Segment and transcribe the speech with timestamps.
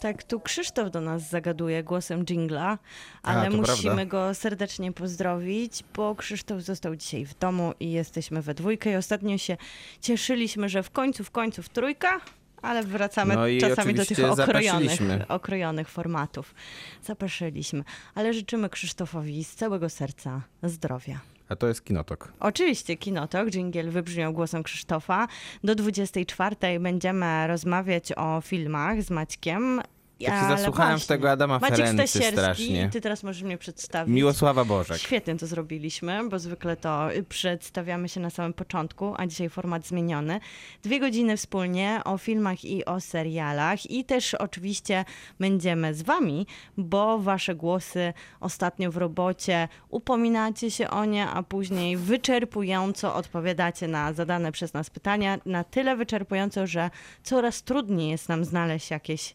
[0.00, 2.78] Tak, tu Krzysztof do nas zagaduje głosem jingla,
[3.22, 4.04] ale to musimy prawda.
[4.04, 9.38] go serdecznie pozdrowić, bo Krzysztof został dzisiaj w domu i jesteśmy we dwójkę i ostatnio
[9.38, 9.56] się
[10.00, 12.20] cieszyliśmy, że w końcu, w końcu w trójka,
[12.64, 16.54] ale wracamy No czasami do tych okrojonych, okrojonych formatów.
[17.02, 21.20] Zaprosiliśmy, ale życzymy Krzysztofowi z całego serca zdrowia.
[21.48, 22.32] A to jest Kinotok.
[22.40, 25.28] Oczywiście Kinotok, dżingiel wybrzmiał głosem Krzysztofa.
[25.64, 29.80] Do 24 będziemy rozmawiać o filmach z Maćkiem.
[30.20, 32.88] Ja się zasłuchałem w tego Adama Maciek Ferency Stasierski, strasznie.
[32.92, 34.14] ty teraz możesz mnie przedstawić.
[34.14, 34.98] Miłosława Bożek.
[34.98, 39.86] Świetnie to zrobiliśmy, bo zwykle to y, przedstawiamy się na samym początku, a dzisiaj format
[39.86, 40.40] zmieniony.
[40.82, 45.04] Dwie godziny wspólnie o filmach i o serialach i też oczywiście
[45.40, 46.46] będziemy z wami,
[46.76, 54.12] bo wasze głosy ostatnio w robocie upominacie się o nie, a później wyczerpująco odpowiadacie na
[54.12, 56.90] zadane przez nas pytania, na tyle wyczerpująco, że
[57.22, 59.34] coraz trudniej jest nam znaleźć jakieś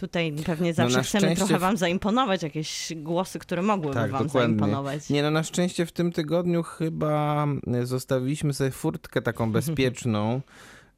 [0.00, 4.48] Tutaj pewnie zawsze No chcemy trochę wam zaimponować, jakieś głosy, które mogłyby Tak, wam dokładnie.
[4.56, 5.10] zaimponować.
[5.10, 7.46] Nie no, na szczęście w tym tygodniu chyba
[7.82, 10.40] zostawiliśmy sobie furtkę taką bezpieczną,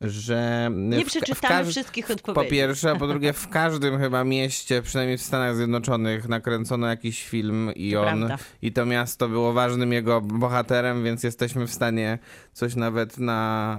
[0.04, 0.70] że...
[0.72, 2.50] Nie przeczytamy wszystkich Po odpowiedzi.
[2.50, 7.70] pierwsze, a po drugie w każdym chyba mieście, przynajmniej w Stanach Zjednoczonych, nakręcono jakiś film
[7.76, 8.44] i To on, prawda.
[8.62, 12.18] i to miasto było ważnym jego bohaterem, więc jesteśmy w stanie
[12.52, 13.78] coś nawet na,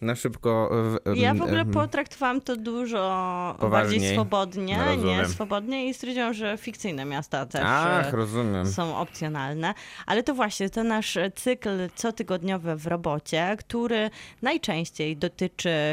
[0.00, 0.70] na szybko...
[0.72, 3.98] w- Ja w ogóle potraktowałam to dużo Poważniej.
[4.00, 8.66] bardziej swobodnie, No, nie swobodnie i stwierdziłam, że fikcyjne miasta też Ach, e, rozumiem.
[8.66, 9.74] są opcjonalne.
[10.06, 14.10] Ale to właśnie, to nasz cykl cotygodniowy w robocie, który
[14.42, 15.43] najczęściej dotyczy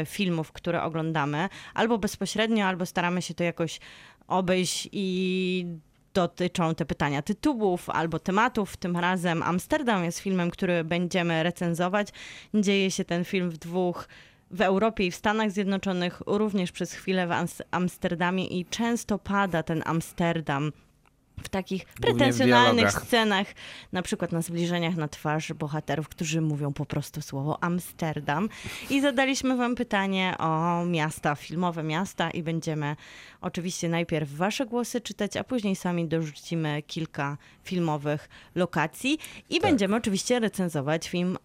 [0.06, 3.80] filmów, które oglądamy, albo bezpośrednio, albo staramy się to jakoś
[4.28, 5.66] obejść i
[6.14, 8.76] dotyczą te pytania tytułów albo tematów.
[8.76, 12.08] Tym razem Amsterdam jest filmem, który będziemy recenzować.
[12.54, 14.08] Dzieje się ten film w dwóch
[14.50, 19.62] w Europie i w Stanach Zjednoczonych, również przez chwilę w Ams- Amsterdamie i często pada
[19.62, 20.72] ten Amsterdam
[21.42, 23.02] w takich w pretensjonalnych dialogach.
[23.06, 23.46] scenach,
[23.92, 28.48] na przykład na zbliżeniach na twarz bohaterów, którzy mówią po prostu słowo Amsterdam.
[28.90, 32.96] I zadaliśmy wam pytanie o miasta, filmowe miasta i będziemy
[33.40, 39.18] oczywiście najpierw wasze głosy czytać, a później sami dorzucimy kilka filmowych lokacji
[39.50, 39.62] i Tak.
[39.70, 41.38] będziemy oczywiście recenzować film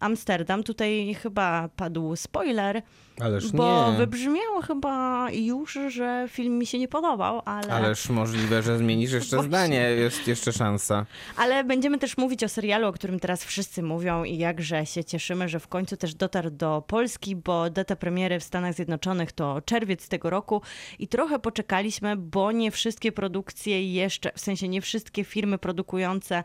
[0.00, 0.62] Amsterdam.
[0.62, 2.82] Tutaj chyba padł spoiler,
[3.20, 3.98] Ależ bo nie.
[3.98, 7.72] wybrzmiało chyba już, że film mi się nie podobał, ale...
[7.72, 9.48] Ależ możliwe, że zmienisz jeszcze Właśnie.
[9.48, 11.06] zdanie, jest jeszcze szansa.
[11.36, 15.48] Ale będziemy też mówić o serialu, o którym teraz wszyscy mówią i jakże się cieszymy,
[15.48, 20.08] że w końcu też dotarł do Polski, bo data premiery w Stanach Zjednoczonych to czerwiec
[20.08, 20.62] tego roku
[20.98, 26.44] i trochę poczekaliśmy, bo nie wszystkie produkcje jeszcze, w sensie nie wszystkie firmy produkujące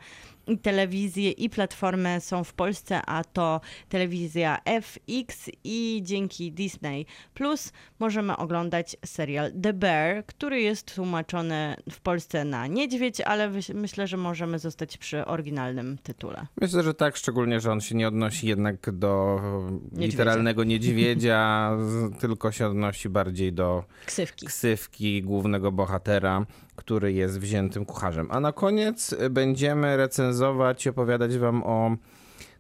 [0.62, 8.38] telewizje i platformy są w Polsce, a to telewizja FX i dzięki Disney Plus możemy
[8.38, 14.60] oglądać serial The Bear, który jest tłumaczony w Polsce na niedźwiedź, ale myślę, że możemy
[14.60, 16.46] zostać przy oryginalnym tytule.
[16.62, 19.42] Myślę, że tak, szczególnie, że on się nie odnosi jednak do
[19.98, 24.46] literalnego niedźwiedzia, z- tylko się odnosi bardziej do Ksywki.
[24.46, 28.28] ksywki głównego bohatera, który jest wziętym kucharzem.
[28.32, 31.96] A na koniec będziemy recenzować i opowiadać wam o.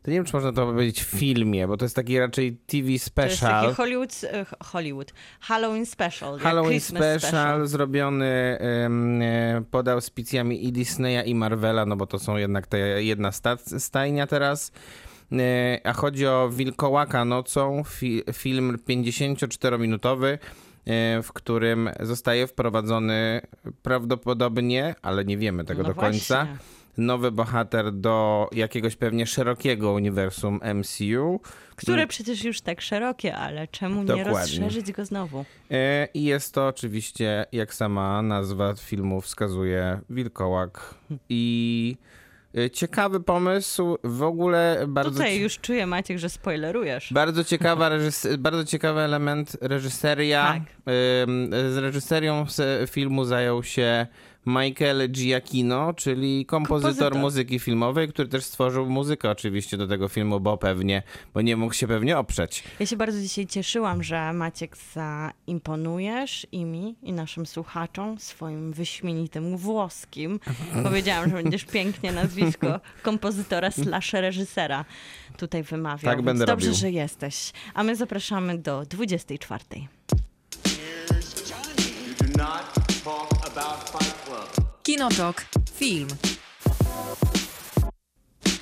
[0.04, 2.86] To nie wiem, czy można to powiedzieć w filmie, bo to jest taki raczej TV
[2.88, 3.64] To jest special.
[3.64, 6.40] taki Hollywood, e, Hollywood, Halloween special.
[6.40, 12.38] Halloween Christmas special, zrobiony e, pod auspicjami i Disneya i Marvela, no bo to są
[12.38, 14.72] jednak te jedna sta- stajnia teraz.
[15.32, 20.38] E, A chodzi o Wilkołaka nocą, fi, film 54-minutowy, e,
[21.24, 23.42] w którym zostaje wprowadzony
[23.82, 26.58] prawdopodobnie, ale nie wiemy tego No do końca, właśnie.
[26.98, 31.40] nowy bohater do jakiegoś pewnie szerokiego uniwersum MCU.
[31.76, 34.32] Które przecież już tak szerokie, ale czemu nie Dokładnie.
[34.34, 35.46] rozszerzyć go znowu?
[35.72, 40.96] E, I jest to oczywiście, jak sama nazwa filmu wskazuje, wilkołak.
[41.30, 42.23] I e,
[42.74, 47.14] ciekawy pomysł, w ogóle bardzo, Tutaj już czuję, Maciek, że spoilerujesz.
[47.14, 50.54] bardzo, ciekawa reżys- bardzo ciekawy element reżyseria.
[50.54, 50.64] Tak.
[51.74, 54.08] Z reżyserią se- filmu zajął się
[54.46, 57.22] Michael Giacchino, czyli kompozytor, Kompozytor.
[57.22, 61.04] muzyki filmowej, który też stworzył muzykę oczywiście do tego filmu, bo pewnie,
[61.34, 62.64] bo nie mógł się pewnie oprzeć.
[62.80, 69.58] Ja się bardzo dzisiaj cieszyłam, że Maciek zaimponujesz i mi, i naszym słuchaczom swoim wyśmienitym
[69.58, 70.40] włoskim.
[70.84, 74.86] Powiedziałam, że będziesz pięknie nazwisko kompozytora slash reżysera
[75.38, 76.16] tutaj wymawiał.
[76.16, 76.80] Tak będę Dobrze, robił.
[76.80, 77.52] że jesteś.
[77.74, 79.64] A my zapraszamy do 24.
[84.94, 85.46] Kinotok.
[85.74, 86.08] Film.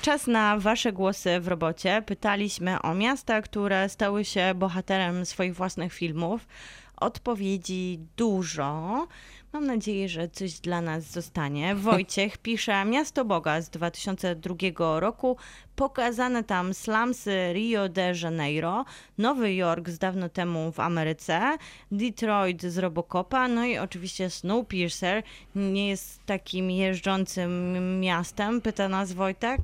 [0.02, 2.02] czas na wasze głosy w robocie.
[2.06, 6.46] Pytaliśmy o miasta, które stały się bohaterem swoich własnych filmów.
[6.96, 9.06] Odpowiedzi dużo.
[9.52, 11.74] Mam nadzieję, że coś dla nas zostanie.
[11.90, 15.36] Wojciech pisze Miasto Boga z 2002 roku.
[15.76, 18.84] Pokazane tam slumsy Rio de Janeiro,
[19.18, 21.56] Nowy Jork z dawno temu w Ameryce,
[21.92, 25.22] Detroit z Robocopa, no i oczywiście Snowpiercer
[25.54, 29.60] nie jest takim jeżdżącym miastem, pyta nas Wojtek.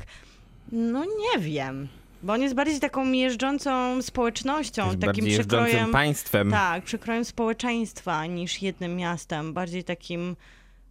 [0.72, 1.88] No nie wiem.
[2.22, 5.90] Bo on jest bardziej taką jeżdżącą społecznością, Jest takim bardziej jeżdżącym przekrojem.
[5.92, 6.50] państwem.
[6.50, 9.52] Tak, przekrojem społeczeństwa niż jednym miastem.
[9.54, 10.36] Bardziej takim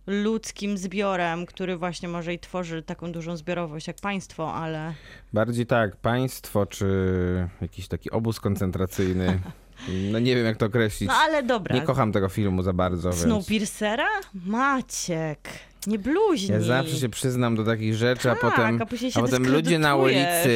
[0.07, 4.93] ludzkim zbiorem, który właśnie może i tworzy taką dużą zbiorowość jak państwo, ale
[5.33, 6.87] Bardziej tak, państwo czy
[7.61, 9.39] jakiś taki obóz koncentracyjny.
[10.11, 11.07] No nie wiem jak to określić.
[11.09, 11.75] no ale dobra.
[11.75, 14.07] Nie kocham tego filmu za bardzo, więc Snowpiercera?
[14.45, 15.39] Maciek,
[15.87, 16.51] nie bluźnij.
[16.51, 19.79] ja zawsze się przyznam do takich rzeczy, a Tak, potem, a później się potem ludzie
[19.79, 20.49] na ulicy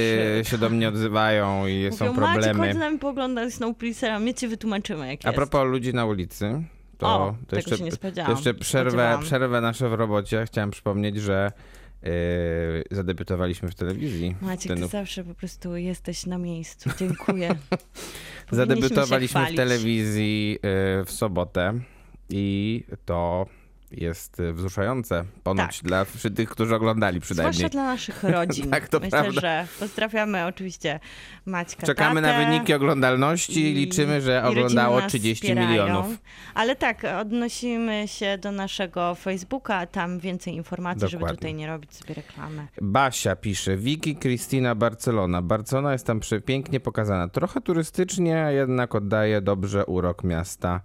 [0.50, 2.60] się do mnie odzywają i Mówią, są problemy.
[2.60, 5.36] chodź z nami pooglądać Snowpiercera, my ci wytłumaczymy jak A jest.
[5.36, 6.64] propos ludzi na ulicy,
[6.98, 10.44] to, O, to jeszcze, to jeszcze przerwę, przerwę nasze w robocie.
[10.48, 11.52] Chciałem przypomnieć, że
[12.04, 12.10] yy,
[12.92, 14.36] zadebiutowaliśmy w telewizji.
[14.42, 16.90] Maciek, Ten- ty zawsze po prostu jesteś na miejscu.
[17.00, 17.56] Dziękuję.
[18.52, 21.74] Zadebiutowaliśmy w telewizji yy, w sobotę
[22.30, 23.46] i to
[23.92, 25.26] jest y, wzruszające.
[25.44, 25.88] Ponoć Tak.
[25.88, 26.06] dla
[26.36, 27.54] tych, którzy oglądali przynajmniej.
[27.54, 28.70] Zwłaszcza dla naszych rodzin.
[28.72, 29.42] Tak, to Myślę, prawda.
[29.42, 31.00] że pozdrawiamy oczywiście
[31.46, 35.70] Maćka Czekamy tatę na wyniki oglądalności i liczymy, że oglądało nas 30 wspierają.
[35.70, 36.06] milionów.
[36.54, 41.38] Ale tak, odnosimy się do naszego Facebooka, tam więcej informacji, żeby Dokładnie.
[41.38, 42.68] tutaj nie robić sobie reklamy.
[42.82, 45.42] Basia pisze, Wiki Kristina Barcelona.
[45.42, 47.28] Barcelona jest tam przepięknie pokazana.
[47.28, 50.82] Trochę turystycznie, jednak oddaje dobrze urok miasta.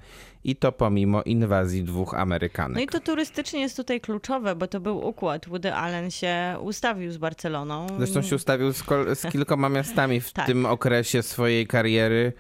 [0.47, 2.77] I to pomimo inwazji dwóch Amerykanek.
[2.77, 5.49] No i to turystycznie jest tutaj kluczowe, bo to był układ.
[5.49, 7.87] Woody Allen się ustawił z Barceloną.
[7.99, 8.85] Zresztą się ustawił z,
[9.15, 10.47] z kilkoma miastami w Tak.
[10.47, 12.33] tym okresie swojej kariery,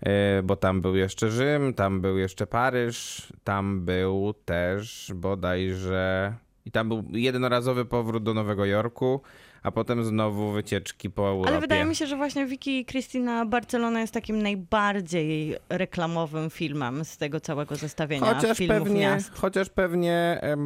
[0.00, 6.34] e, bo tam był jeszcze Rzym, tam był jeszcze Paryż, tam był też bodajże...
[6.64, 9.20] I tam był jednorazowy powrót do Nowego Jorku,
[9.62, 11.50] a potem znowu wycieczki po Europie.
[11.50, 17.16] Ale wydaje mi się, że właśnie Vicky Cristina Barcelona jest takim najbardziej reklamowym filmem z
[17.16, 19.30] tego całego zestawienia Chociaż filmów pewnie, miast.
[19.34, 20.56] chociaż pewnie e,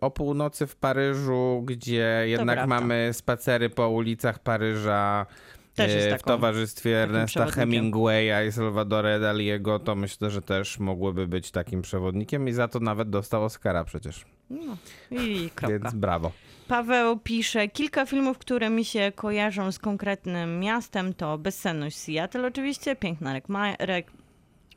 [0.00, 5.26] o północy w Paryżu, gdzie jednak mamy spacery po ulicach Paryża
[5.74, 7.46] Też jest e, w taką- towarzystwie Ernesta.
[7.46, 12.80] Hemingwaya i Salvadora Daliego, to myślę, że też mogłyby być takim przewodnikiem i za to
[12.80, 14.24] nawet dostał Oscara przecież.
[14.50, 14.76] No,
[15.10, 15.78] I kropka.
[15.78, 16.32] Więc brawo.
[16.68, 22.96] Paweł pisze, kilka filmów, które mi się kojarzą z konkretnym miastem, to Bezsenność Seattle oczywiście,
[22.96, 24.12] Piękna Rek, Ma- Rek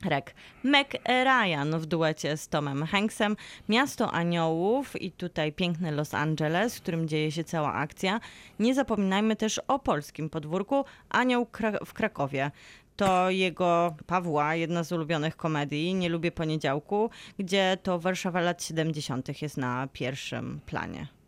[0.06, 0.36] Rek.
[0.64, 3.36] Meg Ryan w duecie z Tomem Hanksem,
[3.70, 8.20] Miasto Aniołów i tutaj piękny Los Angeles, w którym dzieje się cała akcja.
[8.60, 11.48] Nie zapominajmy też o polskim podwórku Anioł
[11.86, 12.52] w Krakowie.
[12.96, 17.10] To jego Pawła, jedna z ulubionych komedii, Nie lubię poniedziałku,
[17.40, 19.42] gdzie to Warszawa lat 70.
[19.42, 21.21] jest na pierwszym planie.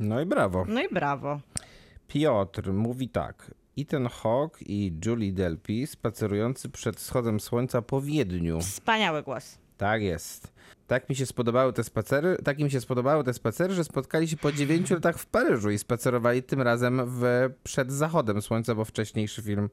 [0.00, 0.64] No i brawo.
[0.68, 1.40] No i brawo.
[2.08, 3.54] Piotr mówi tak.
[3.78, 8.60] Ethan Hawke i Julie Delpy spacerujący przed wschodem słońca po Wiedniu.
[8.60, 9.58] Wspaniały głos.
[9.76, 10.52] Tak jest.
[10.86, 14.36] Tak mi się spodobały te spacery, tak im się spodobały te spacery, że spotkali się
[14.36, 17.22] po 9 latach w Paryżu i spacerowali tym razem w,
[17.62, 19.70] przed zachodem słońca, bo wcześniejszy film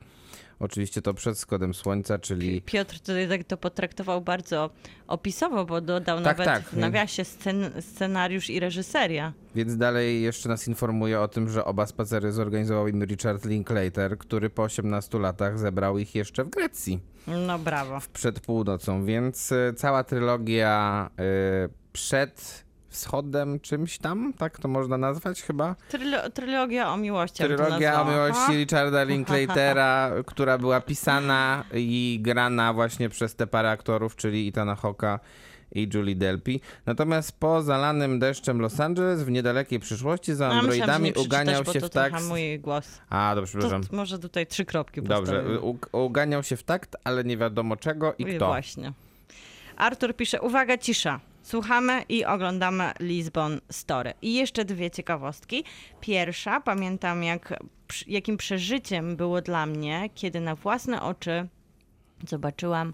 [0.60, 4.70] oczywiście to przed wschodem słońca, czyli Piotr tutaj tak to potraktował bardzo
[5.08, 6.64] opisowo, bo dodał Tak, nawet tak.
[6.64, 9.34] w nawiasie scen scenariusz i reżyseria.
[9.56, 14.50] więc dalej jeszcze nas informuje o tym, że oba spacery zorganizował im Richard Linklater, który
[14.50, 17.00] po 18 latach zebrał ich jeszcze w Grecji.
[17.28, 18.00] No brawo.
[18.14, 20.87] przed północą, więc y, cała trylogia
[21.66, 25.76] y, przed wschodem czymś tam, tak to można nazwać chyba?
[25.90, 27.38] Trylo trylogia o miłości.
[27.38, 33.70] to Trylogia o miłości Richarda Linklatera, która była pisana i grana właśnie przez te parę
[33.72, 35.20] aktorów, czyli Ethana Hawke'a
[35.72, 36.60] i Julie Delpy.
[36.86, 41.90] Natomiast po zalanym deszczem Los Angeles w niedalekiej przyszłości za androidami uganiał się to w
[41.90, 42.24] takt...
[42.24, 43.02] mój głos.
[43.10, 43.98] A, dobrze, To przepraszam.
[43.98, 45.60] może tutaj trzy kropki Dobrze, postawię.
[45.92, 48.48] uganiał się w takt, ale nie wiadomo czego i I kto.
[48.48, 48.94] Właśnie.
[49.78, 51.20] Artur pisze, uwaga, cisza.
[51.42, 54.14] Słuchamy i oglądamy Lisbon Story.
[54.22, 55.64] I jeszcze dwie ciekawostki.
[56.02, 57.60] Pierwsza, pamiętam jak,
[58.08, 61.48] jakim przeżyciem było dla mnie, kiedy na własne oczy
[62.28, 62.94] zobaczyłam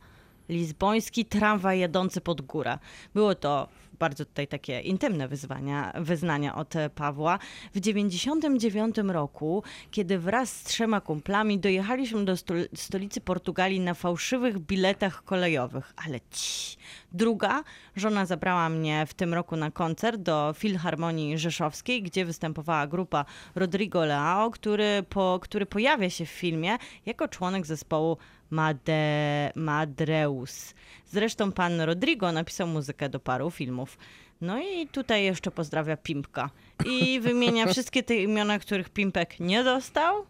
[0.50, 2.78] Lizboński tramwaj jadący pod górę.
[3.14, 3.68] Było to
[4.04, 7.40] bardzo tutaj takie intymne wyzwania, wyznania od Pawła.
[7.74, 14.60] W 99 roku, kiedy wraz z trzema kumplami dojechaliśmy do stol- stolicy Portugalii na fałszywych
[14.60, 15.94] biletach kolejowych.
[16.06, 16.78] Ale ci.
[17.12, 17.64] Druga,
[17.96, 24.06] żona zabrała mnie w tym roku na koncert do Filharmonii Rzeszowskiej, gdzie występowała grupa Rodrigo
[24.06, 28.18] Leao, który, po, który pojawia się w filmie jako członek zespołu
[28.54, 30.74] Made, Madreus.
[31.06, 33.98] Zresztą pan Rodrigo napisał muzykę do paru filmów.
[34.42, 36.50] No i tutaj jeszcze pozdrawia Pimpka.
[36.86, 40.26] I wymienia wszystkie te imiona, których Pimpek nie dostał,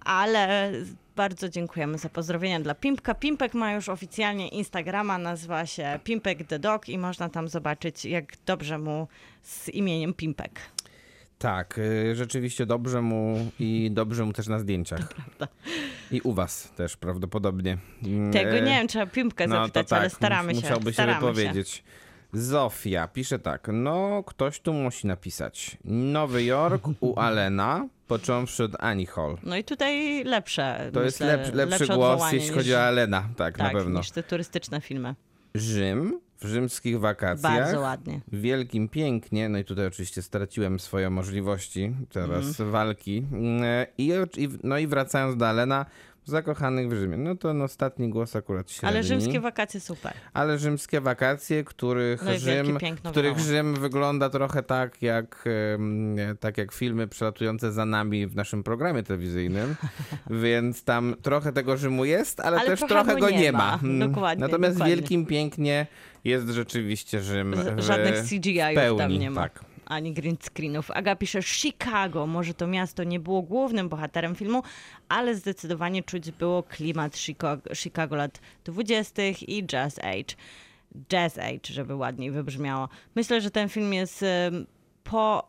[0.00, 0.72] ale
[1.16, 3.14] bardzo dziękujemy za pozdrowienia dla Pimpka.
[3.14, 8.24] Pimpek ma już oficjalnie Instagrama, nazywa się Pimpek the Dog i można tam zobaczyć, jak
[8.46, 9.08] dobrze mu
[9.42, 10.60] z imieniem Pimpek.
[11.38, 15.00] Tak, y, rzeczywiście dobrze mu i dobrze mu też na zdjęciach.
[16.10, 17.78] I u was też prawdopodobnie.
[18.04, 20.66] Mm, Tego e, nie wiem, trzeba Pimpkę No to zapytać, tak, ale staramy mus- się.
[20.68, 21.84] Musiałby się staramy wypowiedzieć.
[22.32, 23.68] Zofia pisze tak.
[23.72, 25.76] No, ktoś tu musi napisać.
[25.84, 29.36] Nowy Jork u Alena, począwszy od Annie Hall.
[29.42, 30.90] No i tutaj lepsze.
[30.92, 33.20] To jest myślę, lepszy, lepszy lepsze głos, jeśli niż- chodzi o Alena.
[33.36, 33.98] Tak, tak, na pewno.
[33.98, 35.14] niż te turystyczne filmy.
[35.54, 37.52] Rzym w rzymskich wakacjach.
[37.52, 38.20] Bardzo ładnie.
[38.32, 42.70] W Wielkim Pięknie, no i tutaj oczywiście straciłem swoje możliwości teraz Mhm.
[42.70, 43.26] walki.
[43.32, 43.62] Mm,
[43.98, 45.86] I, i, no i wracając do Alena,
[46.24, 47.16] zakochanych w Rzymie.
[47.16, 48.88] No to no, ostatni głos akurat średni.
[48.88, 50.12] Ale rzymskie wakacje super.
[50.32, 53.38] Ale rzymskie wakacje, których, No Rzym, których.
[53.38, 55.44] Rzym wygląda trochę tak jak,
[56.40, 59.74] tak jak filmy przelatujące za nami w naszym programie telewizyjnym.
[60.42, 63.58] Więc tam trochę tego Rzymu jest, ale, Ale też trochę go nie nie ma.
[63.58, 63.78] ma.
[63.82, 64.12] Mm.
[64.12, 64.96] Dokładnie, Natomiast dokładnie.
[64.96, 65.86] Wielkim Pięknie
[66.24, 69.42] jest rzeczywiście Rzym Z- żadnych w CGI-ów tam nie ma.
[69.42, 69.73] Tak.
[69.86, 70.90] Ani green screenów.
[70.90, 72.26] Aga pisze Chicago.
[72.26, 74.62] Może to miasto nie było głównym bohaterem filmu,
[75.08, 79.22] ale zdecydowanie czuć było klimat Chicago, Chicago lat 20.
[79.46, 80.34] i Jazz Age.
[81.08, 82.88] Jazz Age, żeby ładniej wybrzmiało.
[83.14, 84.24] Myślę, że ten film jest
[85.04, 85.48] po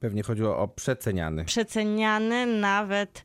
[0.00, 1.44] Pewnie chodziło o przeceniany.
[1.44, 3.24] przeceniany nawet,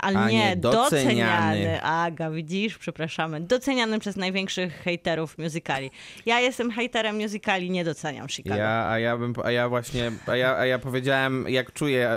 [0.00, 0.90] ale A nie, doceniany.
[0.90, 1.82] doceniany.
[1.82, 3.40] Aga, widzisz, przepraszamy.
[3.40, 5.90] Doceniany przez największych hejterów musicali.
[6.26, 8.56] Ja jestem hejterem musicali, nie doceniam Chicago.
[8.56, 12.08] Ja, a ja bym, a ja właśnie, a ja, a ja powiedziałem, jak czuję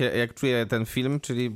[0.00, 1.50] e, jak czuję ten film, czyli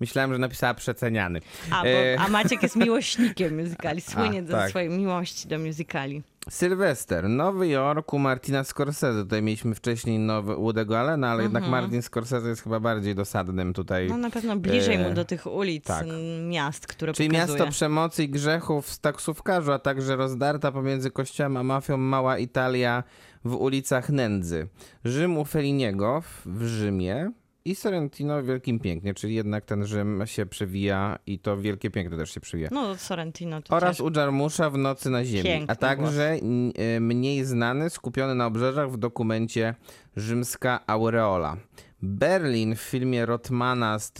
[0.00, 1.40] myślałem, że napisała przeceniany.
[1.70, 4.70] A, bo, E, a Maciek jest miłośnikiem musicali, słynie A, ze tak.
[4.70, 6.22] swojej miłości do musicali.
[6.50, 9.22] Sylwester, Nowy Jork u Martina Scorsese.
[9.22, 14.02] Tutaj mieliśmy wcześniej nowy Woody'ego Allena, ale jednak Martin Scorsese jest chyba bardziej dosadnym tutaj.
[14.02, 14.20] Mhm.
[14.20, 16.06] No na pewno bliżej E, mu do tych ulic, tak.
[16.48, 17.58] miast, które Czyli pokazuje.
[17.58, 23.02] miasto przemocy i grzechów z taksówkarzu, a także rozdarta pomiędzy kościołem a mafią mała Italia
[23.44, 24.68] w ulicach nędzy.
[25.04, 27.30] Rzym u Feliniego w Rzymie
[27.66, 32.30] i Sorrentino Wielkim Pięknie, czyli jednak ten Rzym się przewija i to Wielkie Piękno też
[32.34, 32.68] się przewija.
[32.72, 37.00] No Sorrentino to Oraz u Jarmusza w Nocy na Ziemi, Piękny a także n- e,
[37.00, 39.74] mniej znany, skupiony na obrzeżach w dokumencie
[40.16, 41.56] Rzymska Aureola.
[42.02, 44.12] Berlin w filmie Rotmana z,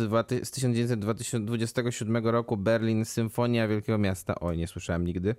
[0.43, 4.35] z 1927 roku, Berlin Symfonia Wielkiego Miasta.
[4.41, 5.35] Oj, nie słyszałem nigdy.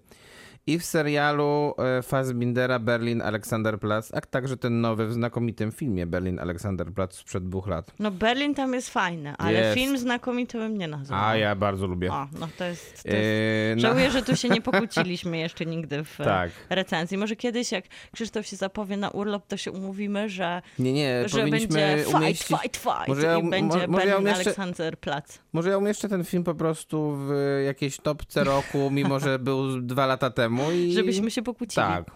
[0.68, 6.40] I w serialu e, Fassbindera Berlin Alexanderplatz, a także ten nowy w znakomitym filmie Berlin
[6.40, 7.92] Alexanderplatz sprzed dwóch lat.
[8.00, 9.74] No Berlin tam jest fajny, ale Jest.
[9.78, 11.20] film znakomity bym nie nazwał.
[11.24, 12.12] A ja bardzo lubię.
[12.12, 13.04] O, no to jest...
[13.04, 13.84] To E, jest...
[13.84, 16.52] na- Żałuję, że tu się nie pokłóciliśmy jeszcze nigdy w e, Tak.
[16.70, 17.18] recenzji.
[17.18, 21.38] Może kiedyś, jak Krzysztof się zapowie na urlop, to się umówimy, że, Nie, nie, że
[21.40, 22.48] powinniśmy będzie fight, umieścić...
[22.48, 25.40] fight, fight Może ja- i będzie mo- może ja Berlin umieszczę- Aleksanderplatz.
[25.54, 27.32] Może ja umieszczę ten film po prostu w
[27.66, 30.94] jakiejś topce roku, mimo że był dwa lata temu i...
[30.94, 31.88] Żebyśmy się pokłócili.
[31.88, 32.12] Tak.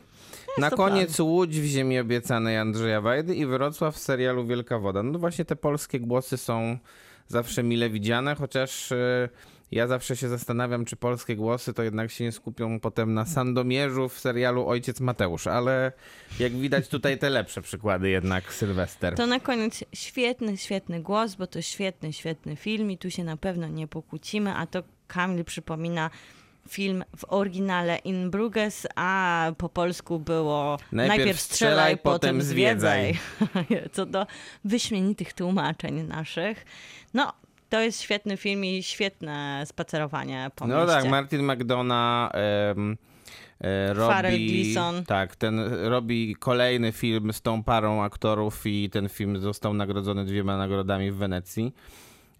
[0.57, 5.03] Na koniec Łódź w Ziemi Obiecanej Andrzeja Wajdy i Wrocław w serialu Wielka Woda.
[5.03, 6.77] No właśnie te polskie głosy są
[7.27, 9.29] zawsze mile widziane, chociaż e,
[9.71, 14.09] ja zawsze się zastanawiam, czy polskie głosy to jednak się nie skupią potem na Sandomierzu
[14.09, 15.91] w serialu Ojciec Mateusz, ale
[16.39, 19.15] jak widać tutaj te lepsze przykłady jednak Sylwester.
[19.15, 23.37] To na koniec świetny, świetny głos, bo to świetny, świetny film i tu się na
[23.37, 26.09] pewno nie pokłócimy, a to Kamil przypomina
[26.69, 33.19] film w oryginale In Bruges, a po polsku było Najpierw strzelaj, potem zwiedzaj.
[33.93, 34.25] Co do
[34.63, 36.65] wyśmienitych tłumaczeń naszych.
[37.13, 37.33] No,
[37.69, 40.93] to jest świetny film i świetne spacerowanie po No mieście.
[41.01, 42.31] tak, Martin McDonough
[43.97, 45.05] Farrell robi, Gleason.
[45.05, 50.57] tak, ten robi kolejny film z tą parą aktorów i ten film został nagrodzony dwiema
[50.57, 51.73] nagrodami w Wenecji.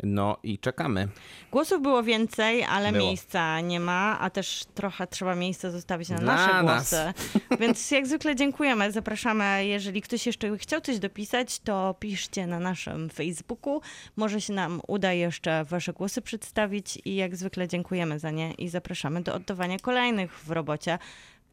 [0.03, 1.07] No i czekamy.
[1.51, 3.05] Głosów było więcej, ale Było.
[3.05, 6.63] miejsca nie ma, a też trochę trzeba miejsca zostawić na Dla nasze nas.
[6.63, 7.13] głosy.
[7.59, 8.91] Więc jak zwykle dziękujemy.
[8.91, 13.81] Zapraszamy, jeżeli ktoś jeszcze chciał coś dopisać, to piszcie na naszym Facebooku.
[14.15, 18.69] Może się nam uda jeszcze wasze głosy przedstawić i jak zwykle dziękujemy za nie i
[18.69, 20.99] zapraszamy do oddawania kolejnych w robocie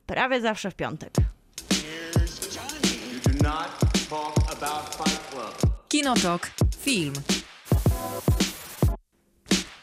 [0.06, 1.12] prawie zawsze w piątek.
[5.88, 6.50] Kinotok.
[6.78, 7.12] Film.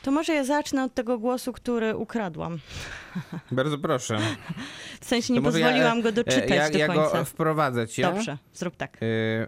[0.03, 2.59] To może ja zacznę od tego głosu, który ukradłam.
[3.51, 4.17] Bardzo proszę.
[5.01, 7.17] W sensie nie To pozwoliłam ja, go e, doczytać ja, do ja końca.
[7.19, 8.01] go wprowadzę cię.
[8.01, 9.03] Dobrze, zrób tak.
[9.03, 9.47] Y,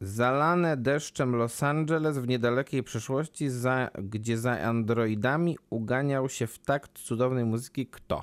[0.00, 6.98] Zalane deszczem Los Angeles w niedalekiej przyszłości, za, gdzie za androidami uganiał się w takt
[6.98, 8.22] cudownej muzyki kto?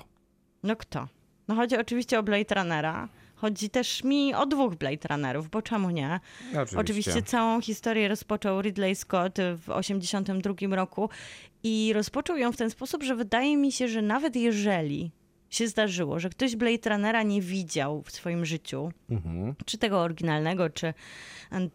[0.62, 1.08] No kto?
[1.48, 3.08] No chodzi oczywiście o Blade Runnera.
[3.42, 6.20] Chodzi też mi o dwóch Blade Runnerów, bo czemu nie?
[6.50, 6.78] Oczywiście.
[6.78, 11.08] Oczywiście całą historię rozpoczął Ridley Scott w 1982 roku
[11.62, 15.10] i rozpoczął ją w ten sposób, że wydaje mi się, że nawet jeżeli
[15.52, 19.54] się zdarzyło, że ktoś Blade Runnera nie widział w swoim życiu, Mhm.
[19.66, 20.94] czy tego oryginalnego, czy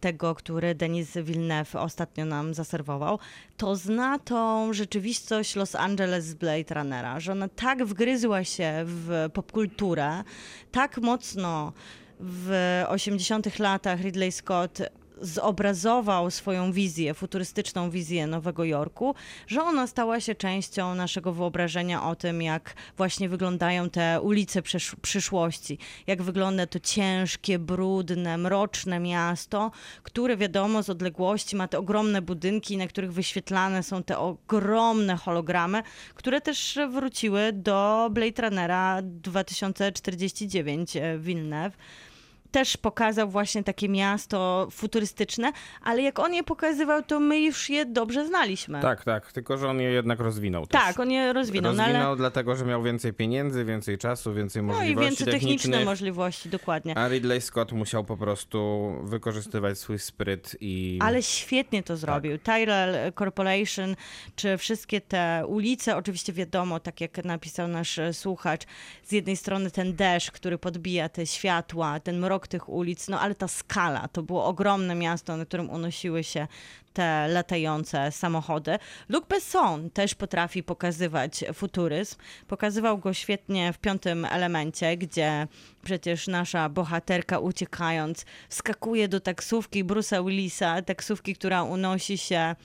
[0.00, 3.18] tego, który Denis Villeneuve ostatnio nam zaserwował,
[3.56, 9.28] to zna tą rzeczywistość Los Angeles z Blade Runnera, że ona tak wgryzła się w
[9.32, 10.24] popkulturę,
[10.72, 11.72] tak mocno
[12.20, 14.78] w 80-tych latach Ridley Scott
[15.20, 19.14] zobrazował swoją wizję, futurystyczną wizję Nowego Jorku,
[19.46, 24.96] że ona stała się częścią naszego wyobrażenia o tym, jak właśnie wyglądają te ulice przysz-
[25.02, 29.70] przyszłości, jak wygląda to ciężkie, brudne, mroczne miasto,
[30.02, 35.82] które wiadomo z odległości ma te ogromne budynki, na których wyświetlane są te ogromne hologramy,
[36.14, 41.76] które też wróciły do Blade Runnera 2049 e, Villeneuve
[42.50, 45.52] też pokazał właśnie takie miasto futurystyczne,
[45.82, 48.80] ale jak on je pokazywał, to my już je dobrze znaliśmy.
[48.80, 50.80] Tak, tak, tylko że on je jednak rozwinął też.
[50.80, 52.16] Tak, on je rozwinął, no Rozwinął ale...
[52.16, 55.84] dlatego, że miał więcej pieniędzy, więcej czasu, więcej No i możliwości więcej techniczne technicznych.
[55.84, 56.98] możliwości, dokładnie.
[56.98, 60.98] A Ridley Scott musiał po prostu wykorzystywać swój spryt i...
[61.02, 62.38] Ale świetnie to zrobił.
[62.38, 63.96] Tyrell Corporation,
[64.36, 68.62] czy wszystkie te ulice, oczywiście wiadomo, tak jak napisał nasz słuchacz,
[69.04, 73.34] z jednej strony ten deszcz, który podbija te światła, ten mrok tych ulic, no ale
[73.34, 76.46] ta skala, to było ogromne miasto, na którym unosiły się
[76.92, 78.78] te latające samochody.
[79.08, 82.16] Luc Besson też potrafi pokazywać futuryzm.
[82.46, 85.46] Pokazywał go świetnie w piątym elemencie, gdzie
[85.82, 92.56] przecież nasza bohaterka uciekając wskakuje do taksówki Bruce'a Willisa, taksówki, która unosi się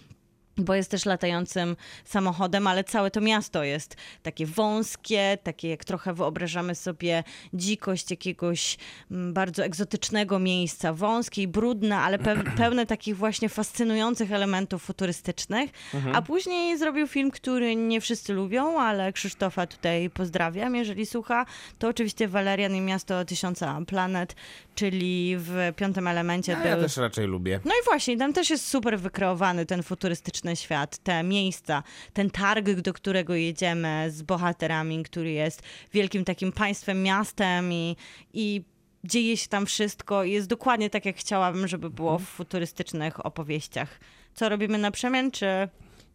[0.57, 6.13] bo jest też latającym samochodem, ale całe to miasto jest takie wąskie, takie jak trochę
[6.13, 8.77] wyobrażamy sobie dzikość jakiegoś
[9.11, 15.71] mm, bardzo egzotycznego miejsca, wąskie i brudne, ale pe pełne takich właśnie fascynujących elementów futurystycznych.
[16.13, 21.45] A później zrobił film, który nie wszyscy lubią, ale Krzysztofa tutaj pozdrawiam, jeżeli słucha.
[21.79, 24.35] To oczywiście Valerian i Miasto Tysiąca Planet,
[24.75, 26.83] czyli w piątym elemencie A ja był...
[26.83, 27.59] też raczej lubię.
[27.65, 32.69] No i właśnie, tam też jest super wykreowany ten futurystyczny świat, te miejsca, ten targ,
[32.69, 35.61] do którego jedziemy z bohaterami, który jest
[35.93, 37.95] wielkim takim państwem, miastem i,
[38.33, 38.63] i
[39.03, 43.99] dzieje się tam wszystko i jest dokładnie tak, jak chciałabym, żeby było w futurystycznych opowieściach.
[44.33, 45.45] Co robimy na przemian, czy...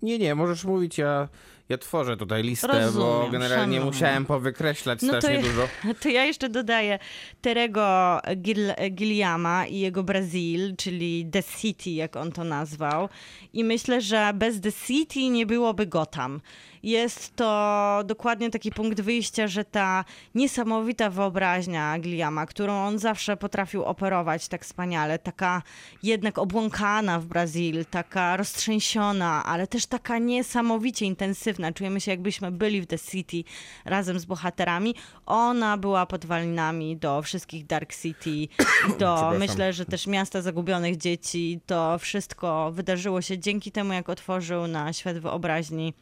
[0.02, 1.28] Nie, nie, możesz mówić, ja,
[1.68, 3.80] ja tworzę tutaj listę, bo Rozumiem, generalnie szanuję.
[3.84, 5.68] musiałem powykreślać No to strasznie ja- dużo.
[6.02, 6.98] To ja jeszcze dodaję
[7.40, 13.08] Terego Gil Gilliama i jego Brazil, czyli The City, jak on to nazwał.
[13.52, 16.40] I myślę, że bez The City nie byłoby Gotham.
[16.82, 20.04] Jest to dokładnie taki punkt wyjścia, że ta
[20.34, 25.62] niesamowita wyobraźnia Gilliama, którą on zawsze potrafił operować tak wspaniale, taka
[26.02, 31.57] jednak obłąkana w Brazil, taka roztrzęsiona, ale też taka niesamowicie intensywna.
[31.74, 33.44] Czujemy się, jakbyśmy byli w The City
[33.84, 34.94] razem z bohaterami.
[35.26, 38.48] Ona była podwalinami do wszystkich Dark City,
[39.00, 41.60] do myślę, że też miasta zagubionych dzieci.
[41.66, 45.94] To wszystko wydarzyło się dzięki temu, jak otworzył na świat wyobraźni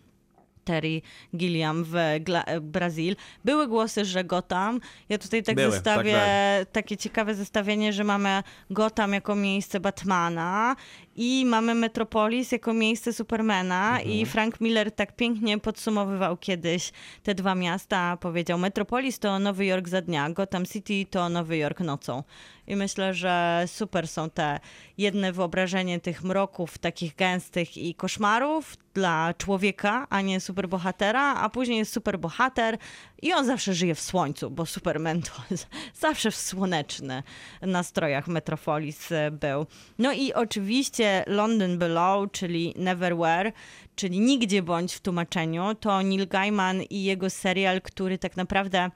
[0.67, 1.03] Terry
[1.37, 3.17] Gilliam w Gla- e, Brazil.
[3.45, 4.81] Były głosy, że Gotham.
[5.09, 10.77] Ja tutaj tak Były, zestawię tak, takie ciekawe zestawienie, że mamy Gotham jako miejsce Batmana
[11.17, 14.11] i mamy Metropolis jako miejsce Supermana Mhm.
[14.11, 18.17] i Frank Miller tak pięknie podsumowywał kiedyś te dwa miasta.
[18.17, 22.23] Powiedział, Metropolis to Nowy Jork za dnia, Gotham City to Nowy Jork nocą.
[22.67, 24.61] I myślę, że super są te
[24.99, 31.79] jedne wyobrażenie tych mroków takich gęstych i koszmarów dla człowieka, a nie superbohatera, a później
[31.79, 32.79] jest superbohater
[33.23, 35.33] i on zawsze żyje w słońcu, bo Superman to
[36.07, 37.23] zawsze w słoneczny
[37.63, 39.67] nastrojach Metropolis e, był.
[39.99, 43.53] No i oczywiście London Below, czyli Neverwhere,
[43.97, 48.91] czyli Nigdzie Bądź w tłumaczeniu, to Neil Gaiman i jego serial, który tak naprawdę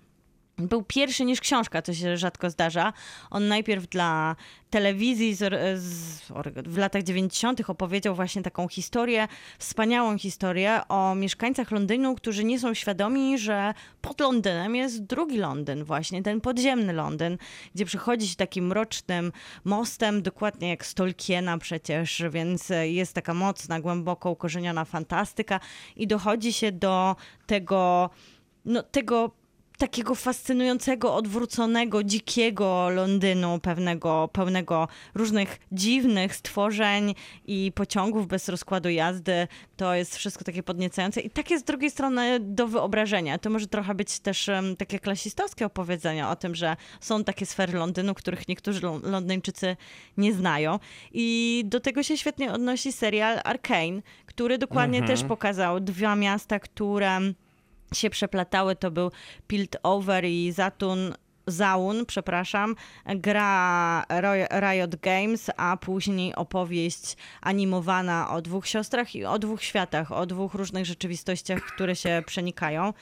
[0.61, 2.92] był pierwszy niż książka, to się rzadko zdarza.
[3.31, 4.37] On najpierw dla
[4.70, 5.38] telewizji z,
[5.83, 6.23] z,
[6.66, 7.70] w latach 90.
[7.70, 14.20] opowiedział właśnie taką historię, wspaniałą historię o mieszkańcach Londynu, którzy nie są świadomi, że pod
[14.20, 17.38] Londynem jest drugi Londyn, właśnie ten podziemny Londyn,
[17.75, 19.33] gdzie przychodzi się takim mrocznym
[19.64, 25.61] mostem, dokładnie jak z Tolkiena przecież, więc jest taka mocna, głęboko ukorzeniona fantastyka
[25.96, 28.11] i dochodzi się do tego,
[28.64, 29.39] no, tego
[29.80, 37.14] takiego fascynującego, odwróconego, dzikiego Londynu, pewnego, pełnego różnych dziwnych stworzeń
[37.46, 39.48] i pociągów bez rozkładu jazdy.
[39.76, 41.20] To jest wszystko takie podniecające.
[41.20, 43.38] I tak jest z drugiej strony do wyobrażenia.
[43.38, 47.78] To może trochę być też um, takie klasistowskie opowiedzenia o tym, że są takie sfery
[47.78, 49.76] Londynu, których niektórzy Londyńczycy
[50.16, 50.78] nie znają.
[51.12, 55.18] I do tego się świetnie odnosi serial Arcane, który dokładnie mhm.
[55.18, 57.20] też pokazał dwa miasta, które
[57.94, 59.11] się przeplatały, to był
[59.46, 61.14] Piltover i Zatun
[61.46, 62.76] Zaun, przepraszam,
[63.07, 64.05] gra
[64.61, 70.55] Riot Games, a później opowieść animowana o dwóch siostrach i o dwóch światach, o dwóch
[70.55, 72.92] różnych rzeczywistościach, które się przenikają.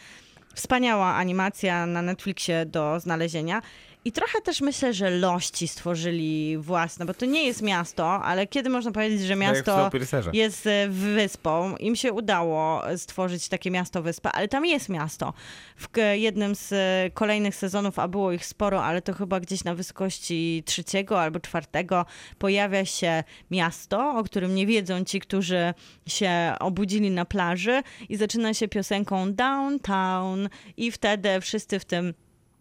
[0.54, 3.62] Wspaniała animacja na Netflixie do znalezienia.
[4.08, 8.70] I trochę też myślę, że lości stworzyli własne, bo to nie jest miasto, ale kiedy
[8.70, 9.90] można powiedzieć, że miasto
[10.32, 15.32] jest e, wyspą, im się udało stworzyć takie miasto-wyspa, ale tam jest miasto.
[15.76, 19.74] W jednym z e, kolejnych sezonów, a było ich sporo, ale to chyba gdzieś na
[19.74, 22.06] wysokości trzeciego albo czwartego,
[22.38, 25.74] pojawia się miasto, o którym nie wiedzą ci, którzy
[26.06, 32.14] się obudzili na plaży i zaczyna się piosenką Downtown i wtedy wszyscy w tym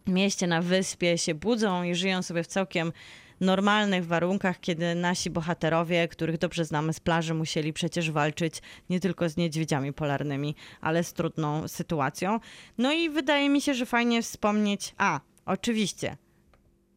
[0.08, 2.92] mieście na wyspie się budzą i żyją sobie w całkiem
[3.40, 9.28] normalnych warunkach, kiedy nasi bohaterowie, których dobrze znamy z plaży, musieli przecież walczyć nie tylko
[9.28, 12.40] z niedźwiedziami polarnymi, ale z trudną sytuacją.
[12.78, 14.94] No i wydaje mi się, że fajnie wspomnieć.
[14.98, 16.16] A, oczywiście.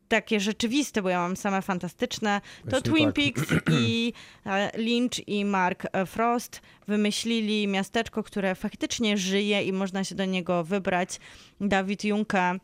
[0.08, 3.16] Takie rzeczywiste, bo ja mam same fantastyczne, to Właśnie Twin tak.
[3.16, 4.14] Peaks i
[4.46, 10.64] e, Lynch i Mark Frost wymyślili miasteczko, które faktycznie żyje i można się do niego
[10.64, 11.20] wybrać.
[11.62, 12.60] Dawid Junke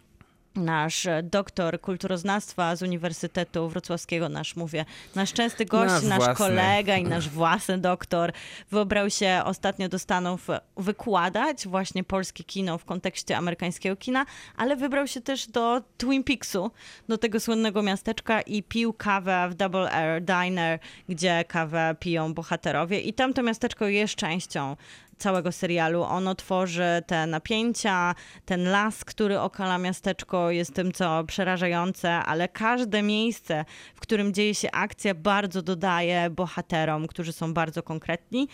[0.57, 7.03] nasz doktor kulturoznawstwa z Uniwersytetu Wrocławskiego, nasz mówię, nasz częsty gość, nasz, nasz kolega i
[7.03, 8.31] nasz własny doktor,
[8.71, 14.25] wybrał się ostatnio do Stanów wykładać właśnie polskie kino w kontekście amerykańskiego kina,
[14.57, 16.71] ale wybrał się też do Twin Peaksu,
[17.07, 22.99] do tego słynnego miasteczka i pił kawę w Double Air Diner, gdzie kawę piją bohaterowie.
[22.99, 24.75] I tam to miasteczko jest częścią
[25.17, 26.03] całego serialu.
[26.03, 33.01] Ono tworzy te napięcia, ten las, który okala miasteczko jest tym, co przerażające, ale każde
[33.01, 38.47] miejsce, w którym dzieje się akcja, bardzo dodaje bohaterom, którzy są bardzo konkretni.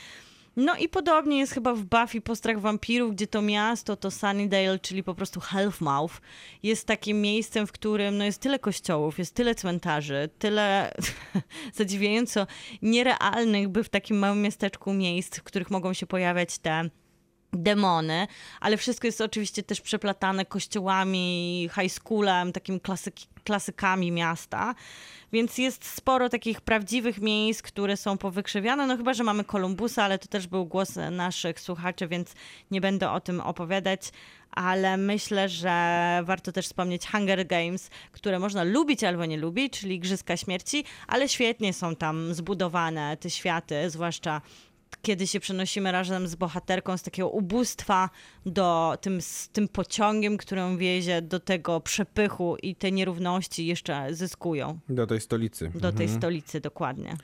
[0.56, 5.04] No i podobnie jest chyba w Buffy Postrach Wampirów, gdzie to miasto, to Sunnydale, czyli
[5.04, 6.22] po prostu Hellmouth,
[6.64, 10.94] jest takim miejscem, w którym no, jest tyle kościołów, jest tyle cmentarzy, tyle
[11.74, 12.48] zadziwiająco
[12.82, 16.90] nierealnych, by w takim małym miasteczku miejsc, w których mogą się pojawiać te
[17.54, 18.28] demony,
[18.62, 24.76] ale wszystko jest oczywiście też przeplatane kościołami, high schoolem, takim klasyki, klasykami miasta.
[25.32, 28.88] Więc jest sporo takich prawdziwych miejsc, które są powykrzywiane.
[28.88, 32.34] No chyba, że mamy Kolumbusa, ale to też był głos naszych słuchaczy, więc
[32.72, 34.02] nie będę o tym opowiadać.
[34.52, 39.96] Ale myślę, że warto też wspomnieć Hunger Games, które można lubić albo nie lubić, czyli
[39.96, 44.42] Igrzyska Śmierci, ale świetnie są tam zbudowane te światy, zwłaszcza
[45.04, 48.10] kiedy się przenosimy razem z bohaterką z takiego ubóstwa
[48.46, 54.80] do tym, z tym pociągiem, którą wiezie do tego przepychu i te nierówności jeszcze zyskują.
[54.90, 55.72] Do tej stolicy.
[55.76, 56.20] Do tej mhm.
[56.20, 57.18] stolicy, dokładnie.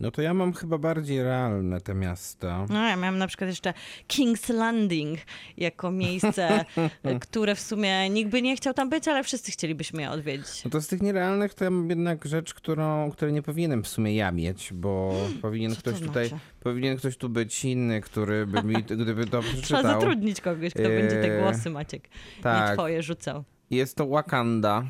[0.00, 2.66] No to ja mam chyba bardziej realne te miasta.
[2.68, 3.74] No ja miałam na przykład jeszcze
[4.08, 5.18] King's Landing
[5.56, 6.64] jako miejsce,
[7.28, 10.64] które w sumie nikt by nie chciał tam być, ale wszyscy chcielibyśmy je odwiedzić.
[10.64, 13.88] No to z tych nierealnych to ja mam jednak rzecz, którą, której nie powinienem w
[13.88, 16.06] sumie ja mieć, bo powinien ktoś znaczy?
[16.06, 19.62] tutaj, powinien ktoś tu być inny, który by mi, gdyby to przeczytał.
[19.62, 22.08] Trzeba zatrudnić kogoś, kto będzie te głosy, Maciek,
[22.42, 22.70] tak.
[22.70, 23.44] nie twoje rzucał.
[23.70, 24.84] Jest to Wakanda.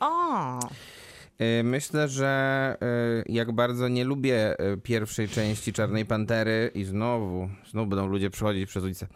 [0.00, 0.58] O!
[1.40, 2.76] Y, Myślę, że
[3.28, 8.30] y, jak bardzo nie lubię y, pierwszej części Czarnej Pantery i znowu, znowu będą ludzie
[8.30, 9.06] przechodzić przez ulicę,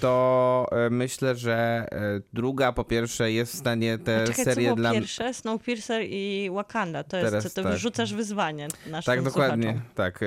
[0.00, 1.86] to myślę, że
[2.32, 5.00] druga po pierwsze jest w stanie te Czekaj, co serie było dla mnie...
[5.00, 5.34] pierwsze?
[5.34, 7.04] Snowpiercer i Wakanda.
[7.04, 7.72] To jest, Teraz to tak.
[7.72, 9.94] wyrzucasz wyzwanie naszym Tak, dokładnie, słuchaczom.
[9.94, 10.20] tak.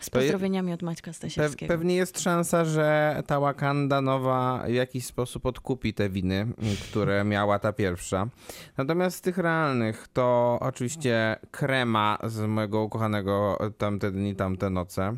[0.00, 1.68] Z pozdrowieniami od Maćka Pe Stasiewskiego.
[1.74, 6.46] pewnie jest szansa, że ta Wakanda nowa w jakiś sposób odkupi te winy,
[6.90, 8.28] które miała ta pierwsza.
[8.76, 15.16] Natomiast z tych realnych to oczywiście krema z mojego ukochanego tamte dni, tamte noce.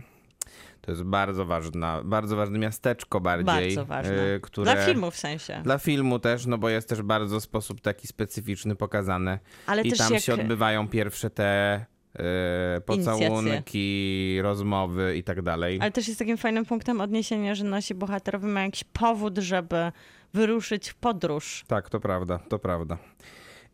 [0.81, 3.47] To jest bardzo ważna, bardzo ważne miasteczko bardziej.
[3.47, 4.35] Bardzo ważne.
[4.35, 4.75] y, które...
[4.75, 5.61] Dla filmu w sensie.
[5.65, 9.39] Dla filmu też, no bo jest też bardzo sposób taki specyficzny pokazane.
[9.67, 10.23] Ale I tam jak...
[10.23, 11.85] się odbywają pierwsze te
[12.15, 15.79] e, pocałunki, rozmowy i tak dalej.
[15.81, 19.93] Ale też jest takim fajnym punktem odniesienia, że nasi bohaterowie mają jakiś powód, żeby
[20.35, 21.65] wyruszyć w podróż.
[21.67, 22.99] Tak, to prawda, to prawda.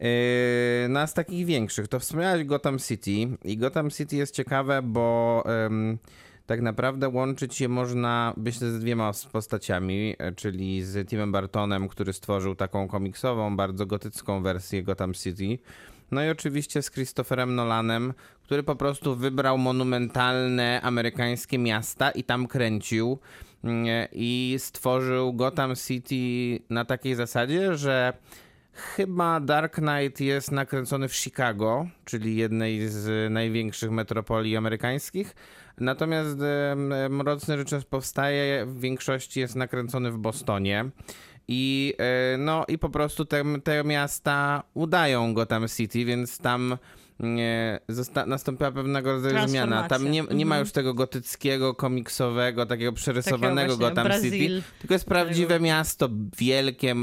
[0.05, 3.11] Yy, no a z takich większych, to wspomniałeś Gotham City
[3.45, 5.45] i Gotham City jest ciekawe, bo
[6.47, 12.13] tak naprawdę łączyć je można, myślę, z dwiema postaciami, e, czyli z Timem Bartonem, który
[12.13, 15.59] stworzył taką komiksową, bardzo gotycką wersję Gotham City,
[16.11, 22.47] no i oczywiście z Christopherem Nolanem, który po prostu wybrał monumentalne amerykańskie miasta i tam
[22.47, 23.19] kręcił
[23.65, 28.13] mm, i stworzył Gotham City na takiej zasadzie, że
[28.75, 35.35] Chyba Dark Knight jest nakręcony w Chicago, czyli jednej z największych metropolii amerykańskich.
[35.79, 36.39] Natomiast
[37.11, 40.85] Mroczny Ryczes powstaje w większości jest nakręcony w Bostonie.
[41.49, 46.79] I, e, no, i po prostu te, te miasta udają Gotham City, więc tam
[48.27, 49.89] nastąpiła pewnego rodzaju zmiana.
[49.89, 53.95] Tam nie, nie ma już tego gotyckiego, komiksowego, takiego przerysowanego Mhm.
[53.95, 54.23] Gotham.
[54.23, 56.09] City, tylko jest prawdziwe miasto,
[56.39, 56.95] wielkie,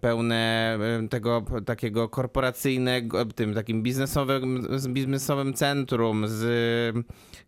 [0.00, 6.42] pełne e, tego takiego korporacyjnego, tym takim biznesowym, biznesowym centrum, z,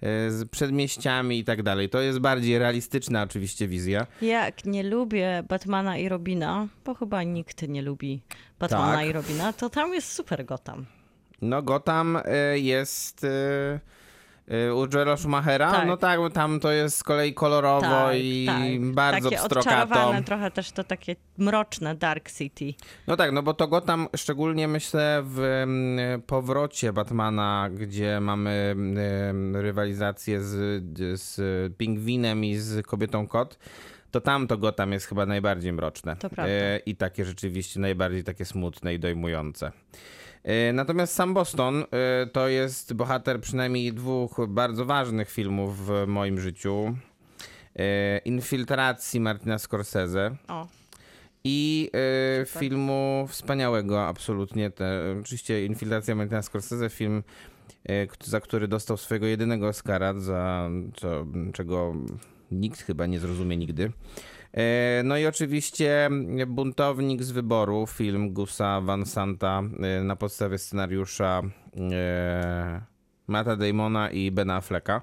[0.02, 1.88] e, z przedmieściami i tak dalej.
[1.88, 4.06] To jest bardziej realistyczna oczywiście wizja.
[4.22, 8.22] Jak nie lubię Batmana i Robina, bo chyba nikt nie lubi
[8.58, 9.06] Batmana Tak.
[9.06, 10.86] i Robina, to tam jest super Gotham.
[11.42, 13.80] No Gotham e, jest e, e,
[14.74, 15.86] u Joela Schumachera, Tak.
[15.86, 18.92] no tak, bo tam to jest z kolei kolorowo Tak, i tak.
[18.94, 20.12] bardzo takie pstrokato.
[20.26, 22.74] trochę też to takie mroczne Dark City.
[23.06, 29.56] No tak, no bo to Gotham szczególnie myślę w mm, powrocie Batmana, gdzie mamy mm,
[29.56, 30.82] rywalizację z,
[31.20, 31.36] z
[31.76, 33.58] Pingwinem i z Kobietą Kot,
[34.10, 36.16] to tam to Gotham jest chyba najbardziej mroczne.
[36.38, 39.72] E, I takie rzeczywiście najbardziej takie smutne i dojmujące.
[40.44, 46.40] E, Natomiast sam Boston e, to jest bohater przynajmniej dwóch bardzo ważnych filmów w moim
[46.40, 46.96] życiu.
[47.76, 50.66] E, Infiltracji Martina Scorsese O,
[51.44, 51.90] i
[52.46, 54.70] filmu wspaniałego absolutnie.
[54.70, 57.22] Te, oczywiście Infiltracja Martina Scorsese, film,
[58.24, 61.94] za który dostał swojego jedynego Oscara, za co, czego
[62.50, 63.92] nikt chyba nie zrozumie nigdy.
[64.54, 66.10] E, No i oczywiście
[66.46, 71.42] Buntownik z wyboru, film Gusa Van Santa e, na podstawie scenariusza
[71.92, 72.80] e,
[73.26, 75.02] Matta Damona i Bena Afflecka.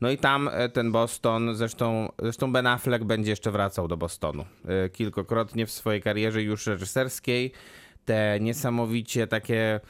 [0.00, 4.44] No i tam ten Boston, zresztą, zresztą Ben Affleck będzie jeszcze wracał do Bostonu
[4.92, 7.52] kilkokrotnie w swojej karierze już reżyserskiej.
[8.04, 9.80] Te niesamowicie takie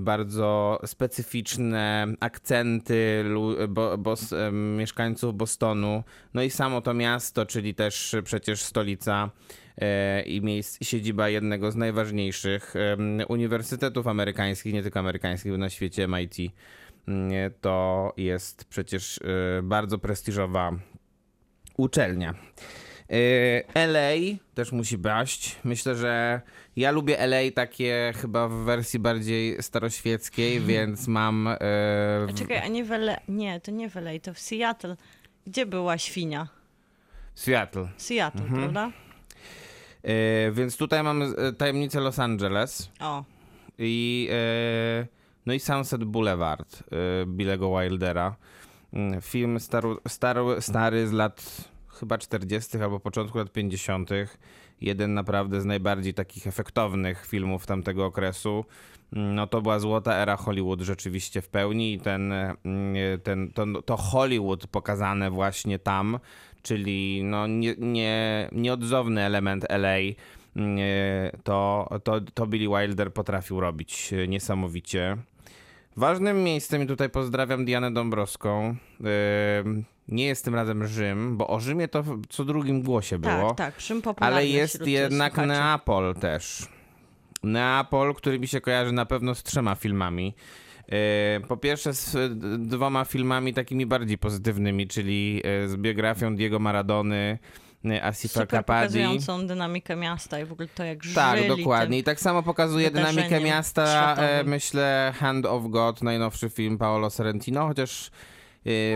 [0.00, 3.24] bardzo specyficzne akcenty
[3.68, 4.14] bo,
[4.46, 6.02] em, mieszkańców Bostonu.
[6.34, 9.30] No i samo to miasto, czyli też przecież stolica
[9.78, 12.74] e, i miejsc, siedziba jednego z najważniejszych
[13.28, 16.36] uniwersytetów amerykańskich, nie tylko amerykańskich, bo na świecie MIT.
[17.08, 20.72] Mm, To jest przecież e, bardzo prestiżowa
[21.76, 22.34] uczelnia.
[23.10, 25.56] E, LA też musi baść.
[25.64, 26.40] Myślę, że
[26.76, 31.48] ja lubię LA takie chyba w wersji bardziej staroświeckiej, więc mam.
[31.48, 31.56] E,
[32.28, 34.96] w- czekaj, a nie w LA, nie, to nie w LA, to w Seattle.
[35.46, 36.48] Gdzie była świnia?
[37.34, 37.88] Seattle.
[37.96, 38.60] Seattle, Mhm.
[38.62, 38.90] prawda?
[40.02, 43.24] E, więc tutaj mamy e, tajemnicę Los Angeles O,
[43.78, 44.28] i.
[44.32, 45.06] E,
[45.46, 46.82] no i Sunset Boulevard
[47.22, 48.36] e, Billego Wildera.
[48.92, 52.78] Mm, Film staru, staru, stary z lat chyba 40.
[52.78, 54.10] albo początku lat 50.
[54.80, 58.64] Jeden naprawdę z najbardziej takich efektownych filmów tamtego okresu.
[59.12, 63.82] Mm, No to była złota era Hollywood rzeczywiście w pełni i ten, mm, ten, to,
[63.82, 66.18] to Hollywood pokazane właśnie tam,
[66.62, 69.96] czyli no nie, nie, nieodzowny element LA,
[70.56, 70.78] mm,
[71.44, 75.16] to, to, to Billy Wilder potrafił robić e, niesamowicie.
[75.96, 78.76] Ważnym miejscem i tutaj pozdrawiam Dianę Dąbrowską.
[80.08, 83.48] Nie jest tym razem Rzym, bo o Rzymie to co drugim głosie było.
[83.48, 85.48] tak, tak, Rzym popularny Ale jest jednak słuchaczy.
[85.48, 86.68] Neapol też.
[87.42, 90.34] Neapol, który mi się kojarzy na pewno z trzema filmami.
[90.88, 92.16] E, Po pierwsze z
[92.68, 97.38] dwoma filmami takimi bardziej pozytywnymi, czyli e, z biografią Diego Maradony,
[97.84, 98.86] e, Asifa Super Kapadi.
[98.86, 101.96] pokazującą dynamikę miasta i w ogóle to, jak Tak, żyli dokładnie.
[101.96, 104.48] tym I tak samo pokazuje dynamikę miasta, światowym.
[104.48, 108.10] myślę, Hand of God, najnowszy film Paolo Sorrentino, chociaż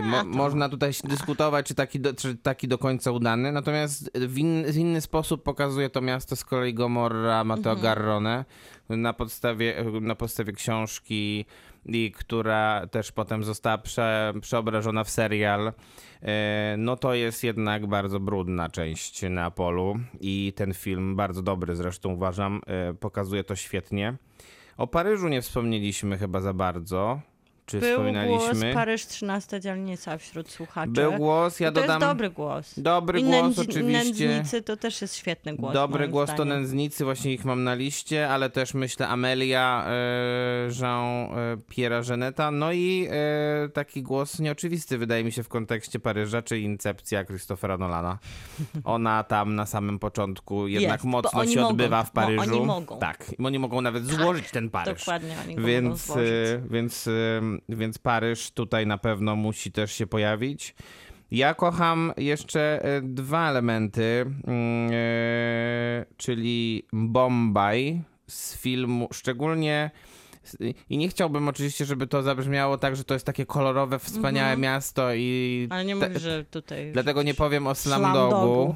[0.03, 3.51] mo, można tutaj się dyskutować, czy taki, do, czy taki do końca udany.
[3.51, 7.83] Natomiast w, in, w inny sposób pokazuje to miasto z kolei Gomorra Matteo Mhm.
[7.83, 8.45] Garrone
[8.89, 11.45] na podstawie, na podstawie książki,
[11.85, 15.73] i która też potem została prze, przeobrażona w serial.
[16.21, 22.09] E, No to jest jednak bardzo brudna część Neapolu i ten film, bardzo dobry zresztą
[22.09, 24.17] uważam, e, pokazuje to świetnie.
[24.77, 27.19] O Paryżu nie wspomnieliśmy chyba za bardzo.
[27.69, 28.73] Czy Był głos wspominaliśmy?
[28.73, 30.91] Paryż 13 dzielnica wśród słuchaczy.
[30.91, 31.89] Był głos, ja to dodam.
[32.01, 32.73] jest dobry głos.
[32.79, 34.27] Dobry I głos nędzi- oczywiście.
[34.27, 35.73] Nędznicy to też jest świetny głos.
[35.73, 36.53] Dobry głos to zdaniem.
[36.53, 41.29] nędznicy, właśnie ich mam na liście, ale też myślę Amelia e, Jean
[41.99, 46.59] e, Geneta, no i e, taki głos nieoczywisty wydaje mi się w kontekście Paryża, czy
[46.59, 48.17] Incepcja Christophera Nolana.
[48.83, 52.65] Ona tam na samym początku jednak Jest, mocno się mogą, odbywa w bo oni Paryżu.
[52.65, 52.99] mogą.
[52.99, 54.99] Tak, oni mogą nawet złożyć ten Paryż.
[54.99, 56.29] Dokładnie, oni go mogą Więc, złożyć.
[56.71, 57.09] więc,
[57.69, 60.75] więc Paryż tutaj na pewno musi też się pojawić.
[61.31, 69.91] Ja kocham jeszcze e, dwa elementy, mm, e, czyli Bombaj z filmu, szczególnie
[70.89, 75.13] i nie chciałbym oczywiście, żeby to zabrzmiało tak, że to jest takie kolorowe, wspaniałe miasto
[75.13, 76.91] i Ale nie mówię, że tutaj...
[76.91, 78.29] dlatego nie powiem o Slumdogu.
[78.29, 78.75] Slumdogu.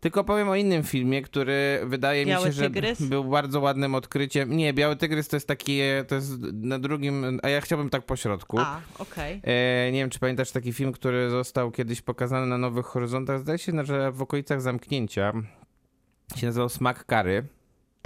[0.00, 3.02] Tylko powiem o innym filmie, który wydaje Biały mi się, że Tygrys?
[3.02, 4.56] był bardzo ładnym odkryciem.
[4.56, 8.06] Nie, Biały Tygrys to jest taki, e, to jest na drugim, a ja chciałbym tak
[8.06, 8.58] po środku.
[8.58, 9.40] A, okej.
[9.44, 13.40] E, nie wiem, czy pamiętasz taki film, który został kiedyś pokazany na Nowych Horyzontach.
[13.40, 15.32] Zdaje się, że w okolicach zamknięcia
[16.36, 17.44] się nazywał Smak Kary.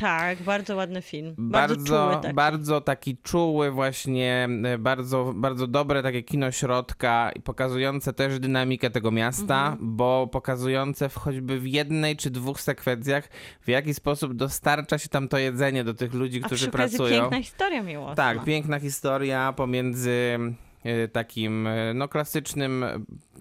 [0.02, 1.34] Tak, bardzo ładny film.
[1.38, 2.34] Bardzo, Bardzo, czuły taki.
[2.34, 8.90] bardzo taki czuły właśnie, e, bardzo, bardzo dobre takie kino środka i pokazujące też dynamikę
[8.90, 9.96] tego miasta, Mhm.
[9.96, 13.28] bo pokazujące w, choćby w jednej czy dwóch sekwencjach,
[13.60, 17.20] w jaki sposób dostarcza się tam to jedzenie do tych ludzi, A którzy pracują.
[17.20, 18.14] piękna historia miłosna.
[18.16, 20.38] Tak, piękna historia pomiędzy
[20.84, 22.84] e, takim e, no, klasycznym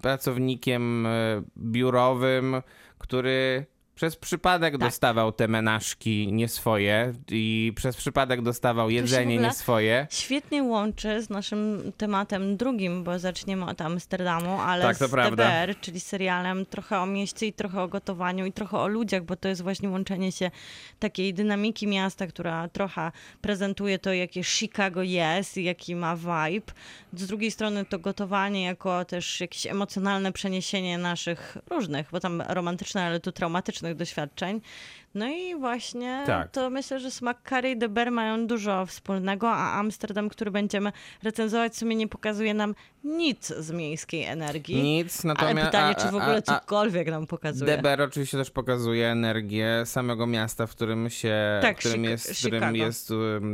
[0.02, 1.06] pracownikiem
[1.58, 2.56] biurowym,
[2.98, 4.80] który przez przypadek Tak.
[4.80, 10.06] dostawał te menażki nie swoje i przez przypadek dostawał jedzenie nie swoje.
[10.10, 15.44] Świetnie łączy z naszym tematem drugim, bo zaczniemy od Amsterdamu, ale Tak, z prawda.
[15.44, 19.36] DBR, czyli serialem trochę o mieście i trochę o gotowaniu i trochę o ludziach, bo
[19.36, 20.50] to jest właśnie łączenie się
[20.98, 26.72] takiej dynamiki miasta, która trochę prezentuje to, jakie Chicago jest i jaki ma vibe.
[27.14, 33.04] Z drugiej strony to gotowanie jako też jakieś emocjonalne przeniesienie naszych różnych, bo tam romantyczne,
[33.04, 33.32] ale tu
[33.92, 34.60] traumatycznych doświadczeń.
[35.14, 36.50] No i właśnie Tak.
[36.50, 41.72] to myślę, że smak Curry i Deber mają dużo wspólnego, a Amsterdam, który będziemy recenzować,
[41.72, 42.74] w sumie nie pokazuje nam
[43.04, 44.82] nic z miejskiej energii.
[44.82, 45.66] Nic, Ale natomiast...
[45.66, 47.76] pytanie, a- czy w a- ogóle a- cokolwiek nam pokazuje.
[47.76, 52.32] DBR oczywiście też pokazuje energię samego miasta, w którym się, Tak, w którym Chica- jest,
[52.34, 52.76] w którym Chicago.
[52.76, 53.10] jest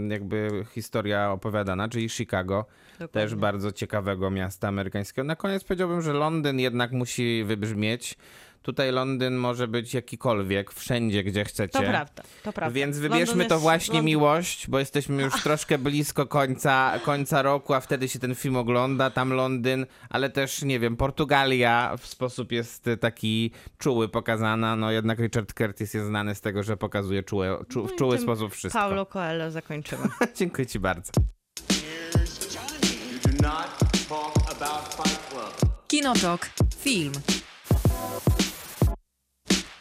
[0.09, 2.64] jakby historia opowiadana, czyli Chicago.
[2.98, 3.20] Dokładnie.
[3.22, 5.24] Też bardzo ciekawego miasta amerykańskiego.
[5.27, 8.14] Na koniec powiedziałbym, że Londyn jednak musi wybrzmieć.
[8.68, 11.72] Tutaj Londyn może być jakikolwiek, wszędzie, gdzie chcecie.
[11.72, 12.74] To prawda, to prawda.
[12.74, 17.42] Więc Londyn wybierzmy to jest- właśnie Londyn- miłość, bo jesteśmy już troszkę blisko końca, końca
[17.42, 19.11] roku, a wtedy się ten film ogląda.
[19.11, 24.76] Tam Londyn, ale też, nie wiem, Portugalia w sposób jest taki czuły pokazana.
[24.76, 28.18] No jednak Richard Curtis jest znany z tego, że pokazuje czułe, czu, w No czuły
[28.18, 28.78] sposób wszystko.
[28.78, 30.09] Paulo Coelho zakończymy.
[30.38, 31.12] Dziękuję ci bardzo.
[35.88, 36.50] Kinotok.
[36.78, 37.12] Film.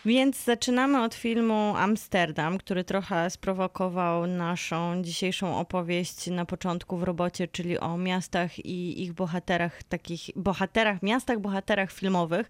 [0.07, 7.47] Więc zaczynamy od filmu Amsterdam, który trochę sprowokował naszą dzisiejszą opowieść na początku w robocie,
[7.47, 12.49] czyli o miastach i ich bohaterach, takich bohaterach, miastach, bohaterach filmowych.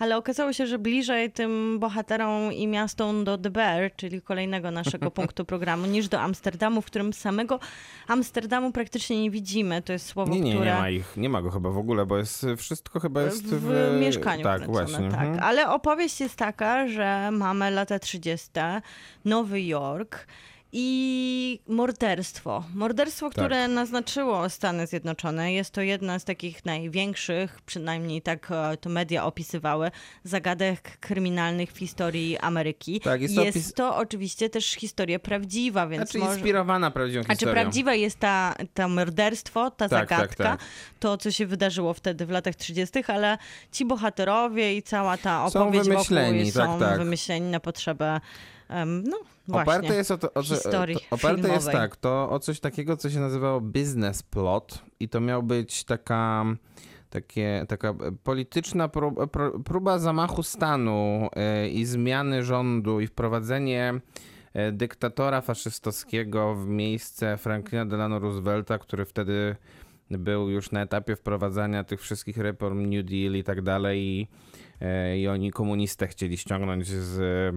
[0.00, 5.10] Ale okazało się, że bliżej tym bohaterom i miastom do The Bear, czyli kolejnego naszego
[5.20, 7.60] punktu programu, niż do Amsterdamu, w którym samego
[8.08, 9.82] Amsterdamu praktycznie nie widzimy.
[9.82, 10.74] To jest słowo, Nie, nie, które...
[10.74, 13.60] nie ma ich, nie ma go chyba w ogóle, bo jest wszystko chyba jest w,
[13.60, 15.10] w, mieszkaniu Tak, właśnie.
[15.10, 15.20] tak.
[15.20, 15.38] mhm.
[15.42, 18.50] Ale opowieść jest taka, że mamy lata 30.,
[19.24, 20.26] Nowy Jork
[20.72, 22.64] i morderstwo.
[22.74, 25.52] Morderstwo, które naznaczyło Stany Zjednoczone.
[25.52, 29.90] Jest to jedna z takich największych, przynajmniej tak e, to media opisywały,
[30.24, 33.00] zagadek kryminalnych w historii Ameryki.
[33.00, 36.32] Tak, jest jest to opis- to oczywiście też historia prawdziwa, więc Znaczy może...
[36.32, 37.54] inspirowana prawdziwą A czy historią.
[37.54, 40.60] prawdziwa jest ta, ta morderstwo, ta Tak, tak, zagadka, tak.
[41.00, 43.38] to co się wydarzyło wtedy w latach 30., ale
[43.72, 46.98] ci bohaterowie i cała ta Są opowieść wymyśleni, wokół tak, są tak.
[46.98, 48.20] wymyśleni na potrzebę
[49.04, 51.72] no właśnie, Oparte jest, o to, o, co- historii to, oparte jest filmowej.
[51.72, 56.44] tak, to o coś takiego, co się nazywało business plot i to miał być taka,
[57.10, 59.26] takie, taka polityczna próba,
[59.64, 64.00] próba zamachu stanu e, i zmiany rządu i wprowadzenie
[64.54, 69.56] e, dyktatora faszystowskiego w miejsce Franklina Delano Roosevelta, który wtedy
[70.10, 74.28] był już na etapie wprowadzania tych wszystkich reform New Deal i tak dalej i,
[74.80, 77.54] e, i oni komunistę chcieli ściągnąć z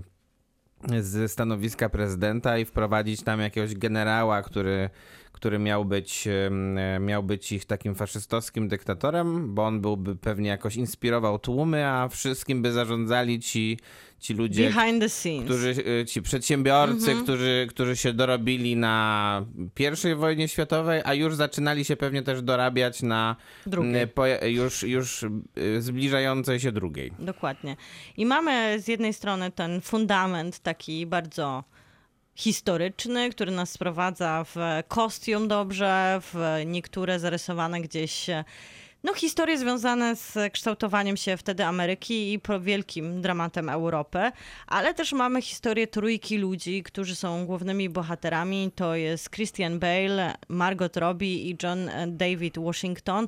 [0.99, 4.89] z stanowiska prezydenta i wprowadzić tam jakiegoś generała, który,
[5.33, 10.75] który miał, być, e, miał być ich takim faszystowskim dyktatorem, bo on byłby pewnie jakoś
[10.75, 13.79] inspirował tłumy, a wszystkim by zarządzali ci,
[14.19, 15.43] ci ludzie, Behind the scenes.
[15.45, 15.69] którzy,
[16.01, 17.23] y, ci przedsiębiorcy, Mhm.
[17.23, 23.01] którzy, którzy się dorobili na pierwszej wojnie światowej, a już zaczynali się pewnie też dorabiać
[23.01, 23.35] na
[24.13, 25.25] po, już, już
[25.79, 27.11] zbliżającej się drugiej.
[27.19, 27.75] Dokładnie.
[28.17, 31.63] I mamy z jednej strony ten fundament taki bardzo
[32.35, 34.55] historyczny, który nas sprowadza w
[34.87, 38.29] kostium dobrze, w niektóre zarysowane gdzieś
[39.03, 44.31] no, historie związane z kształtowaniem się wtedy Ameryki i wielkim dramatem Europy,
[44.67, 48.71] ale też mamy historię trójki ludzi, którzy są głównymi bohaterami.
[48.75, 53.27] To jest Christian Bale, Margot Robbie i John David Washington.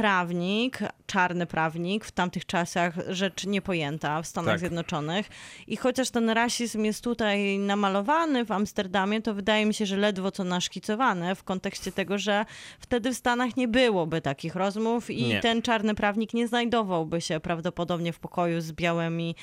[0.00, 4.60] Prawnik, czarny prawnik, w tamtych czasach rzecz niepojęta w Stanach Tak.
[4.60, 5.28] Zjednoczonych.
[5.66, 10.30] I chociaż ten rasizm jest tutaj namalowany w Amsterdamie, to wydaje mi się, że ledwo
[10.30, 12.44] co naszkicowany w kontekście tego, że
[12.80, 15.40] wtedy w Stanach nie byłoby takich rozmów i Nie.
[15.40, 19.34] ten czarny prawnik nie znajdowałby się prawdopodobnie w pokoju z białymi,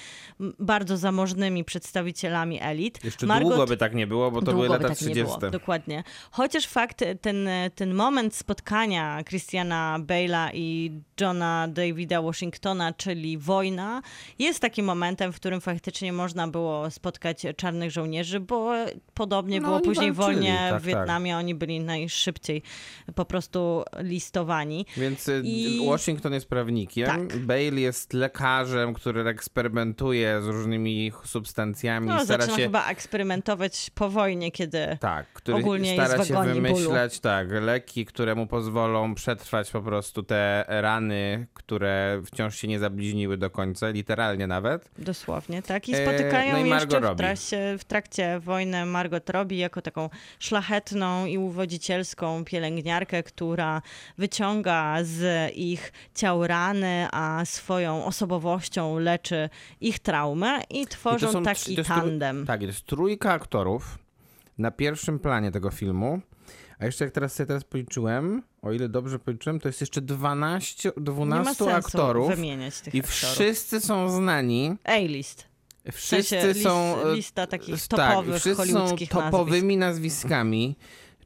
[0.60, 3.04] bardzo zamożnymi przedstawicielami elit.
[3.04, 5.20] Jeszcze Margot- długo by tak nie było, bo to Długo były by lata tak 30.
[5.20, 6.04] Nie było, dokładnie.
[6.32, 10.92] Chociaż fakt, ten, ten moment spotkania Christiana Bale'a i
[11.22, 14.02] Johna Davida Washingtona, czyli wojna,
[14.40, 18.74] jest takim momentem, w którym faktycznie można było spotkać czarnych żołnierzy, bo
[19.14, 22.62] podobnie No, było później w walczyli, wojnie tak, w Wietnamie, oni byli najszybciej
[23.16, 24.86] po prostu listowani.
[24.98, 27.38] Więc y, I- Washington jest prawnikiem, Tak.
[27.38, 32.64] Bale jest lekarzem, który eksperymentuje z różnymi substancjami, No, stara zaczyna się...
[32.64, 38.48] chyba eksperymentować po wojnie, kiedy Tak, który ogólnie stara się wymyślać tak, leki, które mu
[38.48, 44.92] pozwolą przetrwać po prostu te rany, które wciąż się nie zabliźniły do końca, literalnie nawet.
[44.98, 45.90] Dosłownie, tak.
[45.90, 50.10] I E, spotykają no i jeszcze w, trakcie, w trakcie wojny Margot Robbie jako taką
[50.40, 53.82] szlachetną i uwodzicielską pielęgniarkę, która
[54.18, 59.50] wyciąga z ich ciał rany, a swoją osobowością leczy
[59.82, 62.46] ich traumę i I tworzą to taki tandem.
[62.46, 63.98] Tak, jest trójka aktorów
[64.58, 66.22] na pierwszym planie tego filmu.
[66.84, 70.90] A jeszcze jak teraz sobie teraz policzyłem, o ile dobrze policzyłem, to jest jeszcze 12,
[70.90, 73.16] Nie ma 12 sensu aktorów wymieniać tych i aktorów.
[73.36, 74.76] wszyscy są znani.
[74.84, 75.46] A-list.
[75.92, 80.76] Wszyscy sensie są lis- lista takich s- topowych tak, wszyscy są topowymi nazwiskami.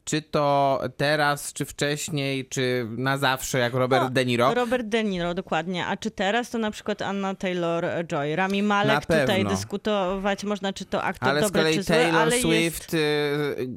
[0.07, 4.53] Czy to teraz, czy wcześniej, czy na zawsze, jak Robert No, De Niro.
[4.53, 5.85] Robert De Niro, dokładnie.
[5.85, 11.03] A czy teraz to na przykład Anna Taylor-Joy, Rami Malek, tutaj dyskutować można, czy to
[11.03, 12.99] aktor ale dobry, czy zły, Taylor ale Swift, y,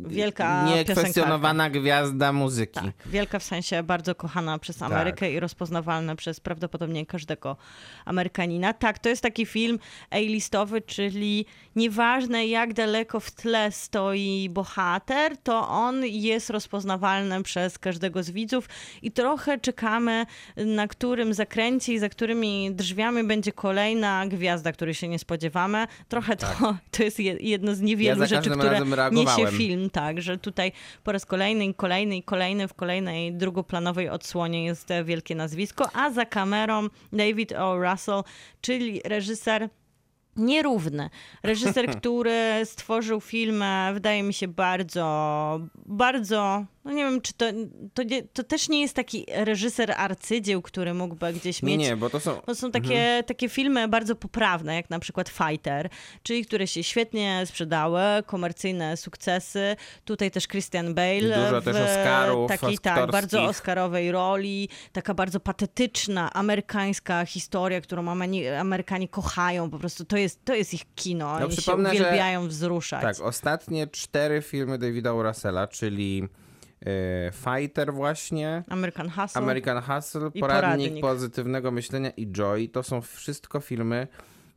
[0.06, 2.80] wielka niekwestionowana gwiazda muzyki.
[2.80, 4.92] tak, wielka w sensie bardzo kochana przez Tak.
[4.92, 7.56] Amerykę i rozpoznawalna przez prawdopodobnie każdego
[8.04, 8.72] Amerykanina.
[8.72, 9.78] Tak, to jest taki film
[10.10, 11.46] A-listowy, czyli
[11.80, 18.68] nieważne jak daleko w tle stoi bohater, to on jest rozpoznawalny przez każdego z widzów
[19.02, 20.26] i trochę czekamy,
[20.56, 25.86] na którym zakręcie i za którymi drzwiami będzie kolejna gwiazda, której się nie spodziewamy.
[26.08, 26.46] Trochę to,
[26.96, 28.28] to jest je- jedno z niewielu Tak.
[28.28, 28.80] za rzeczy, które
[29.12, 30.72] niesie film, tak, że tutaj
[31.04, 36.10] po raz kolejny i kolejny i kolejny w kolejnej drugoplanowej odsłonie jest wielkie nazwisko, a
[36.10, 37.76] za kamerą David O.
[37.78, 38.22] Russell,
[38.60, 39.68] czyli reżyser
[40.40, 41.10] nierówny.
[41.42, 47.46] Reżyser, który stworzył film, e, wydaje mi się, bardzo, bardzo, no nie wiem, czy to,
[47.94, 52.20] to, to też nie jest taki reżyser arcydzieł, który mógłby gdzieś mieć nie, bo to
[52.20, 52.40] są...
[52.40, 55.88] to są takie, takie filmy bardzo poprawne, jak na przykład Fighter,
[56.22, 59.76] czyli które się świetnie sprzedały, komercyjne sukcesy.
[60.04, 61.20] Tutaj też Christian Bale.
[61.20, 64.68] Dużo w też Oscarów takiej, tak, bardzo oscarowej roli.
[64.92, 68.08] Taka bardzo patetyczna, amerykańska historia, którą
[68.58, 69.70] Amerykanie kochają.
[69.70, 71.32] Po prostu to jest, to jest ich kino.
[71.32, 73.02] Oni się przypomnę, że- uwielbiają wzruszać.
[73.02, 75.10] Tak, ostatnie cztery filmy Davida.
[75.10, 76.28] Russella, czyli
[77.32, 79.42] Fighter właśnie, American Hustle.
[79.42, 81.00] American Hustle, Poradnik, Poradnik.
[81.00, 82.68] Pozytywnego Myślenia i Joy.
[82.68, 84.06] To są wszystko filmy,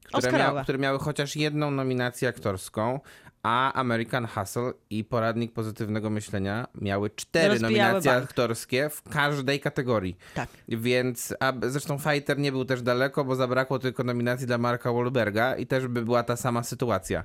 [0.03, 2.99] które, mia które miały chociaż jedną nominację aktorską,
[3.43, 8.23] a American Hustle i Poradnik Pozytywnego Myślenia miały cztery Rozbijały nominacje bank.
[8.23, 10.17] aktorskie w każdej kategorii.
[10.35, 10.49] Tak.
[10.67, 15.55] Więc, a zresztą Fighter nie był też daleko, bo zabrakło tylko nominacji dla Marka Wahlberga
[15.55, 17.23] i też by była ta sama sytuacja.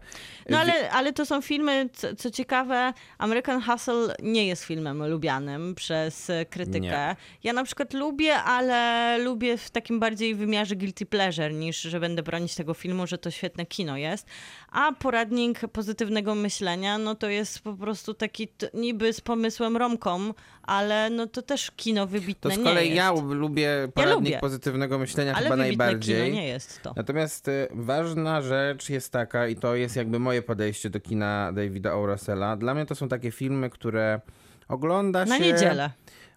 [0.49, 5.75] No ale, ale to są filmy, co, co ciekawe, American Hustle nie jest filmem lubianym
[5.75, 6.81] przez krytykę.
[6.81, 7.17] Nie.
[7.43, 12.23] Ja na przykład lubię, ale lubię w takim bardziej wymiarze guilty pleasure, niż że będę
[12.23, 14.27] bronić tego filmu, że to świetne kino jest.
[14.73, 21.11] A poradnik pozytywnego myślenia, no to jest po prostu taki niby z pomysłem romkom, ale
[21.11, 23.23] no to też kino wybitne To z kolei nie ja jest.
[23.25, 24.39] lubię Poradnik lubię.
[24.41, 26.23] Pozytywnego Myślenia ale chyba najbardziej.
[26.25, 26.93] kino nie jest to.
[26.97, 31.95] Natomiast y, ważna rzecz jest taka, i to jest jakby moje podejście do kina Davida
[31.95, 32.07] O.
[32.07, 32.57] Russella.
[32.57, 34.21] Dla mnie to są takie filmy, które
[34.69, 35.45] ogląda Na się...
[35.45, 35.91] niedzielę.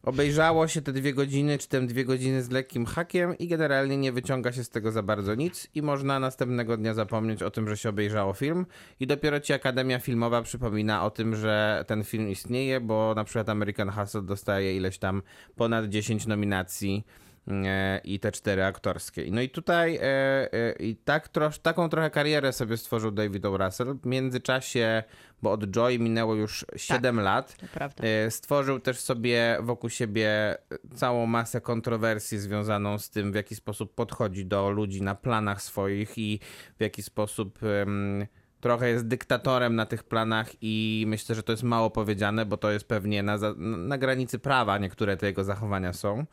[0.04, 4.12] Obejrzało się te dwie godziny, czy te dwie godziny z lekkim hakiem i generalnie nie
[4.12, 7.78] wyciąga się z tego za bardzo nic i można następnego dnia zapomnieć o tym, że
[7.78, 8.66] się obejrzało film.
[9.00, 13.50] I dopiero ci Akademia Filmowa przypomina o tym, że ten film istnieje, bo na przykład
[13.50, 15.22] American Hustle dostaje ileś tam
[15.56, 17.06] ponad 10 nominacji
[18.04, 19.26] i te cztery aktorskie.
[19.32, 20.04] No i tutaj e,
[20.54, 23.58] e, i tak trosz, taką trochę karierę sobie stworzył David O.
[23.58, 23.96] Russell.
[24.04, 25.04] W międzyczasie,
[25.42, 28.04] bo od Joy minęło już 7 lat, To prawda.
[28.04, 30.58] E, Stworzył też sobie wokół siebie
[30.96, 36.18] całą masę kontrowersji związaną z tym, w jaki sposób podchodzi do ludzi na planach swoich
[36.18, 36.40] i
[36.78, 38.28] w jaki sposób em,
[38.62, 42.72] trochę jest dyktatorem na tych planach i myślę, że to jest mało powiedziane, bo to
[42.72, 46.26] jest pewnie na, na granicy prawa niektóre te jego zachowania są.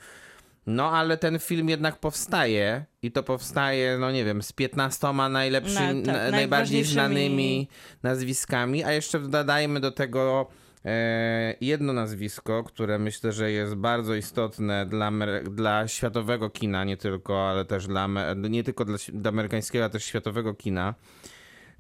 [0.69, 6.03] No, ale ten film jednak powstaje i to powstaje, no nie wiem, z 15 najlepszymi,
[6.03, 7.69] Na- tak, na, najbardziej znanymi
[8.03, 10.47] nazwiskami, a jeszcze dodajmy do tego
[10.85, 15.12] e, jedno nazwisko, które myślę, że jest bardzo istotne dla,
[15.51, 20.05] dla światowego kina, nie tylko, ale też dla, nie tylko dla, dla amerykańskiego, ale też
[20.05, 20.95] światowego kina,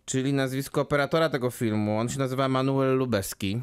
[0.04, 1.98] czyli nazwisko operatora tego filmu.
[1.98, 3.62] On się nazywa Manuel Lubeski.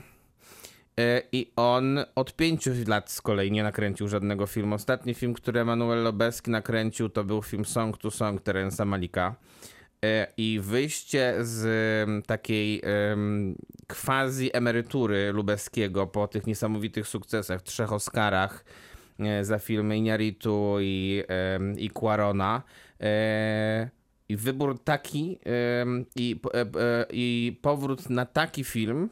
[1.00, 4.76] E, I on od pięciu lat z kolei nie nakręcił żadnego filmu.
[4.76, 9.36] Ostatni film, który Emanuel Lobeski nakręcił, to był film Song to Song Terensa Malika.
[10.06, 11.66] E, I wyjście z
[12.28, 12.82] takiej
[13.88, 18.66] quasi emerytury Lubeskiego po tych niesamowitych sukcesach, trzech Oscarach
[19.20, 21.24] e, za filmy Iñárritu i,
[21.78, 22.62] i Quarona.
[24.30, 25.40] I wybór taki
[26.16, 26.40] i,
[27.10, 29.10] i powrót na taki film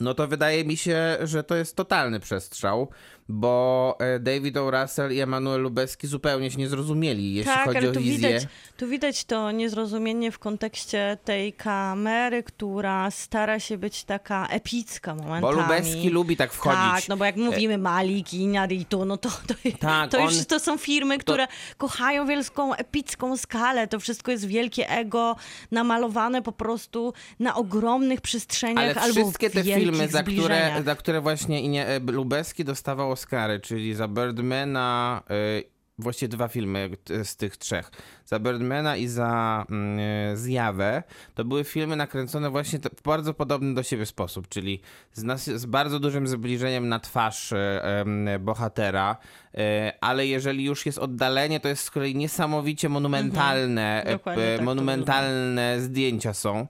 [0.00, 2.88] no to wydaje mi się, że to jest totalny przestrzał,
[3.28, 4.70] bo e, David O.
[4.70, 8.16] Russell i Emanuel Lubeski zupełnie się nie zrozumieli, jeśli tak, chodzi ale o tu wizję.
[8.28, 8.46] widać,
[8.76, 15.40] tu widać to niezrozumienie w kontekście tej kamery, która stara się być taka epicka momentami.
[15.42, 16.78] Bo Lubeski lubi tak wchodzić.
[16.94, 20.44] Tak, no bo jak mówimy Malik i Inaritu, no to, to, Tak, to już on-
[20.44, 21.46] to są firmy, które
[21.76, 23.86] kochają wielką, epicką skalę.
[23.88, 25.36] To wszystko jest wielkie ego,
[25.70, 31.20] namalowane po prostu na ogromnych przestrzeniach Ale albo wszystkie te filmy, za które, za które
[31.20, 36.90] właśnie Inie- e, Lubeski dostawał Oscary, czyli za Birdmana, y, właściwie dwa filmy
[37.24, 37.90] z tych trzech,
[38.26, 41.02] za Birdmana i za mm, Zjawę,
[41.34, 44.80] to były filmy nakręcone właśnie w bardzo podobny do siebie sposób, czyli
[45.12, 49.16] z, nas, z bardzo dużym zbliżeniem na twarz em, bohatera,
[49.54, 54.64] e, ale jeżeli już jest oddalenie, to jest z kolei niesamowicie monumentalne, Dokładnie e, tak
[54.64, 56.66] monumentalne zdjęcia są.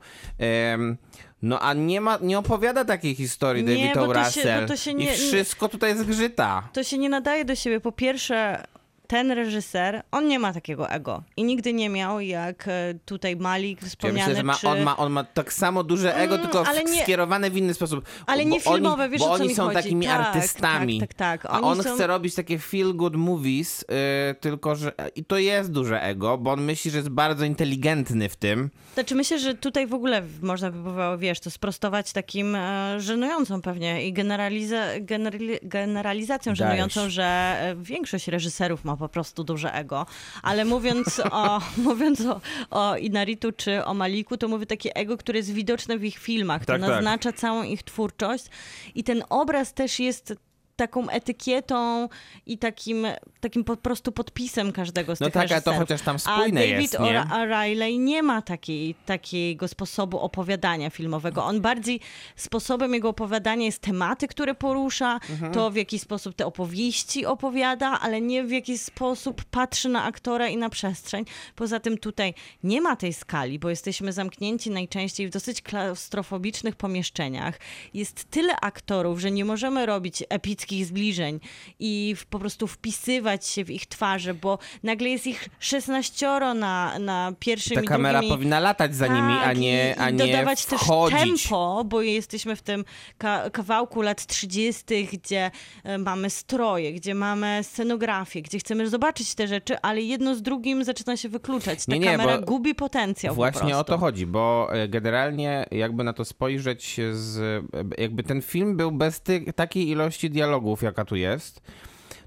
[1.43, 3.95] No a nie ma, nie opowiada takiej historii Nie, David
[4.33, 4.67] się- Russell.
[4.77, 6.69] się I nie- wszystko tutaj zgrzyta.
[6.73, 7.81] to się nie nadaje do siebie.
[7.81, 8.65] Po pierwsze,
[9.07, 11.23] ten reżyser, on nie ma takiego ego.
[11.37, 14.69] I nigdy nie miał, jak e, tutaj Malik Ja wspomniany, myślę, że ma, czy...
[14.69, 17.75] on, ma, on ma tak samo duże ego, Mm, tylko ale nie- skierowane w inny
[17.75, 18.05] sposób.
[18.27, 19.75] Ale nie filmowe, oni, wiesz, Bo o co oni mi są chodzi.
[19.77, 21.01] takimi Tak, artystami.
[21.01, 21.53] tak, tak, tak.
[21.55, 23.85] A on są- chce robić takie feel good movies,
[24.29, 24.93] yy, tylko że...
[25.15, 28.71] I to jest duże ego, bo on myśli, że jest bardzo inteligentny w tym.
[28.95, 33.63] Znaczy myślę, że tutaj w ogóle można by było, wiesz, to sprostować takim e, żenującą
[33.63, 36.59] pewnie i generaliza- generali- generalizacją Dajesz.
[36.59, 40.07] żenującą, że e, większość reżyserów ma po prostu duże ego.
[40.43, 42.41] Ale mówiąc o, mówiąc o,
[42.71, 46.65] o Inaritu czy o Maliku, to mówię takie ego, które jest widoczne w ich filmach.
[46.65, 46.91] Tak, to tak.
[46.91, 48.47] naznacza całą ich twórczość
[48.95, 50.35] i ten obraz też jest
[50.77, 52.09] taką etykietą
[52.47, 53.07] i takim,
[53.41, 55.79] takim po prostu podpisem każdego z No tych tak, a to reżyserów.
[55.79, 57.09] chociaż tam A spójne David jest, nie?
[57.09, 61.45] Ora- a Riley nie ma takiej, takiego sposobu opowiadania filmowego.
[61.45, 62.01] On bardziej
[62.37, 65.53] sposobem jego opowiadania jest tematy, które porusza, Mhm.
[65.53, 70.49] to w jaki sposób te opowieści opowiada, ale nie w jaki sposób patrzy na aktora
[70.49, 71.25] i na przestrzeń.
[71.55, 77.59] Poza tym tutaj nie ma tej skali, bo jesteśmy zamknięci najczęściej w dosyć klaustrofobicznych pomieszczeniach.
[77.95, 81.41] Jest tyle aktorów, że nie możemy robić epickich ludzkich zbliżeń
[81.79, 86.99] i w, po prostu wpisywać się w ich twarze, bo nagle jest ich 16 na,
[86.99, 90.19] na pierwszym Ta i kamera powinna latać za nimi, a tak, nie, i, a nie
[90.19, 91.19] dodawać wchodzić.
[91.19, 92.85] też tempo, bo jesteśmy w tym
[93.19, 95.51] ka- kawałku lat 30., gdzie
[95.85, 100.85] e, mamy stroje, gdzie mamy scenografię, gdzie chcemy zobaczyć te rzeczy, ale jedno z drugim
[100.85, 101.87] zaczyna się wykluczać.
[101.87, 103.79] Ta Nie, nie, kamera gubi potencjał po Właśnie prostu.
[103.81, 107.65] o to chodzi, bo e, generalnie jakby na to spojrzeć z,
[107.99, 111.63] jakby ten film był bez ty, takiej ilości dialogów, jaka tu jest,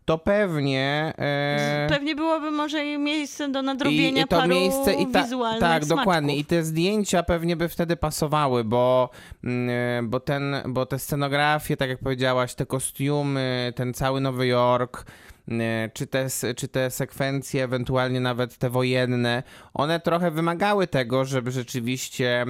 [0.09, 1.13] to pewnie...
[1.19, 5.59] E, Pewnie byłoby może miejsce do nadrobienia I, i to paru miejsce i ta, wizualnych
[5.59, 5.97] tak, smaczków.
[5.97, 6.36] dokładnie.
[6.38, 9.09] I te zdjęcia pewnie by wtedy pasowały, bo,
[9.43, 15.05] mm, bo, ten, bo te scenografie, tak jak powiedziałaś, te kostiumy, ten cały Nowy Jork,
[15.47, 21.51] mm, czy te, czy te sekwencje, ewentualnie nawet te wojenne, one trochę wymagały tego, żeby
[21.51, 22.45] rzeczywiście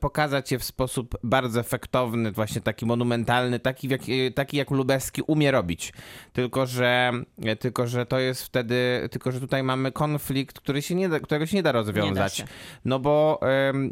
[0.00, 4.00] pokazać je w sposób bardzo efektowny, właśnie taki monumentalny, taki jak,
[4.34, 5.92] taki jak Lubeski umie robić.
[6.32, 7.12] Tylko że,
[7.60, 11.46] tylko, że to jest wtedy, tylko, że tutaj mamy konflikt, który się nie da, którego
[11.46, 12.36] się nie da rozwiązać.
[12.36, 12.44] się.
[12.84, 13.40] No bo,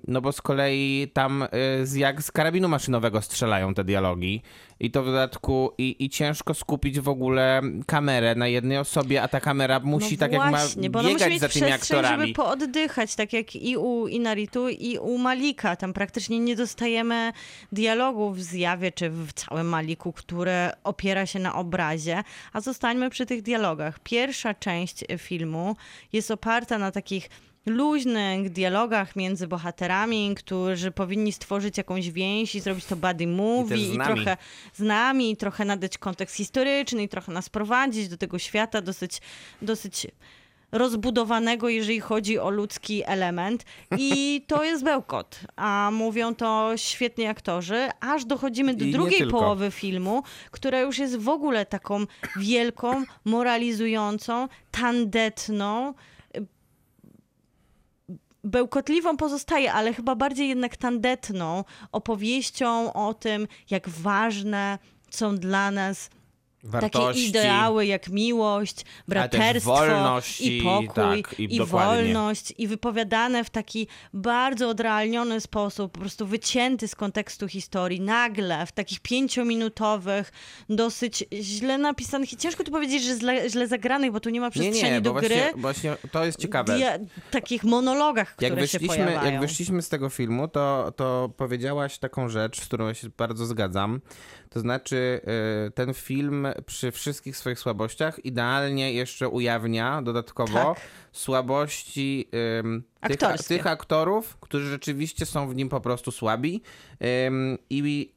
[0.09, 1.45] no bo z kolei tam
[1.83, 4.43] z, jak z karabinu maszynowego strzelają te dialogi
[4.83, 9.29] i to w dodatku i, i ciężko skupić w ogóle kamerę na jednej osobie, a
[9.29, 11.73] ta kamera musi no tak właśnie, jak bo ma ona musi biegać mieć za tymi
[11.73, 12.23] aktorami.
[12.23, 15.77] żeby pooddychać, tak jak i u Inaritu, i u Malika.
[15.77, 17.33] Tam praktycznie nie dostajemy
[17.73, 22.23] dialogów w zjawie, czy w całym Maliku, które opiera się na obrazie,
[22.53, 23.99] a zostańmy przy tych dialogach.
[23.99, 25.77] Pierwsza część filmu
[26.13, 27.29] jest oparta na takich
[27.67, 33.81] luźnych dialogach między bohaterami, którzy powinni stworzyć jakąś więź i zrobić to buddy movie z
[33.81, 34.15] i, nami.
[34.15, 34.37] trochę
[34.75, 39.21] z nami, i trochę nadać kontekst historyczny i trochę nas prowadzić do tego świata dosyć,
[39.63, 40.07] dosyć
[40.73, 43.65] rozbudowanego, jeżeli chodzi o ludzki element.
[43.99, 45.41] I to jest bełkot.
[45.57, 51.17] A mówią to świetni aktorzy, aż dochodzimy do I drugiej połowy filmu, która już jest
[51.17, 52.07] w ogóle taką
[52.37, 55.95] wielką, moralizującą, tandetną,
[58.45, 64.79] bełkotliwą pozostaje, ale chyba bardziej jednak tandetną opowieścią o tym, jak ważne
[65.11, 66.11] są dla nas
[66.63, 67.29] takie Wartości.
[67.29, 69.85] ideały jak miłość, braterstwo
[70.41, 76.27] i pokój tak, i i, wolność i wypowiadane w taki bardzo odrealniony sposób, po prostu
[76.27, 80.33] wycięty z kontekstu historii, nagle w takich pięciominutowych,
[80.69, 84.47] dosyć źle napisanych i ciężko tu powiedzieć, że źle, źle zagranych, bo tu nie ma
[84.47, 85.29] Nie, przestrzeni nie, do bo gry.
[85.29, 86.73] właśnie, właśnie to jest ciekawe.
[86.79, 86.99] dia-
[87.31, 89.33] takich monologach, które jak się wyszliśmy, pojawiają.
[89.33, 94.01] jak wyszliśmy z tego filmu, to, to powiedziałaś taką rzecz, z którą się bardzo zgadzam.
[94.55, 95.21] To znaczy,
[95.67, 100.81] y, ten film przy wszystkich swoich słabościach idealnie jeszcze ujawnia dodatkowo Tak.
[101.13, 102.29] słabości
[103.01, 106.63] tych, tych aktorów, którzy rzeczywiście są w nim po prostu słabi.
[107.71, 108.13] I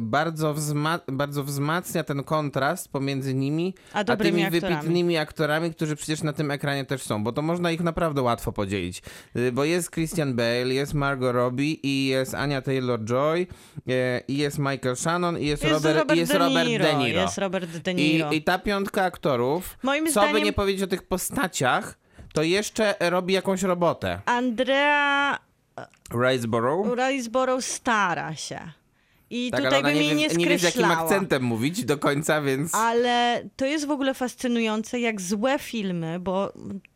[0.00, 4.76] bardzo, wzma- bardzo wzmacnia ten kontrast pomiędzy nimi A dobrymi tymi aktorami.
[4.76, 8.52] wybitnymi aktorami, którzy przecież na tym ekranie też są, bo to można ich naprawdę łatwo
[8.52, 9.02] podzielić.
[9.36, 13.46] Y, Bo jest Christian Bale, jest Margot Robbie i jest Anya Taylor-Joy
[13.88, 16.84] e, i jest Michael Shannon i jest, Jest Robert, Robert i jest De Robert Niro,
[16.84, 17.20] De Niro.
[17.20, 18.32] jest Robert De I, Niro.
[18.32, 21.98] I ta piątka aktorów, Moim co by zdaniem- nie powiedzieć o tych postaciach,
[22.32, 24.20] to jeszcze robi jakąś robotę.
[24.26, 25.38] Andrea
[26.22, 26.96] Riceborough?
[26.98, 28.58] Riceborough stara się.
[29.36, 31.02] I Tak, tutaj bym nie, jej nie nie wie z jakim skreślała.
[31.02, 32.74] akcentem mówić do końca, więc...
[32.74, 36.52] Ale to jest w ogóle fascynujące, jak złe filmy, bo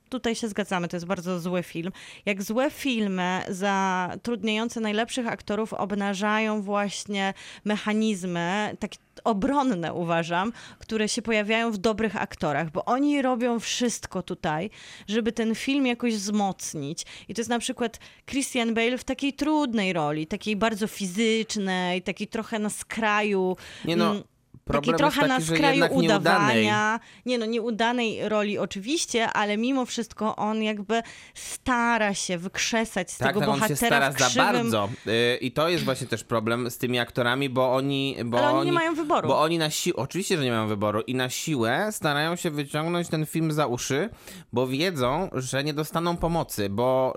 [0.08, 1.92] tutaj się zgadzamy, to jest bardzo zły film,
[2.26, 7.34] jak złe filmy zatrudniające najlepszych aktorów obnażają właśnie
[7.64, 14.70] mechanizmy, takie obronne uważam, które się pojawiają w dobrych aktorach, bo oni robią wszystko tutaj,
[15.08, 17.06] żeby ten film jakoś wzmocnić.
[17.28, 22.28] I to jest na przykład Christian Bale w takiej trudnej roli, takiej bardzo fizycznej, takiej
[22.28, 23.56] trochę na skraju.
[23.84, 24.22] Nie no, mm,
[24.68, 27.00] problem Taki trochę na taki, że skraju udawania.
[27.26, 31.02] Nie no, nieudanej roli oczywiście, ale mimo wszystko on jakby
[31.34, 34.30] stara się wykrzesać z Tak, tego tak, on się bohatera stara krzywym...
[34.32, 34.88] za bardzo.
[35.06, 38.16] Y, I to jest właśnie też problem z tymi aktorami, bo oni.
[38.24, 39.28] Bo Ale oni nie mają wyboru.
[39.28, 39.96] Bo oni na siłę.
[39.96, 41.00] Oczywiście, że nie mają wyboru.
[41.00, 44.10] I na siłę starają się wyciągnąć ten film za uszy,
[44.52, 47.14] bo wiedzą, że nie dostaną pomocy, bo.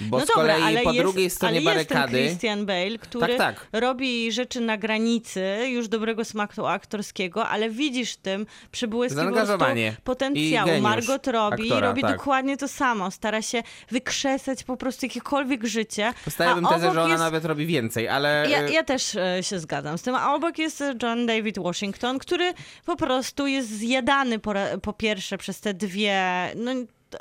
[0.00, 2.18] Bo no z dobra, kolei ale po jest, drugiej stronie ale barykady.
[2.18, 3.66] jest Christian Bale, który Tak, tak.
[3.72, 9.36] robi rzeczy na granicy już dobrego smaku aktorskiego, ale widzisz w tym przybłyski po prostu
[9.36, 10.80] Zaangażowanie potencjału.
[10.80, 12.16] Margot Robbie aktora, robi tak.
[12.16, 13.10] dokładnie to samo.
[13.10, 16.12] Stara się wykrzesać po prostu jakiekolwiek życie.
[16.24, 17.20] Postawiłbym tezę, że ona jest...
[17.24, 18.46] nawet robi więcej, ale.
[18.50, 20.14] Ja, y, ja też e, się zgadzam z tym.
[20.14, 22.52] A obok jest John David Washington, który
[22.84, 26.52] po prostu jest zjadany po, po pierwsze przez te dwie.
[26.56, 26.72] No,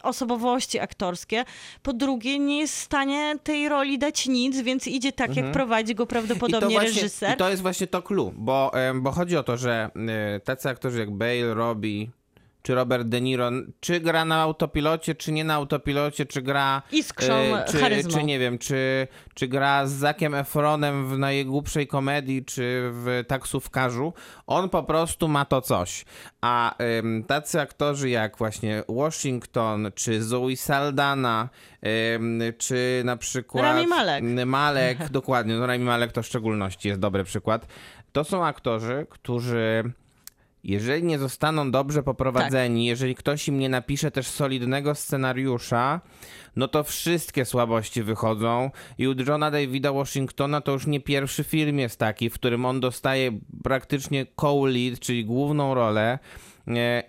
[0.03, 1.45] osobowości aktorskie,
[1.83, 5.95] po drugie nie jest w stanie tej roli dać nic, więc idzie tak, jak prowadzi
[5.95, 7.33] go prawdopodobnie właśnie, reżyser.
[7.33, 9.89] I to jest właśnie to clue, bo, bo chodzi o to, że
[10.35, 12.07] e, tacy aktorzy jak Bale, Robbie
[12.63, 16.81] czy Robert De Niro, czy gra na autopilocie, czy nie na autopilocie, czy gra...
[16.91, 18.11] Iskrą e, czy, charyzmą.
[18.11, 24.13] czy nie wiem, czy, czy gra z Zakiem Efronem w najgłupszej komedii, czy w taksówkarzu,
[24.47, 26.05] on po prostu ma to coś.
[26.41, 26.75] A
[27.27, 31.49] tacy aktorzy jak właśnie Washington, czy Zoe Saldana,
[32.57, 33.63] czy na przykład...
[33.63, 34.23] Rami Malek.
[34.45, 37.67] Malek, dokładnie, no Rami Malek to w szczególności jest dobry przykład.
[38.11, 39.93] To są aktorzy, którzy
[40.63, 46.01] jeżeli nie zostaną dobrze poprowadzeni, jeżeli ktoś im nie napisze też solidnego scenariusza,
[46.55, 51.79] no to wszystkie słabości wychodzą i u Johna Davida Washingtona to już nie pierwszy film
[51.79, 56.19] jest taki, w którym on dostaje praktycznie co-lead, czyli główną rolę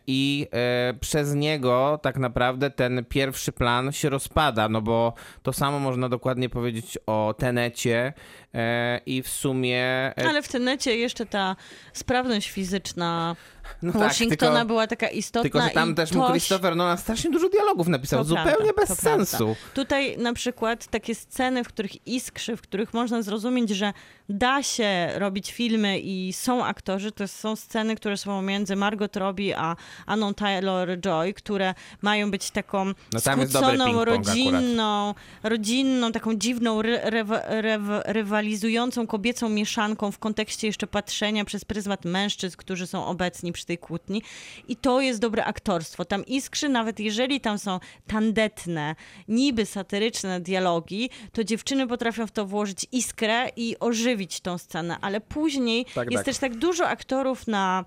[0.06, 5.78] i e, przez niego tak naprawdę ten pierwszy plan się rozpada, no bo to samo
[5.78, 8.12] można dokładnie powiedzieć o Tenecie
[8.54, 9.82] e, i w sumie...
[10.18, 11.56] e, Ale w tenecie jeszcze ta
[11.92, 13.36] sprawność fizyczna
[13.82, 15.42] no tak, Washingtona tylko- była taka istotna.
[15.42, 18.72] Tylko, że tam też mu to Christopher Nolan strasznie dużo dialogów napisał, To zupełnie prawda,
[18.76, 19.24] bez to prawda.
[19.26, 19.56] sensu.
[19.74, 23.92] Tutaj na przykład takie sceny, w których iskrzy, w których można zrozumieć, że
[24.28, 29.58] da się robić filmy i są aktorzy, to są sceny, które są między Margot Robbie
[29.58, 34.04] a Anną Taylor-Joy, które mają być taką No akurat.
[34.04, 41.64] rodzinną, rodzinną, taką dziwną, ry, rywa- rywa- rywalizującą kobiecą mieszanką w kontekście jeszcze patrzenia przez
[41.64, 44.22] pryzmat mężczyzn, którzy są obecni przy tej kłótni.
[44.68, 46.04] I to jest dobre aktorstwo.
[46.04, 48.94] Tam iskrzy, nawet jeżeli tam są tandetne,
[49.28, 54.96] niby satyryczne dialogi, to dziewczyny potrafią w to włożyć iskrę i ożywić tą scenę.
[55.00, 56.24] Ale później Tak, jest tak.
[56.24, 57.84] też tak dużo aktorów na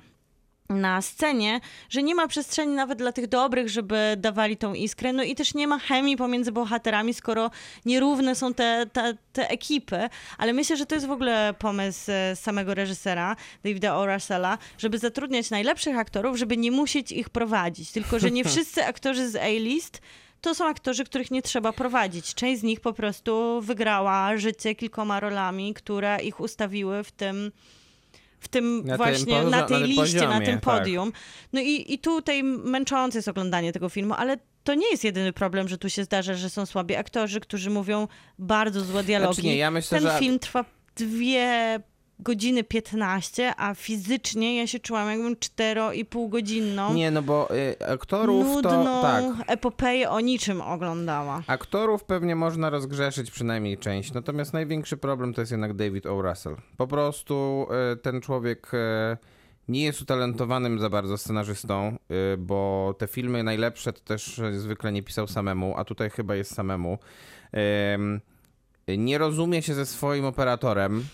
[0.70, 1.59] na scenie,
[1.89, 5.13] że nie ma przestrzeni nawet dla tych dobrych, żeby dawali tą iskrę.
[5.13, 7.51] No i też nie ma chemii pomiędzy bohaterami, skoro
[7.86, 10.09] nierówne są te, te, te ekipy.
[10.38, 14.05] Ale myślę, że to jest w ogóle pomysł e, samego reżysera, Davida O.
[14.05, 17.91] Russella, żeby zatrudniać najlepszych aktorów, żeby nie musieć ich prowadzić.
[17.91, 20.01] Tylko, że nie wszyscy aktorzy z A-list
[20.41, 22.34] to są aktorzy, których nie trzeba prowadzić.
[22.34, 27.51] Część z nich po prostu wygrała życie kilkoma rolami, które ich ustawiły w tym
[28.39, 30.63] w tym Na tym właśnie, poza- na na tej tym liście, na poziomie, tym tak.
[30.63, 31.11] podium.
[31.53, 35.67] No i, i tutaj męczące jest oglądanie tego filmu, ale to nie jest jedyny problem,
[35.67, 38.07] że tu się zdarza, że są słabi aktorzy, którzy mówią
[38.39, 39.33] bardzo złe dialogi.
[39.33, 40.65] Znaczy nie, ja myślę, Ten że- film trwa
[40.95, 41.79] dwie
[42.20, 48.45] godziny 15, a fizycznie ja się czułam jakbym 4,5 godzinną Nie, no bo y, aktorów
[48.45, 49.01] nudną to...
[49.01, 49.24] Tak.
[49.47, 51.43] epopeję o niczym oglądała.
[51.47, 56.22] Aktorów pewnie można rozgrzeszyć przynajmniej część, natomiast największy problem to jest jednak David O.
[56.22, 56.55] Russell.
[56.78, 58.78] Po prostu y, ten człowiek y,
[59.68, 61.97] nie jest utalentowanym za bardzo scenarzystą,
[62.34, 66.36] y, bo te filmy najlepsze to też y, zwykle nie pisał samemu, a tutaj chyba
[66.36, 66.97] jest samemu.
[68.88, 71.05] Nie rozumie się ze swoim operatorem,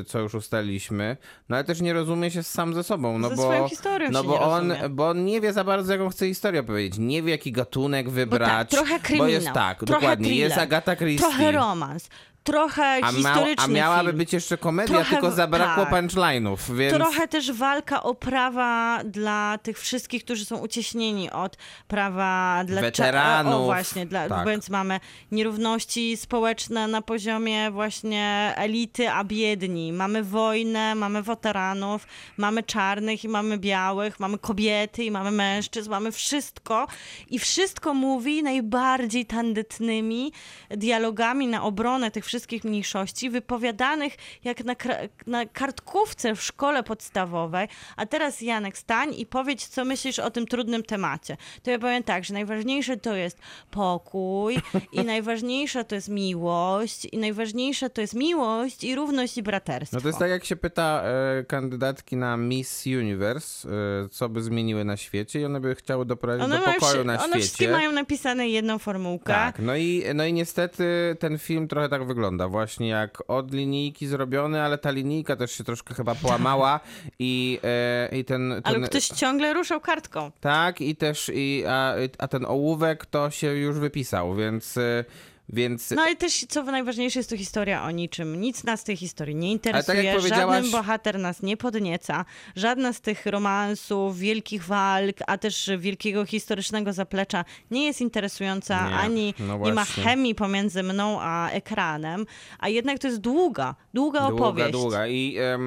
[0.00, 1.16] y, co już ustaliliśmy,
[1.48, 4.22] no ale też nie rozumie się sam ze sobą, no Ze bo, swoją historią no
[4.22, 4.88] się bo on, rozumie.
[4.88, 8.70] bo on nie wie za bardzo, jaką chce historię opowiedzieć, nie wie, jaki gatunek wybrać,
[8.70, 11.26] trochę bo kryminał, jest tak, trochę dokładnie, jest thriller, Agata Christie.
[11.26, 12.08] Trochę romans,
[12.44, 14.18] trochę a, historyczny a miałaby film.
[14.18, 15.92] być jeszcze komedia, Trochę tylko zabrakło tak.
[15.94, 16.94] punchline'ów, więc...
[16.94, 21.56] Trochę też walka o prawa dla tych wszystkich, którzy są uciśnieni od
[21.88, 23.54] prawa dla Weteranów.
[23.54, 24.48] O, właśnie, dla, Tak.
[24.48, 25.00] więc mamy
[25.32, 29.92] nierówności społeczne na poziomie właśnie elity, a biedni.
[29.92, 36.12] Mamy wojnę, mamy weteranów, mamy czarnych i mamy białych, mamy kobiety i mamy mężczyzn, mamy
[36.12, 36.86] wszystko
[37.30, 40.32] i wszystko mówi najbardziej tandetnymi
[40.70, 44.12] dialogami na obronę tych wszystkich mniejszości, wypowiadanych
[44.44, 44.74] jak na,
[45.26, 47.68] na kartkówce w szkole podstawowej.
[47.96, 51.36] A teraz Janek, stań i powiedz, co myślisz o tym trudnym temacie.
[51.62, 53.38] To ja powiem tak, że najważniejsze to jest
[53.70, 54.58] pokój
[54.92, 59.96] i najważniejsza to jest miłość i najważniejsza to jest miłość i równość i braterstwo.
[59.96, 64.42] No to jest tak, jak się pyta e, kandydatki na Miss Universe, e, co by
[64.42, 67.72] zmieniły na świecie i one by chciały doprowadzić One, do pokoju na one wszystkie świecie.
[67.72, 69.32] mają napisane jedną formułkę.
[69.32, 74.06] Tak, no i, no i niestety ten film trochę tak wygląda, właśnie jak od linijki
[74.06, 76.80] zrobiony, ale ta linijka też się troszkę chyba połamała
[77.18, 78.74] i, e, i ten, ten...
[78.74, 80.30] Ale ktoś ciągle ruszał kartką.
[80.40, 84.78] Tak, i też, i, a, a ten ołówek to się już wypisał, więc...
[85.52, 88.40] Więc No ale też, co najważniejsze, jest to historia o niczym.
[88.40, 92.24] Nic nas tej historii nie tak interesuje, powiedziałaś- żaden bohater nas nie podnieca,
[92.56, 98.96] żadna z tych romansów, wielkich walk, a też wielkiego historycznego zaplecza nie jest interesująca, Nie,
[98.96, 102.26] ani no nie ma chemii pomiędzy mną a ekranem,
[102.58, 104.72] a jednak to jest długa, długa Długa, opowieść.
[104.72, 105.06] długa.
[105.06, 105.58] I e,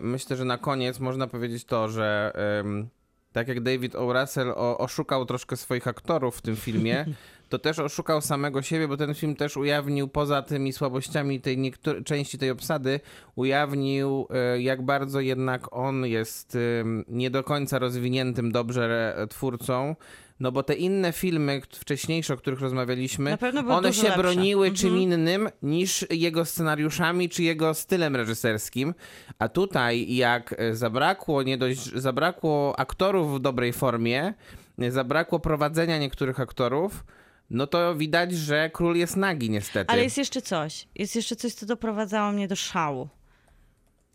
[0.00, 2.88] myślę, że na koniec można powiedzieć to, że em,
[3.32, 4.12] tak jak David O.
[4.12, 7.04] Russell o, oszukał troszkę swoich aktorów w tym filmie,
[7.48, 12.04] to też oszukał samego siebie, bo ten film też ujawnił poza tymi słabościami tej niektórej
[12.04, 13.00] części tej obsady,
[13.34, 19.96] ujawnił e, jak bardzo jednak on jest em, nie do końca rozwiniętym dobrze e, twórcą.
[20.40, 23.38] No bo te inne filmy wcześniejsze, o których rozmawialiśmy,
[23.68, 24.18] one się lepsze.
[24.18, 24.76] broniły Mhm.
[24.76, 28.94] czym innym niż jego scenariuszami czy jego stylem reżyserskim.
[29.38, 34.34] A tutaj jak e, zabrakło nie dość, zabrakło aktorów w dobrej formie,
[34.78, 37.04] e, zabrakło prowadzenia niektórych aktorów,
[37.50, 39.92] no to widać, że król jest nagi niestety.
[39.92, 40.88] Ale jest jeszcze coś.
[40.94, 43.08] Jest jeszcze coś, co doprowadzało mnie do szału.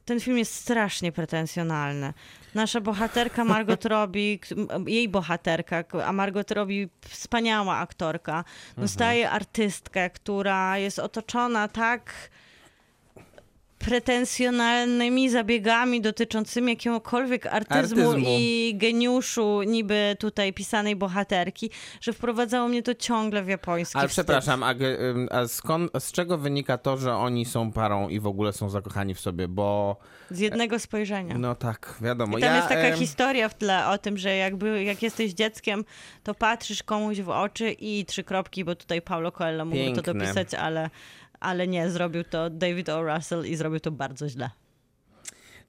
[0.05, 2.13] Ten film jest strasznie pretensjonalny.
[2.55, 4.39] Nasza bohaterka Margot Robbie,
[4.87, 8.43] jej bohaterka, a Margot Robbie wspaniała aktorka,
[8.77, 12.13] dostaje artystkę, która jest otoczona tak
[13.85, 18.27] pretensjonalnymi zabiegami dotyczącymi jakiegokolwiek artyzmu, Artyzmu.
[18.29, 21.69] i geniuszu niby tutaj pisanej bohaterki,
[22.01, 24.25] że wprowadzało mnie to ciągle w japoński Ale wstyd.
[24.25, 24.73] przepraszam, a,
[25.31, 29.15] a skąd, z czego wynika to, że oni są parą i w ogóle są zakochani
[29.15, 29.47] w sobie?
[29.47, 29.97] Bo
[30.31, 31.37] Z jednego spojrzenia.
[31.37, 32.37] no tak, wiadomo.
[32.37, 35.33] I tam ja, jest taka em, historia w tle o tym, że jakby, jak jesteś
[35.33, 35.85] dzieckiem,
[36.23, 40.53] to patrzysz komuś w oczy i trzy kropki, bo tutaj Paulo Coelho mógł to dopisać,
[40.53, 40.89] ale,
[41.41, 43.03] ale nie, zrobił to David O.
[43.03, 44.49] Russell i zrobił to bardzo źle.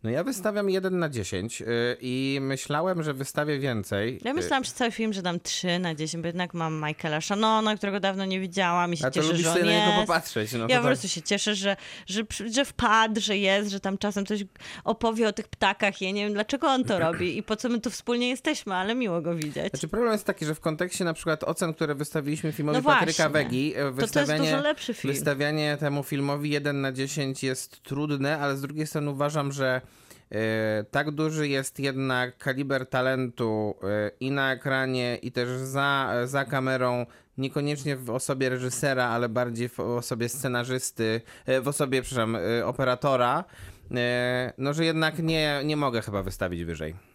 [0.02, 1.66] No ja wystawiam 1 na 10 yy,
[2.00, 4.20] i myślałem, że wystawię więcej.
[4.24, 7.76] Ja myślałam przez cały film, że dam 3 na 10, bo jednak mam Michaela Shannona,
[7.76, 10.52] którego dawno nie widziałam i się A to cieszę, lubisz że sobie na niego popatrzeć.
[10.52, 10.82] No Ja po tak.
[10.82, 11.76] prostu się cieszę, że,
[12.06, 12.22] że,
[12.52, 14.44] że wpadł, że jest, że tam czasem coś
[14.84, 16.00] opowie o tych ptakach.
[16.00, 18.94] Ja nie wiem, dlaczego on to robi i po co my tu wspólnie jesteśmy, ale
[18.94, 19.70] miło go widzieć.
[19.70, 23.28] Znaczy problem jest taki, że w kontekście na przykład ocen, które wystawiliśmy filmowi No Patryka.
[23.28, 25.14] Wegi, e, To to jest wystawianie, dużo lepszy film.
[25.14, 29.80] wystawianie temu filmowi 1 na 10 jest trudne, ale z drugiej strony uważam, że
[30.90, 37.06] tak duży jest jednak kaliber talentu e, i na ekranie, i też za, za kamerą,
[37.38, 43.44] niekoniecznie w osobie reżysera, ale bardziej w osobie scenarzysty, e, w osobie, przepraszam, e, operatora,
[43.94, 47.11] e, no że jednak nie, nie mogę chyba wystawić wyżej.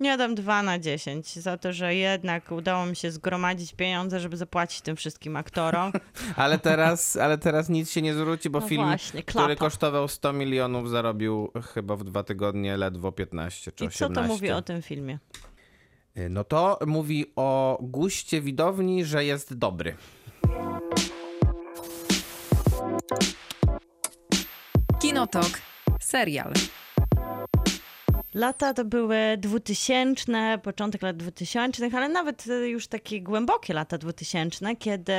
[0.00, 4.36] Ja dam 2 na 10 za to, że jednak udało mi się zgromadzić pieniądze, żeby
[4.36, 5.92] zapłacić tym wszystkim aktorom.
[6.36, 10.32] Ale teraz, ale teraz nic się nie zwróci, bo No film, właśnie, który kosztował 100
[10.32, 14.14] milionów, zarobił chyba w dwa tygodnie ledwo 15 czy I 18.
[14.14, 15.18] co to mówi o tym filmie?
[16.30, 19.96] No to mówi o guście widowni, że jest dobry.
[25.00, 25.50] Kinotok.
[26.00, 26.52] Serial.
[28.34, 34.76] Lata to były 2000, początek lat 2000, ale nawet e, już takie głębokie lata 2000,
[34.76, 35.12] kiedy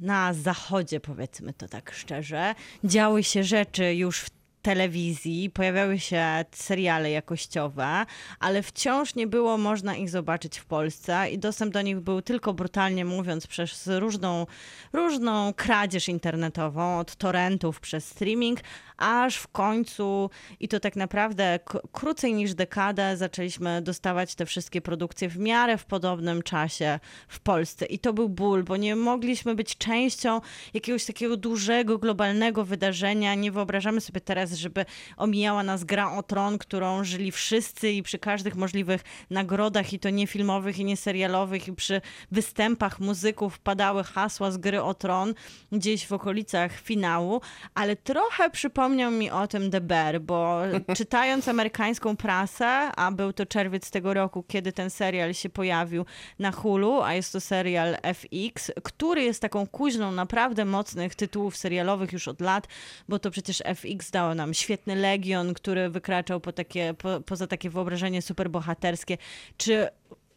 [0.00, 2.54] na zachodzie, powiedzmy to tak szczerze,
[2.84, 4.30] działy się rzeczy już w
[4.62, 8.06] telewizji, pojawiały się seriale jakościowe,
[8.40, 12.54] ale wciąż nie było można ich zobaczyć w Polsce i dostęp do nich był tylko
[12.54, 14.46] brutalnie mówiąc przez różną,
[14.92, 18.60] różną kradzież internetową, od torrentów przez streaming,
[18.96, 20.30] aż w końcu
[20.60, 21.58] i to tak naprawdę
[21.92, 27.86] krócej niż dekadę zaczęliśmy dostawać te wszystkie produkcje w miarę w podobnym czasie w Polsce.
[27.86, 30.40] I to był ból, bo nie mogliśmy być częścią
[30.74, 33.34] jakiegoś takiego dużego, globalnego wydarzenia.
[33.34, 34.84] Nie wyobrażamy sobie teraz, żeby
[35.16, 40.10] omijała nas gra o tron, którą żyli wszyscy i przy każdych możliwych nagrodach, i to
[40.10, 42.00] nie filmowych, i nie serialowych, i przy
[42.32, 45.34] występach muzyków padały hasła z gry o tron
[45.72, 47.40] gdzieś w okolicach finału,
[47.74, 50.60] ale trochę przypomniał mi o tym The Bear, bo
[50.96, 56.04] czytając amerykańską prasę, a był to czerwiec tego roku, kiedy ten serial się pojawił
[56.38, 62.12] na Hulu, a jest to serial FX, który jest taką kuźną naprawdę mocnych tytułów serialowych
[62.12, 62.66] już od lat,
[63.08, 67.70] bo to przecież FX dało nam świetny Legion, który wykraczał po takie, po, poza takie
[67.70, 69.18] wyobrażenie superbohaterskie,
[69.56, 69.88] czy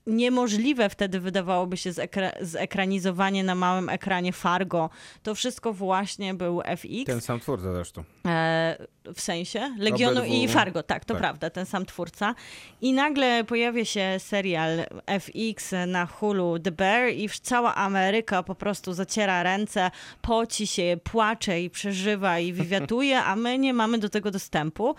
[0.07, 4.89] niemożliwe wtedy wydawałoby się zekra- zekranizowanie na małym ekranie Fargo.
[5.23, 7.05] To wszystko właśnie był FX.
[7.05, 8.03] Ten sam twórca zresztą.
[8.27, 8.77] E,
[9.15, 10.35] w sensie Legionu Obydwu.
[10.35, 11.21] i Fargo, tak, to Tak.
[11.21, 12.35] prawda, ten sam twórca.
[12.81, 14.85] I nagle pojawia się serial
[15.19, 19.91] FX na Hulu The Bear i cała Ameryka po prostu zaciera ręce,
[20.21, 24.95] poci się, płacze i przeżywa i wywiatuje, a my nie mamy do tego dostępu.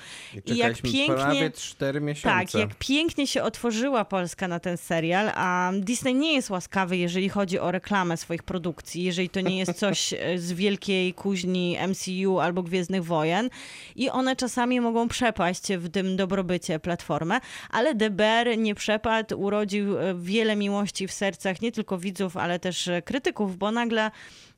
[0.46, 1.06] I I jak pięknie...
[1.06, 2.38] prawie 4 miesiące.
[2.38, 4.91] Tak, jak pięknie się otworzyła Polska na ten serial,
[5.34, 9.72] a Disney nie jest łaskawy, jeżeli chodzi o reklamę swoich produkcji, jeżeli to nie jest
[9.72, 13.50] coś e, z wielkiej kuźni MCU albo Gwiezdnych Wojen.
[13.96, 17.40] I one czasami mogą przepaść w tym dobrobycie platformę,
[17.70, 22.58] ale The Bear nie przepadł, urodził e, wiele miłości w sercach nie tylko widzów, ale
[22.58, 24.10] też e, krytyków, bo nagle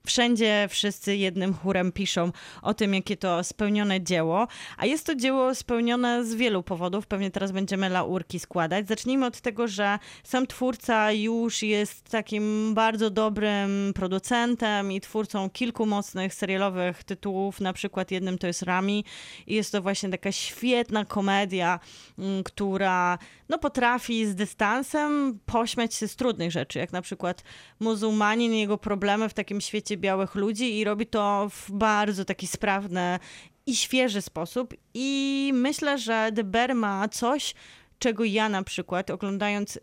[0.07, 2.33] Wszędzie wszyscy jednym chórem piszą
[2.63, 7.07] o tym, jakie to spełnione dzieło, a jest to dzieło spełnione z wielu powodów.
[7.07, 8.89] Pewnie teraz będziemy laurki składać.
[8.89, 15.87] Zacznijmy od tego, że sam twórca już jest takim bardzo dobrym producentem i twórcą kilku
[15.87, 17.61] mocnych serialowych tytułów.
[17.61, 19.05] Na przykład jednym to jest Rami
[19.47, 21.81] i jest to właśnie taka świetna komedia,
[22.19, 27.43] mm, która no, potrafi z dystansem pośmiać się z trudnych rzeczy, jak na przykład
[27.81, 32.47] muzułmanin i jego problemy w takim świecie białych ludzi i robi to w bardzo taki
[32.47, 33.19] sprawny
[33.67, 34.75] i świeży sposób.
[34.95, 37.55] I myślę, że The Bear ma coś,
[37.99, 39.79] czego ja na przykład oglądając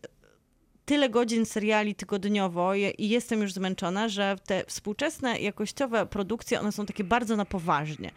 [0.86, 6.86] tyle godzin seriali tygodniowo i jestem już zmęczona, że te współczesne jakościowe produkcje, one są
[6.86, 8.12] takie bardzo na poważnie.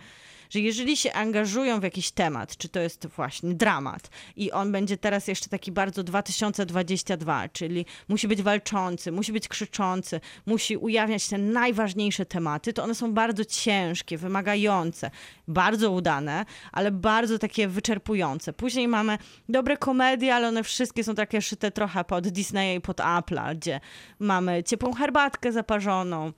[0.54, 4.96] Że jeżeli się angażują w jakiś temat, czy to jest właśnie dramat i on będzie
[4.96, 11.38] teraz jeszcze taki bardzo 2022, czyli musi być walczący, musi być krzyczący, musi ujawniać te
[11.38, 15.10] najważniejsze tematy, to one są bardzo ciężkie, wymagające,
[15.48, 18.52] bardzo udane, ale bardzo takie wyczerpujące.
[18.52, 22.96] Później mamy dobre komedie, ale one wszystkie są takie szyte trochę pod Disneya i pod
[22.96, 23.80] Apple'a, gdzie
[24.18, 26.32] mamy ciepłą herbatkę zaparzoną,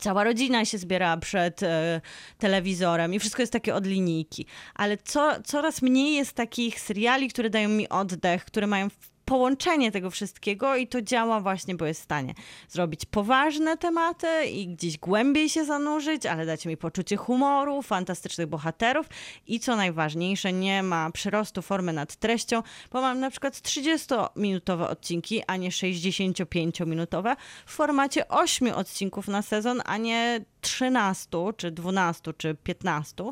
[0.00, 2.00] Cała rodzina się zbiera przed e,
[2.38, 4.46] telewizorem i wszystko jest takie od linijki.
[4.74, 8.88] Ale co, coraz mniej jest takich seriali, które dają mi oddech, które mają
[9.26, 12.34] połączenie tego wszystkiego i to działa właśnie, bo jest w stanie
[12.68, 19.06] zrobić poważne tematy i gdzieś głębiej się zanurzyć, ale dać mi poczucie humoru, fantastycznych bohaterów
[19.46, 22.62] i co najważniejsze, nie ma przyrostu formy nad treścią,
[22.92, 29.82] bo mam na przykład 30-minutowe odcinki, a nie 65-minutowe w formacie 8 odcinków na sezon,
[29.84, 33.24] a nie 13, czy 12, czy 15.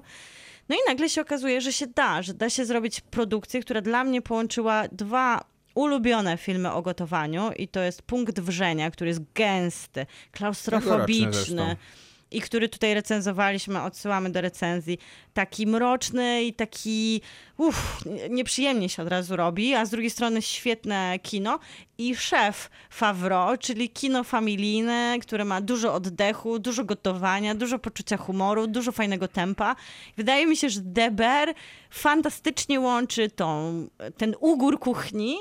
[0.68, 4.04] No i nagle się okazuje, że się da, że da się zrobić produkcję, która dla
[4.04, 10.06] mnie połączyła dwa ulubione filmy o gotowaniu i to jest Punkt Wrzenia, który jest gęsty,
[10.32, 11.76] klaustrofobiczny
[12.30, 14.98] i który tutaj recenzowaliśmy, odsyłamy do recenzji.
[15.34, 17.20] Taki mroczny i taki
[17.56, 21.58] uff, nieprzyjemnie się od razu robi, a z drugiej strony świetne kino.
[21.98, 28.66] I Szef Favreau, czyli kino familijne, które ma dużo oddechu, dużo gotowania, dużo poczucia humoru,
[28.66, 29.76] dużo fajnego tempa.
[30.16, 31.54] Wydaje mi się, że Deber
[31.90, 35.36] fantastycznie łączy tą, ten ugór kuchni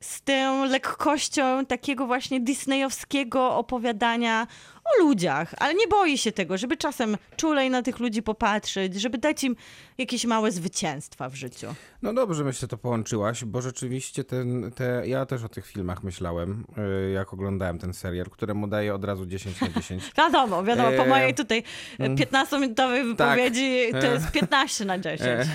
[0.00, 4.46] z tą lekkością takiego właśnie disneyowskiego opowiadania
[4.84, 9.18] o ludziach, ale nie boi się tego, żeby czasem czulej na tych ludzi popatrzeć, żeby
[9.18, 9.56] dać im
[9.98, 11.66] jakieś małe zwycięstwa w życiu.
[12.02, 16.02] No dobrze, myślę, że to połączyłaś, bo rzeczywiście ten, te, ja też o tych filmach
[16.02, 16.64] myślałem,
[17.08, 20.02] y, jak oglądałem ten serial, któremu daję od razu 10 na 10.
[20.18, 21.62] Wiadomo, wiadomo, po Eee, mojej tutaj
[21.98, 24.12] 15-minutowej wypowiedzi to E.
[24.12, 25.28] jest 15 na 10.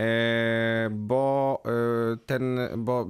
[0.00, 3.06] E, bo e, ten, bo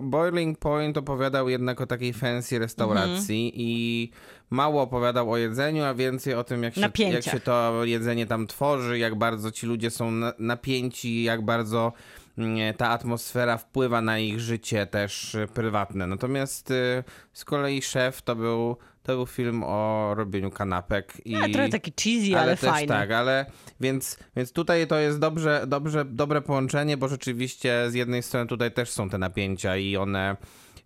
[0.00, 3.52] Boiling Point opowiadał jednak o takiej fancy restauracji Mhm.
[3.54, 4.10] i
[4.50, 6.80] mało opowiadał o jedzeniu, a więcej o tym, jak się,
[7.12, 11.92] jak się to jedzenie tam tworzy, jak bardzo ci ludzie są na, napięci, jak bardzo
[12.38, 16.06] mm, ta atmosfera wpływa na ich życie też prywatne.
[16.06, 21.12] Natomiast e, z kolei Szef to był, to był film o robieniu kanapek.
[21.24, 21.36] I...
[21.36, 22.88] Ale trochę taki cheesy, ale, też fajny.
[22.88, 23.46] tak, ale
[23.80, 28.72] więc, więc tutaj to jest dobrze, dobrze, dobre połączenie, bo rzeczywiście z jednej strony tutaj
[28.72, 30.36] też są te napięcia i one,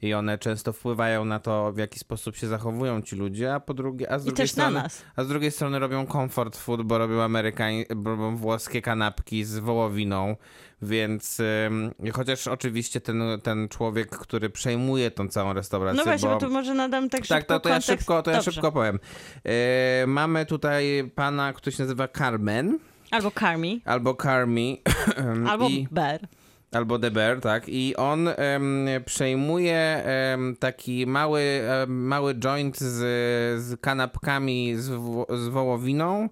[0.03, 3.75] i one często wpływają na to, w jaki sposób się zachowują ci ludzie, a po
[3.75, 5.05] drugie, a z drugiej na strony, nas.
[5.17, 10.37] a z drugiej strony robią comfort food, bo robią amerykań, robią włoskie kanapki z wołowiną,
[10.83, 11.43] więc
[12.13, 16.35] chociaż oczywiście ten, ten człowiek, który przejmuje tą całą restaurację, No właśnie, bo...
[16.35, 18.99] bo tu może nadam tak szybko Tak, to, to ja szybko, to ja szybko powiem.
[19.45, 22.79] E, mamy tutaj pana, który się nazywa Carmen,
[23.11, 24.83] Albo Carmi, albo Carmi,
[25.49, 26.21] albo i, Bear.
[26.77, 27.65] Albo Deber, tak.
[27.69, 31.41] I on em, przejmuje em, taki mały,
[31.83, 32.99] em, mały joint z,
[33.63, 36.29] z kanapkami z, wo- z wołowiną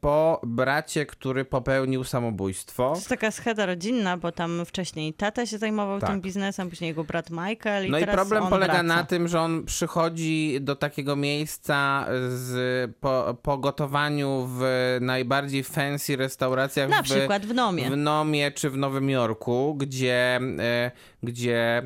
[0.00, 2.88] po bracie, który popełnił samobójstwo.
[2.90, 6.10] To jest taka scheda rodzinna, bo tam wcześniej tata się zajmował Tak.
[6.10, 8.82] tym biznesem, później jego brat Michael i No i problem polega wraca.
[8.82, 14.62] na tym, że on przychodzi do takiego miejsca z, po, po gotowaniu w
[15.00, 17.90] najbardziej fancy restauracjach Na w, przykład w Nomie.
[17.90, 20.90] w Nomie czy w Nowym Jorku, gdzie, e,
[21.22, 21.82] gdzie e,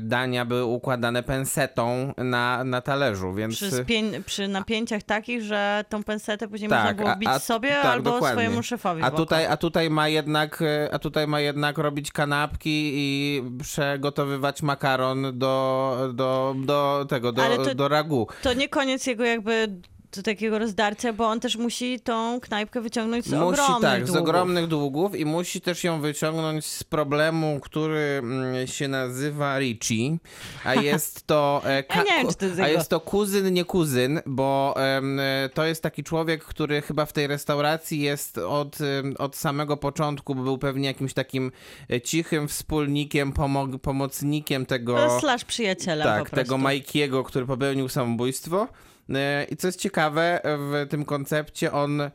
[0.00, 3.54] dania były układane pensetą na, na talerzu, więc...
[3.54, 7.38] Przy, spię- przy napięciach takich, że tą pensetę później Tak, można było a- wbić a-
[7.38, 8.28] sobie tak, albo dokładnie.
[8.42, 12.90] swojemu szefowi A tutaj, a tutaj ma jednak, e, a tutaj ma jednak robić kanapki
[12.94, 18.26] i przygotowywać makaron do, do, do tego, do, to- do ragu.
[18.42, 19.68] To nie koniec jego jakby
[20.12, 24.06] do takiego rozdarcia, bo on też musi tą knajpkę wyciągnąć z Musi ogromnych tak, z
[24.06, 24.22] długów.
[24.22, 30.16] ogromnych długów i musi też ją wyciągnąć z problemu, który mm, się nazywa Richie,
[30.64, 32.28] a jest to e, Ja wiem,
[32.62, 37.12] a jest to kuzyn, nie kuzyn, bo e, to jest taki człowiek, który chyba w
[37.12, 38.78] tej restauracji jest od,
[39.18, 41.52] od samego początku, bo był pewnie jakimś takim
[41.90, 48.68] e, cichym wspólnikiem, pomog, pomocnikiem tego Slash przyjaciela tak, tego Majkiego, który popełnił samobójstwo.
[49.14, 52.10] E, I co jest ciekawe, w tym koncepcie on,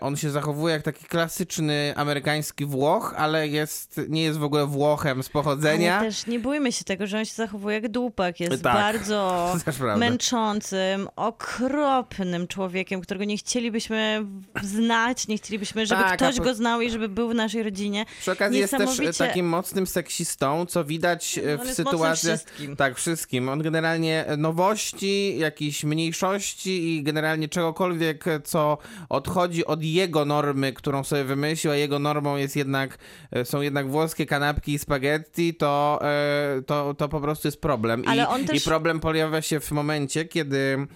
[0.00, 5.22] on się zachowuje jak taki klasyczny amerykański Włoch, ale jest, nie jest w ogóle Włochem
[5.22, 5.98] z pochodzenia.
[5.98, 8.40] Ale też nie bójmy się tego, że on się zachowuje jak dupek.
[8.40, 9.54] Jest Tak, bardzo
[9.96, 14.26] męczącym, okropnym człowiekiem, którego nie chcielibyśmy
[14.62, 18.04] znać, nie chcielibyśmy, żeby Tak, ktoś po- go znał i żeby był w naszej rodzinie.
[18.20, 22.38] Przy okazji jest też e, takim mocnym seksistą, co widać e, On w sytuacjach.
[22.38, 22.76] wszystkim.
[22.76, 23.48] Tak, wszystkim.
[23.48, 28.78] On generalnie nowości, jakichś mniejszości i generalnie czegokolwiek, co
[29.08, 29.35] odchodzi
[29.66, 32.98] od jego normy, którą sobie wymyślił, a jego normą jest jednak,
[33.30, 38.04] e, są jednak włoskie kanapki i spaghetti, to, e, to, to po prostu jest problem.
[38.04, 38.08] I,
[38.46, 40.86] też- I problem pojawia się w momencie, kiedy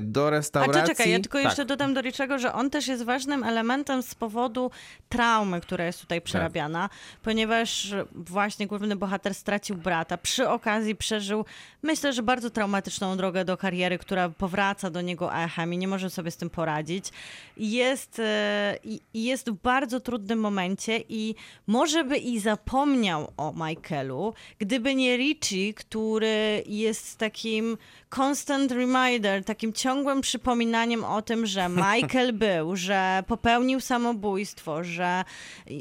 [0.00, 0.82] do A restauracji...
[0.82, 1.44] to czekaj, ja tylko tak.
[1.44, 4.70] jeszcze dodam do Riczego, że on też jest ważnym elementem z powodu
[5.08, 6.88] traumy, która jest tutaj przerabiana,
[7.22, 10.16] ponieważ właśnie główny bohater stracił brata.
[10.16, 11.44] Przy okazji przeżył,
[11.82, 16.10] myślę, że bardzo traumatyczną drogę do kariery, która powraca do niego echem i nie może
[16.10, 17.10] sobie z tym poradzić.
[17.56, 18.78] Jest, e,
[19.14, 21.34] jest w bardzo trudnym momencie i
[21.66, 27.78] może by i zapomniał o Michaelu, gdyby nie Richie, który jest takim
[28.10, 35.24] constant reminder, takim ciągłym przypominaniem o tym, że Michael był, że popełnił samobójstwo, że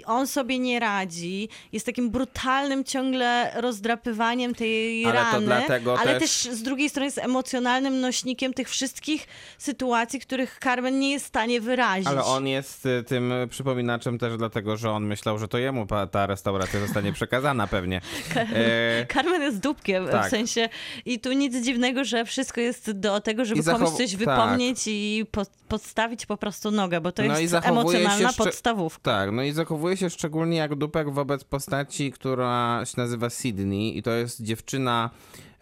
[0.05, 1.49] on sobie nie radzi.
[1.71, 6.89] Jest takim brutalnym ciągle rozdrapywaniem tej Ale to rany, dlatego ale też- też z drugiej
[6.89, 12.07] strony jest emocjonalnym nośnikiem tych wszystkich sytuacji, których Carmen nie jest w stanie wyrazić.
[12.07, 16.26] Ale on jest y, tym przypominaczem też dlatego, że on myślał, że to jemu ta
[16.28, 18.01] restauracja zostanie przekazana pewnie.
[18.36, 20.28] E, Carmen jest dupkiem, Tak.
[20.28, 20.69] w sensie
[21.05, 24.19] i tu nic dziwnego, że wszystko jest do tego, żeby zachow- komuś coś tak.
[24.19, 29.11] wypomnieć i po, podstawić po prostu nogę, bo to No jest emocjonalna szcze- podstawówka.
[29.11, 34.03] tak, no i zachowuje się szczególnie jak dupek wobec postaci, która się nazywa Sydney i
[34.03, 35.09] to jest dziewczyna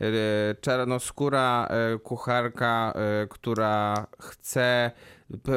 [0.01, 0.05] e,
[0.61, 4.91] czarnoskóra e, kucharka, e, która chce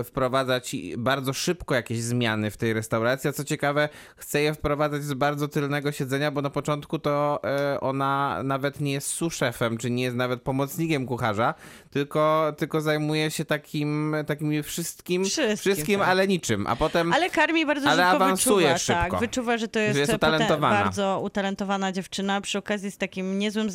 [0.05, 5.05] wprowadzać i- bardzo szybko jakieś zmiany w tej restauracji, a co ciekawe, chce je wprowadzać
[5.05, 9.91] z bardzo tylnego siedzenia, bo na początku to e, ona nawet nie jest suszefem, czy
[9.91, 11.55] nie jest nawet pomocnikiem kucharza,
[11.91, 16.09] tylko, tylko zajmuje się takim, takim wszystkim, Wszystkim, wszystkim tak.
[16.09, 17.13] ale niczym, a potem...
[17.13, 19.11] Ale Carmi bardzo Ale szybko awansuje wyczuwa, szybko.
[19.11, 20.83] tak, wyczuwa, że to jest, jest pote- utalentowana.
[20.85, 23.69] bardzo utalentowana dziewczyna, przy okazji z takim niezłym,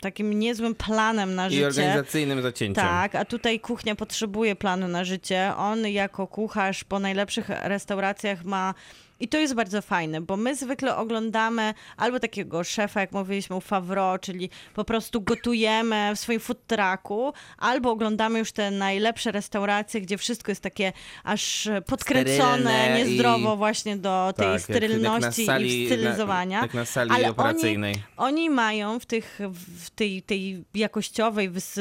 [0.00, 1.66] takim niezłym planem na I życie.
[1.66, 2.84] organizacyjnym zacięciem.
[2.84, 5.13] Tak, a tutaj kuchnia potrzebuje planu na życie.
[5.56, 8.74] On jako kucharz po najlepszych restauracjach ma.
[9.20, 13.60] I to jest bardzo fajne, bo my zwykle oglądamy albo takiego szefa, jak mówiliśmy u
[13.60, 20.00] Favreau, czyli po prostu gotujemy w swoim food trucku, albo oglądamy już te najlepsze restauracje,
[20.00, 20.92] gdzie wszystko jest takie
[21.24, 22.36] aż podkręcone,
[22.70, 26.58] Sterylne i- niezdrowo właśnie do tej Tak, sterylności jak na sali- i stylizowania.
[26.60, 27.94] na- jak na sali Ale operacyjnej.
[27.94, 28.04] Oni,
[28.38, 29.38] oni mają w, tych,
[29.84, 31.80] w tej, tej jakościowej, wys,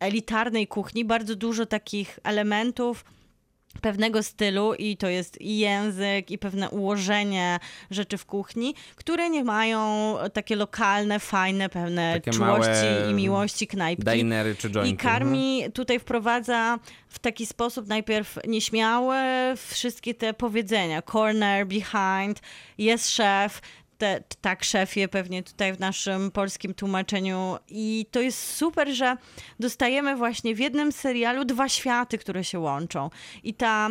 [0.00, 3.04] elitarnej kuchni bardzo dużo takich elementów
[3.80, 7.58] pewnego stylu i to jest i język, i pewne ułożenie
[7.90, 14.04] rzeczy w kuchni, które nie mają takie lokalne, fajne, pewne Takie czułości i miłości knajpki.
[14.04, 14.94] Dinery czy jointy.
[14.94, 16.78] I Karmi tutaj wprowadza
[17.08, 21.02] w taki sposób najpierw nieśmiałe wszystkie te powiedzenia.
[21.02, 22.40] Corner, behind,
[22.78, 23.60] jest szef,
[24.00, 27.56] te, tak szefie pewnie tutaj w naszym polskim tłumaczeniu.
[27.68, 29.16] I to jest super, że
[29.60, 33.10] dostajemy właśnie w jednym serialu dwa światy, które się łączą.
[33.42, 33.88] I ta...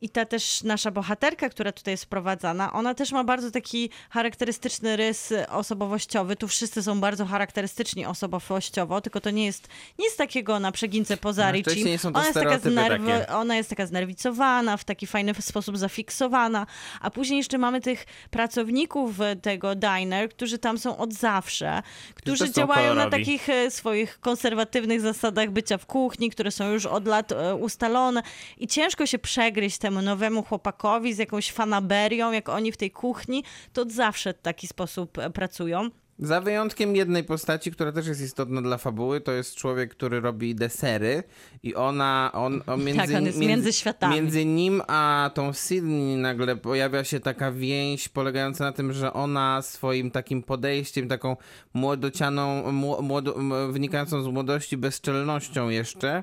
[0.00, 4.96] I ta też nasza bohaterka, która tutaj jest wprowadzana, ona też ma bardzo taki charakterystyczny
[4.96, 6.36] rys osobowościowy.
[6.36, 9.68] Tu wszyscy są bardzo charakterystyczni osobowościowo, tylko to nie jest
[9.98, 11.70] nic takiego na przegince poza Na Richie.
[11.70, 15.78] szczęście nie są to Ona jest, taka ona jest taka znerwicowana, w taki fajny sposób
[15.78, 16.66] zafiksowana,
[17.00, 21.82] a później jeszcze mamy tych pracowników tego diner, którzy tam są od zawsze,
[22.14, 27.06] którzy działają na takich e, swoich konserwatywnych zasadach bycia w kuchni, które są już od
[27.06, 28.22] lat e, ustalone
[28.58, 33.44] i ciężko się przegryźć temu nowemu chłopakowi z jakąś fanaberią, jak oni w tej kuchni,
[33.72, 35.90] to od zawsze w taki sposób e, pracują.
[36.18, 40.54] Za wyjątkiem jednej postaci, która też jest istotna dla fabuły, to jest człowiek, który robi
[40.54, 41.22] desery
[41.62, 44.14] i ona, on, on między, Tak, on jest między światami.
[44.14, 49.62] Między nim a tą Sydney nagle pojawia się taka więź polegająca na tym, że ona
[49.62, 51.36] swoim takim podejściem, taką
[51.74, 53.34] młodocianą, mło- młodo,
[53.72, 56.22] wynikającą z młodości bezczelnością jeszcze,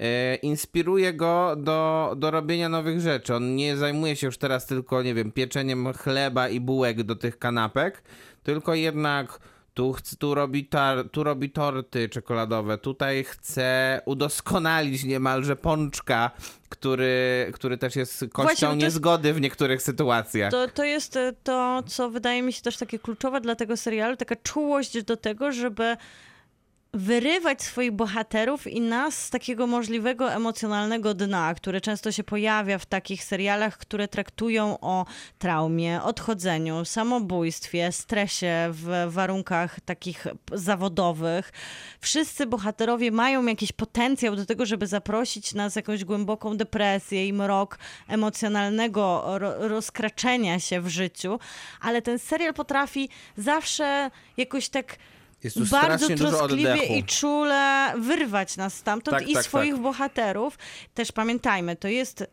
[0.00, 3.34] e, inspiruje go do, do robienia nowych rzeczy.
[3.34, 7.38] On nie zajmuje się już teraz tylko, nie wiem, pieczeniem chleba i bułek do tych
[7.38, 8.02] kanapek,
[8.44, 9.38] tylko jednak
[9.74, 16.30] tu, tu, robi tar, tu robi torty czekoladowe, tutaj chce udoskonalić niemalże pączka,
[16.68, 20.50] który, który też jest Właśnie, kością to jest- niezgody w niektórych sytuacjach.
[20.50, 24.16] To, to jest e, to, co wydaje mi się też takie kluczowe dla tego serialu,
[24.16, 25.96] taka czułość do tego, żeby
[26.94, 32.86] wyrywać swoich bohaterów i nas z takiego możliwego emocjonalnego dna, które często się pojawia w
[32.86, 35.06] takich serialach, które traktują o
[35.38, 41.52] traumie, odchodzeniu, samobójstwie, stresie w warunkach takich zawodowych.
[42.00, 47.78] Wszyscy bohaterowie mają jakiś potencjał do tego, żeby zaprosić nas jakąś głęboką depresję i mrok
[48.08, 51.38] emocjonalnego ro- rozkraczenia się w życiu,
[51.80, 54.96] ale ten serial potrafi zawsze jakoś tak
[55.44, 59.82] Jest tu bardzo troskliwie i czule wyrwać nas stamtąd Tak, i tak, swoich tak.
[59.82, 60.58] bohaterów.
[60.94, 62.24] Też pamiętajmy, to jest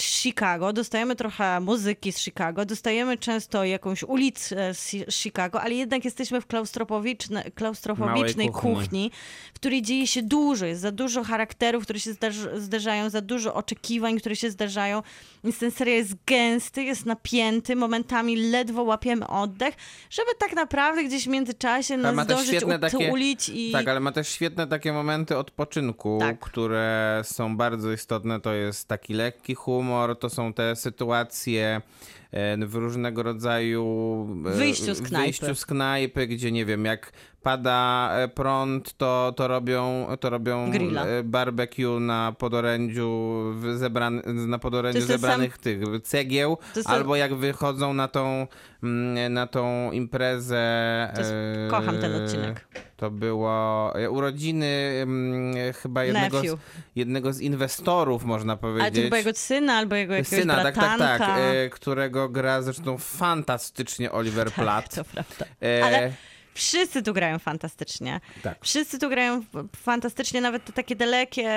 [0.00, 6.04] Chicago, dostajemy trochę muzyki z Chicago, dostajemy często jakąś ulicę z z Chicago, ale jednak
[6.04, 8.74] jesteśmy w klaustrofobiczne, klaustrofobicznej kuchni.
[8.74, 9.10] kuchni,
[9.54, 12.10] w której dzieje się dużo, jest za dużo charakterów, które się
[12.56, 15.02] zdarzają, za dużo oczekiwań, które się zdarzają,
[15.44, 19.74] więc ten serial jest gęsty, jest napięty, momentami ledwo łapiemy oddech,
[20.10, 23.72] żeby tak naprawdę gdzieś w międzyczasie nas ma zdążyć świetne takie- utulić i...
[23.72, 26.38] Tak, ale ma też świetne takie momenty odpoczynku, Tak.
[26.40, 28.40] które są bardzo istotne.
[28.40, 29.83] To jest taki lekki humor,
[30.16, 31.80] to są te sytuacje
[32.66, 33.84] w różnego rodzaju
[34.46, 35.26] e, Wyjściu z knajpy.
[35.26, 37.12] wyjściu z knajpy, gdzie nie wiem, jak
[37.42, 41.04] pada e, prąd, to, to robią, to robią Grilla.
[41.06, 43.08] e, barbecue na podorędziu
[43.54, 48.46] w- zebran, na podorędziu zebranych tych cegieł, ten- albo jak wychodzą na tą,
[48.82, 51.14] mm, na tą imprezę.
[51.18, 52.66] Jest- e, kocham ten odcinek.
[52.96, 54.66] To było e, urodziny
[55.02, 56.56] mm, chyba jednego z,
[56.96, 59.04] jednego z inwestorów, można Ale to powiedzieć.
[59.04, 61.26] chyba jego syna albo jego jakiegoś Syna, tak, tak, bratanka.
[61.26, 61.68] tak, e,
[62.28, 64.94] którego gra zresztą fantastycznie Oliver Tak, Platt.
[64.94, 65.44] to prawda.
[65.62, 66.12] E, Ale
[66.54, 68.20] wszyscy tu grają fantastycznie.
[68.42, 68.58] Tak.
[68.64, 69.44] Wszyscy tu grają
[69.76, 71.50] fantastycznie, nawet te takie dalekie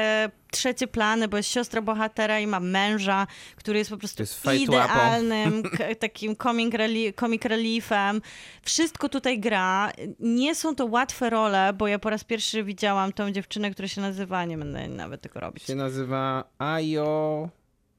[0.52, 5.64] trzecie plany, bo jest siostra bohatera i ma męża, który jest po prostu jest idealnym
[5.99, 8.22] takim comic, reli- comic reliefem.
[8.61, 9.91] Wszystko tutaj gra.
[10.19, 14.02] Nie są to łatwe role, bo ja po raz pierwszy widziałam tą dziewczynę, która się
[14.02, 15.64] nazywa, nie będę nawet tego robić.
[15.64, 17.49] się nazywa Ayo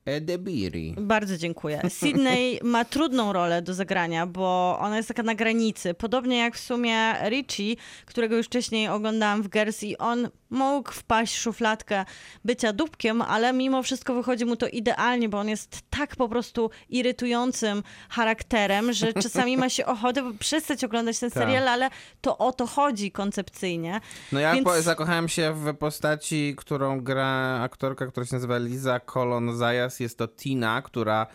[0.08, 0.94] Edebiri.
[0.98, 1.80] Bardzo dziękuję.
[1.88, 5.94] Sydney ma trudną rolę do zagrania, bo ona jest taka na granicy.
[5.94, 7.74] Podobnie jak w sumie Richie,
[8.06, 12.04] którego już wcześniej oglądałam w Girls i on mógł wpaść w szufladkę
[12.44, 16.70] bycia dupkiem, ale mimo wszystko wychodzi mu to idealnie, bo on jest tak po prostu
[16.88, 21.42] irytującym charakterem, że czasami ma się ochotę przestać oglądać ten Tak.
[21.42, 21.90] serial, ale
[22.20, 24.00] to o to chodzi koncepcyjnie.
[24.32, 29.56] No ja Więc- zakochałem się w postaci, którą gra aktorka, która się nazywa Liza Colon
[30.00, 31.26] Jest to Tina, która,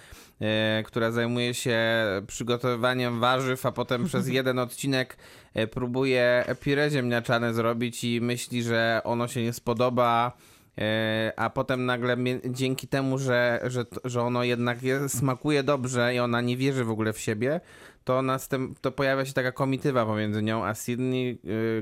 [0.41, 1.79] e, która zajmuje się
[2.27, 5.17] przygotowywaniem warzyw, a potem przez jeden odcinek
[5.53, 10.31] e, próbuje pire ziemniaczane zrobić i myśli, że ono się nie spodoba.
[10.77, 16.19] e, A potem nagle dzięki temu, że, że, że ono jednak je, smakuje dobrze i
[16.19, 17.61] ona nie wierzy w ogóle w siebie,
[18.03, 21.39] to, następ, to pojawia się taka komitywa pomiędzy nią a Sydney,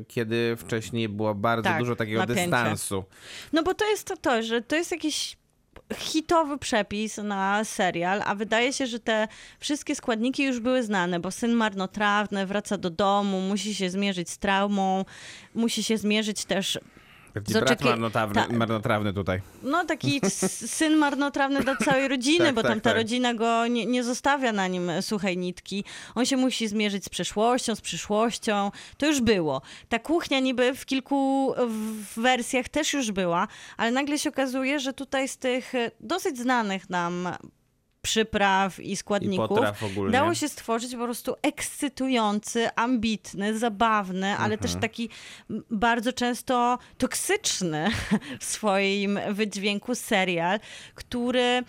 [0.07, 2.41] kiedy wcześniej było bardzo Tak, dużo takiego napięcie.
[2.41, 3.03] dystansu.
[3.53, 5.37] No bo to jest to, to, że to jest jakiś
[5.97, 9.27] hitowy przepis na serial, a wydaje się, że te
[9.59, 14.37] wszystkie składniki już były znane, bo syn marnotrawny wraca do domu, musi się zmierzyć z
[14.37, 15.05] traumą,
[15.55, 16.79] musi się zmierzyć też
[17.33, 19.41] Taki brat marnotrawny, ta- marnotrawny tutaj.
[19.63, 22.97] no taki syn marnotrawny dla całej rodziny, Tak, bo tam tak, ta tak.
[22.97, 25.83] rodzina go nie, nie zostawia na nim suchej nitki.
[26.15, 28.71] On się musi zmierzyć z przeszłością, z przyszłością.
[28.97, 29.61] To już było.
[29.89, 33.47] Ta kuchnia niby w kilku w- wersjach też już była,
[33.77, 37.29] ale nagle się okazuje, że tutaj z tych e, dosyć znanych nam
[38.01, 40.11] przypraw i I składników ogólnie.
[40.11, 44.81] dało się stworzyć po prostu ekscytujący, ambitny, zabawny, ale też Mhm.
[44.81, 45.09] taki
[45.71, 47.89] bardzo często toksyczny
[48.39, 50.59] w swoim wydźwięku serial,
[50.95, 51.63] który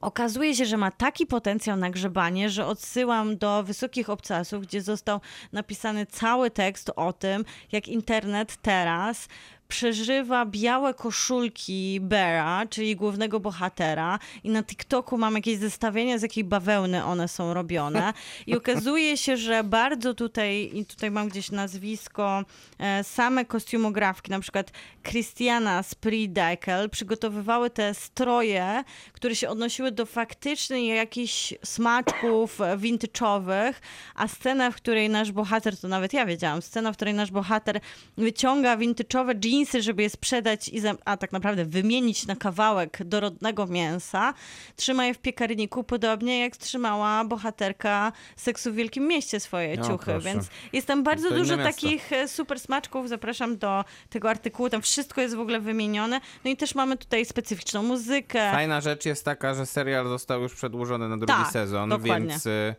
[0.00, 5.20] okazuje się, że ma taki potencjał na grzebanie, że odsyłam do Wysokich Obcasów, gdzie został
[5.52, 9.28] napisany cały tekst o tym, jak internet teraz
[9.68, 16.44] przeżywa białe koszulki Bera, czyli głównego bohatera i na TikToku mam jakieś zestawienia, z jakiej
[16.44, 18.12] bawełny one są robione.
[18.46, 22.44] I okazuje się, że bardzo tutaj, i tutaj mam gdzieś nazwisko,
[22.78, 24.70] e, same kostiumografki, na przykład
[25.02, 33.72] Christiana Spridekel przygotowywały te stroje, które się odnosiły do faktycznie jakichś smaczków vintage'owych,
[34.14, 37.80] a scena, w której nasz bohater, to nawet ja wiedziałam, scena, w której nasz bohater
[38.16, 43.66] wyciąga vintage'owe jeansy dżinsy, żeby je sprzedać, i a tak naprawdę wymienić na kawałek dorodnego
[43.66, 44.34] mięsa,
[44.76, 50.20] trzyma je w piekarniku, podobnie jak trzymała bohaterka seksu w Wielkim Mieście swoje ciuchy, proszę.
[50.20, 53.08] więc jest tam bardzo To dużo takich e, super smaczków.
[53.08, 56.20] Zapraszam do tego artykułu, tam wszystko jest w ogóle wymienione.
[56.44, 58.50] No i też mamy tutaj specyficzną muzykę.
[58.52, 62.28] Fajna rzecz jest taka, że serial został już przedłużony na drugi Tak, sezon, dokładnie.
[62.28, 62.74] więc, y,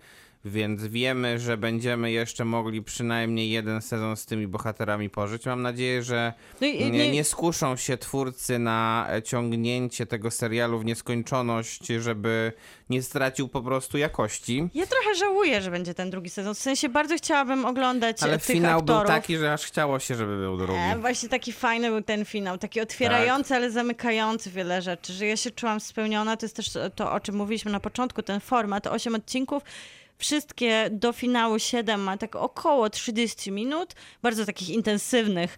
[0.46, 5.46] więc wiemy, że będziemy jeszcze mogli przynajmniej jeden sezon z tymi bohaterami pożyć.
[5.46, 10.86] Mam nadzieję, że No nie, nie- nie skuszą się twórcy na ciągnięcie tego serialu w
[10.86, 12.52] nieskończoność, żeby
[12.90, 14.70] nie stracił po prostu jakości.
[14.74, 16.56] Ja trochę żałuję, że będzie ten drugi sezon.
[16.56, 19.02] W sensie bardzo chciałabym oglądać Ale e, tych finał aktorów.
[19.02, 20.80] był taki, że aż chciało się, żeby był drugi.
[20.80, 23.56] E, właśnie taki fajny był ten finał, taki otwierający, Tak.
[23.58, 26.38] ale zamykający wiele rzeczy, że ja się czułam spełniona.
[26.38, 29.64] To jest też to, o czym mówiliśmy na początku, ten format, 8 odcinków.
[30.18, 35.58] Wszystkie do finału 7 ma tak około 30 minut, bardzo takich intensywnych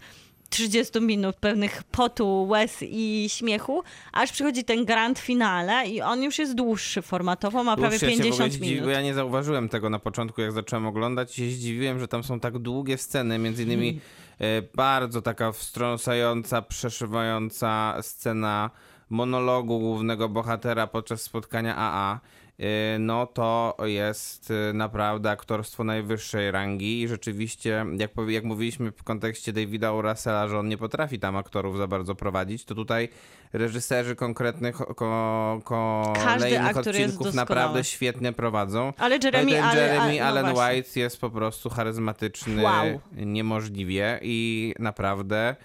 [0.50, 3.84] 30 minut pewnych potu, łez i śmiechu,
[4.14, 8.12] aż przychodzi ten grand finale i on już jest dłuższy formatowo, ma prawie Dłuższy, ja
[8.12, 8.84] się w ogóle 50 zdziwi- minut.
[8.86, 12.24] bo Ja nie zauważyłem tego na początku, jak zacząłem oglądać i się zdziwiłem, że tam
[12.24, 14.00] są tak długie sceny, między innymi
[14.40, 18.70] e, bardzo taka wstrząsająca, przeszywająca scena
[19.10, 22.20] monologu głównego bohatera podczas spotkania AA.
[22.60, 29.04] E, No to jest e, naprawdę aktorstwo najwyższej rangi i rzeczywiście, jak, jak mówiliśmy w
[29.04, 30.02] kontekście Davida O.
[30.02, 33.10] Russella, że on nie potrafi tam aktorów za bardzo prowadzić, to tutaj
[33.54, 38.94] reżyserzy konkretnych ko, kolejnych odcinków naprawdę świetnie prowadzą.
[38.98, 40.76] Ale No Jeremy, ale, Jeremy ale, no Allen.
[40.76, 43.00] White jest po prostu charyzmatyczny Wow.
[43.16, 45.56] niemożliwie i naprawdę.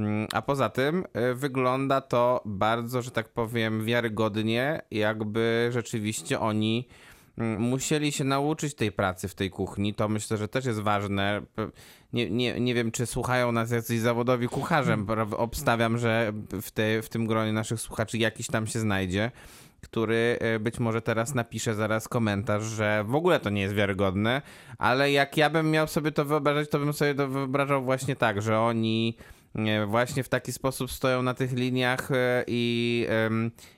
[0.00, 6.88] Mm, A poza tym y, wygląda to bardzo, że tak powiem, wiarygodnie, jakby rzeczywiście oni
[7.38, 9.94] mm, musieli się nauczyć tej pracy w tej kuchni.
[9.94, 11.42] To myślę, że też jest ważne.
[12.12, 15.06] Nie, nie, nie wiem, czy słuchają nas jacyś zawodowi kucharzem.
[15.06, 16.32] pra- Obstawiam, że
[16.62, 19.30] w, te, w tym gronie naszych słuchaczy jakiś tam się znajdzie
[19.80, 24.42] który e, być może teraz napisze zaraz komentarz, że w ogóle to nie jest wiarygodne,
[24.78, 28.42] ale jak ja bym miał sobie to wyobrażać, to bym sobie to wyobrażał właśnie tak,
[28.42, 29.16] że oni
[29.86, 33.06] właśnie w taki sposób stoją na tych liniach e, i,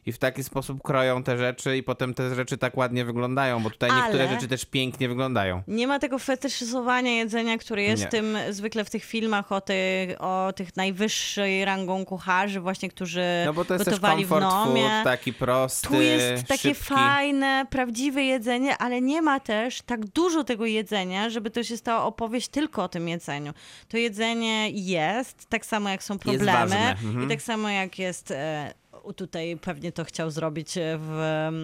[0.07, 3.71] i w taki sposób kroją te rzeczy i potem te rzeczy tak ładnie wyglądają, bo
[3.71, 5.63] tutaj niektóre Ale- rzeczy też pięknie wyglądają.
[5.69, 8.09] Nie ma tego fetyszyzowania jedzenia, które jest Nie.
[8.09, 13.53] tym zwykle w tych filmach o, tych o tych najwyższej rangą kucharzy, właśnie, którzy No
[13.53, 16.85] bo to jest też comfort food, taki prosty, Tu jest takie szybki.
[16.95, 22.05] fajne, prawdziwe jedzenie, ale nie ma też tak dużo tego jedzenia, żeby to się stała
[22.05, 23.53] opowieść tylko o tym jedzeniu.
[23.89, 27.25] To jedzenie jest, tak samo jak są problemy mhm.
[27.25, 28.31] i tak samo jak jest...
[28.31, 28.75] E,
[29.17, 31.19] Tutaj pewnie to chciał zrobić e, w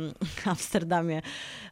[0.44, 1.22] Amsterdamie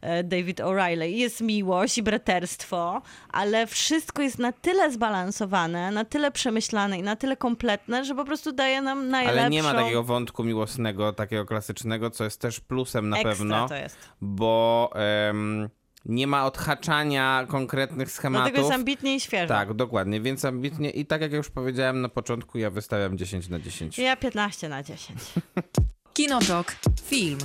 [0.01, 1.03] e, David O'Reilly.
[1.03, 7.15] Jest miłość i braterstwo, ale wszystko jest na tyle zbalansowane, na tyle przemyślane i na
[7.15, 9.39] tyle kompletne, że po prostu daje nam najlepszą...
[9.41, 13.69] Ale nie ma takiego wątku miłosnego, takiego klasycznego, co jest też plusem na Ekstra pewno,
[13.69, 13.97] to jest.
[14.21, 14.89] bo
[15.29, 15.69] em,
[16.07, 18.43] nie ma odhaczania konkretnych schematów.
[18.43, 19.47] Dlatego jest ambitnie i świeżo.
[19.47, 23.59] Tak, dokładnie, więc ambitnie i tak jak już powiedziałem na początku, ja wystawiam 10 na
[23.59, 23.99] 10.
[23.99, 25.19] Ja 15 na 10.
[26.13, 26.75] Kinotok.
[27.05, 27.37] Film.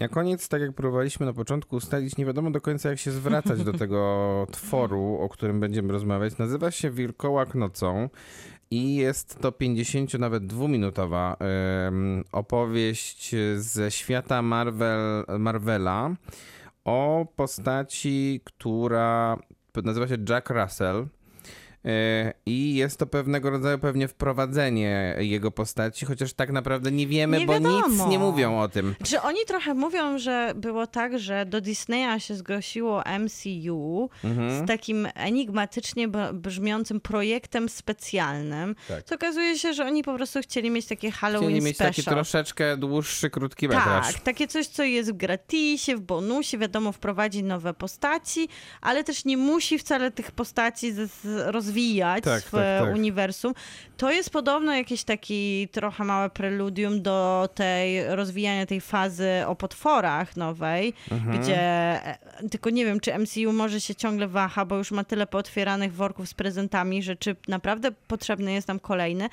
[0.00, 3.64] Na koniec, tak jak próbowaliśmy na początku ustalić, nie wiadomo do końca jak się zwracać
[3.64, 6.38] do tego tworu, o którym będziemy rozmawiać.
[6.38, 8.08] Nazywa się Wilkołak nocą
[8.70, 16.10] i jest to 50 nawet dwuminutowa em, opowieść ze świata Marvel, Marvela
[16.84, 19.36] o postaci, która
[19.84, 21.06] nazywa się Jack Russell.
[21.84, 27.38] E, I jest to pewnego rodzaju pewnie wprowadzenie jego postaci, chociaż tak naprawdę nie wiemy,
[27.38, 28.94] Nie bo nic nie mówią o tym.
[29.04, 34.64] Czy oni trochę mówią, że było tak, że do Disneya się zgłosiło MCU Mhm.
[34.64, 38.74] z takim enigmatycznie brzmiącym projektem specjalnym.
[38.88, 39.02] Tak.
[39.02, 42.14] To okazuje się, że oni po prostu chcieli mieć takie Halloween Chcieli mieć taki special.
[42.14, 44.12] troszeczkę dłuższy, krótki metraż.
[44.12, 48.48] Tak, takie coś, co jest w gratisie, w bonusie, wiadomo, wprowadzi nowe postaci,
[48.80, 52.94] ale też nie musi wcale tych postaci z, z, rozwijać Tak, w tak, tak.
[52.94, 53.54] uniwersum.
[53.96, 60.36] To jest podobno jakiś taki trochę małe preludium do tej rozwijania tej fazy o potworach
[60.36, 61.40] nowej, Mhm.
[61.40, 62.18] gdzie e,
[62.50, 66.28] tylko nie wiem, czy MCU może się ciągle waha, bo już ma tyle pootwieranych worków
[66.28, 69.28] z prezentami, że czy naprawdę potrzebny jest nam kolejny,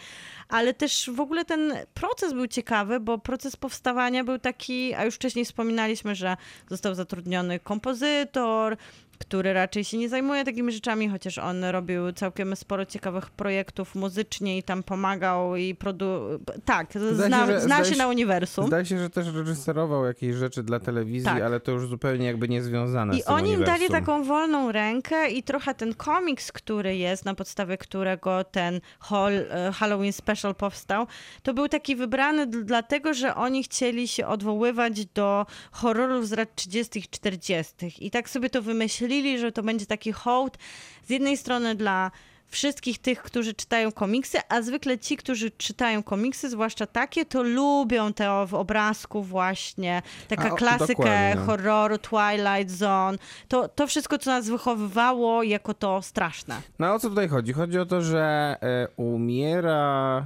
[0.49, 5.15] ale też w ogóle ten proces był ciekawy, bo proces powstawania był taki, a już
[5.15, 6.38] wcześniej wspominaliśmy, że
[6.69, 8.77] został zatrudniony kompozytor,
[9.18, 14.57] który raczej się nie zajmuje takimi rzeczami, chociaż on robił całkiem sporo ciekawych projektów muzycznie
[14.57, 16.19] i tam pomagał i produ...
[16.65, 18.68] Tak, zna, się, że- zna się na uniwersum.
[18.68, 21.41] Zdaje się, że też reżyserował jakieś rzeczy dla telewizji, Tak.
[21.44, 24.06] ale to już zupełnie jakby niezwiązane I z tym oni im dali uniwersum.
[24.06, 29.72] taką wolną rękę i trochę ten komiks, który jest, na podstawie którego ten Hall, e,
[29.73, 31.07] Halloween Special powstał,
[31.44, 36.99] to był taki wybrany dlatego, że oni chcieli się odwoływać do horrorów z lat 30
[36.99, 38.06] i 40.
[38.06, 39.06] I tak sobie to wymyślili,
[39.38, 40.57] że to będzie taki hołd
[41.03, 42.11] z jednej strony dla
[42.47, 48.13] wszystkich tych, którzy czytają komiksy, a zwykle ci, którzy czytają komiksy, zwłaszcza takie, to lubią
[48.13, 51.41] te w obrazku właśnie, taka A, klasykę dokładnie.
[51.45, 53.17] horroru, Twilight Zone,
[53.47, 56.61] to, to wszystko, co nas wychowywało jako to straszne.
[56.79, 57.53] No o co tutaj chodzi?
[57.53, 60.25] Chodzi o to, że e, umiera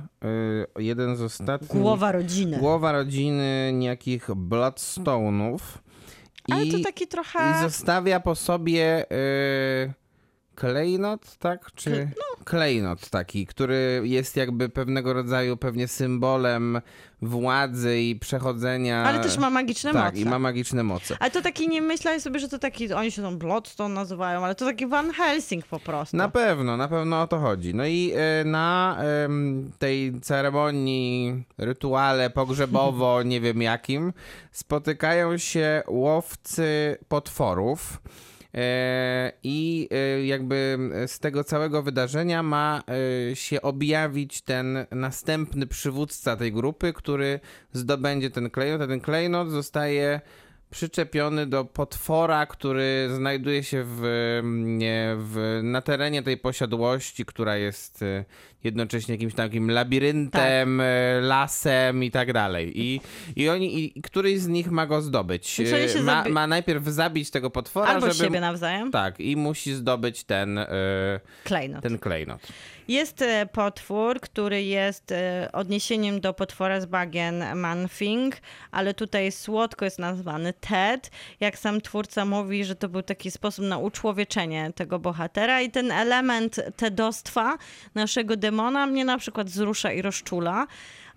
[0.76, 1.82] e, jeden z ostatnich...
[1.82, 2.58] Głowa rodziny.
[2.58, 5.60] Głowa rodziny niejakich Bloodstone'ów.
[6.52, 7.40] Ale I, to taki trochę...
[7.40, 9.94] I zostawia po sobie e,
[10.62, 11.72] klejnot, tak?
[11.76, 12.44] Czy no.
[12.46, 16.82] klejnot taki, który jest jakby pewnego rodzaju pewnie symbolem
[17.22, 19.04] władzy i przechodzenia.
[19.04, 20.26] Ale też ma magiczne Tak, moce.
[20.26, 21.18] i ma magiczne moce.
[21.20, 24.56] Ale to taki, nie myślałem sobie, że to taki, oni się tam Bloodstone nazywają, ale
[24.56, 26.18] to taki Van Helsing po prostu.
[26.18, 27.76] Na pewno, na pewno o to chodzi.
[27.76, 34.14] No i e, na em, tej ceremonii, rytuale pogrzebowo, nie wiem jakim,
[34.52, 38.02] spotykają się łowcy potworów.
[38.54, 42.84] E, I e, jakby z tego całego wydarzenia ma
[43.32, 47.40] e, się objawić ten następny przywódca tej grupy, który
[47.74, 50.22] zdobędzie ten klejnot, a ten klejnot zostaje
[50.72, 54.02] przyczepiony do potwora, który znajduje się w,
[54.54, 58.26] nie, w, na terenie tej posiadłości, która jest e,
[58.64, 60.88] jednocześnie jakimś takim labiryntem, Tak.
[60.88, 62.72] e, lasem i tak dalej.
[62.82, 63.02] I,
[63.36, 65.60] i oni, i, któryś z nich ma go zdobyć.
[65.60, 68.26] E, Ma, ma najpierw zabić tego potwora, Albo żeby...
[68.26, 68.92] siebie nawzajem.
[68.92, 70.60] Tak, i musi zdobyć ten,
[71.44, 71.84] Klejnot.
[71.84, 72.42] ten klejnot.
[72.88, 75.14] Jest potwór, który jest
[75.54, 78.36] odniesieniem do potwora z bagien Manfing,
[78.72, 81.12] ale tutaj słodko jest nazwany Ted.
[81.40, 85.92] Jak sam twórca mówi, że to był taki sposób na uczłowieczenie tego bohatera i ten
[85.92, 87.58] element tedostwa
[87.96, 90.68] naszego demona mnie na przykład wzrusza i rozczula.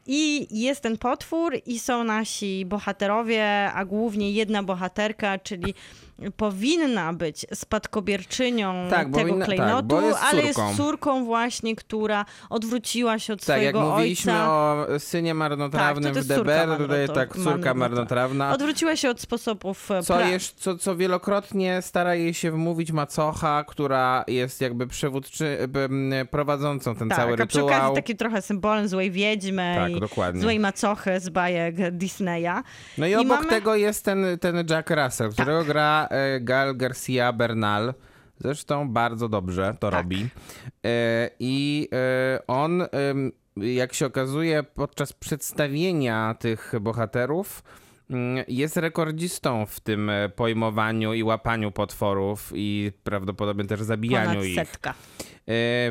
[0.07, 5.75] I jest ten potwór, i są nasi bohaterowie, a głównie jedna bohaterka, czyli
[6.37, 11.25] powinna być spadkobierczynią Tak, tego tak, klejnotu, bo jest ale jest córką.
[11.25, 14.51] właśnie, która odwróciła się od Tak, jak swojego mówiliśmy ojca.
[14.51, 18.53] o synie marnotrawnym Tak, w DBR, tak, córka marnotra- marnotrawna.
[18.55, 23.65] Odwróciła się od sposobów e, Co, jest, co, co wielokrotnie stara jej się wmówić macocha,
[23.65, 25.59] która jest jakby przewódczy,
[26.31, 27.95] prowadzącą ten tak, cały a przy okazji rytuał.
[27.95, 30.41] taki trochę symbolem złej wiedźmy Tak, i dokładnie.
[30.43, 32.63] złej macochy z bajek Disneya.
[32.99, 33.51] No i I obok mamy- Tak.
[33.51, 37.95] tego jest ten, ten Jack Russell, którego gra e, Gal Garcia Bernal.
[38.39, 39.99] Zresztą bardzo dobrze to Tak.
[40.03, 40.29] robi.
[40.87, 42.83] E, I e, on,
[43.57, 47.63] jak się okazuje, podczas przedstawienia tych bohaterów
[48.11, 54.55] mm, jest rekordzistą w tym pojmowaniu i łapaniu potworów i prawdopodobnie też zabijaniu Ponad ich.
[54.55, 54.95] setka.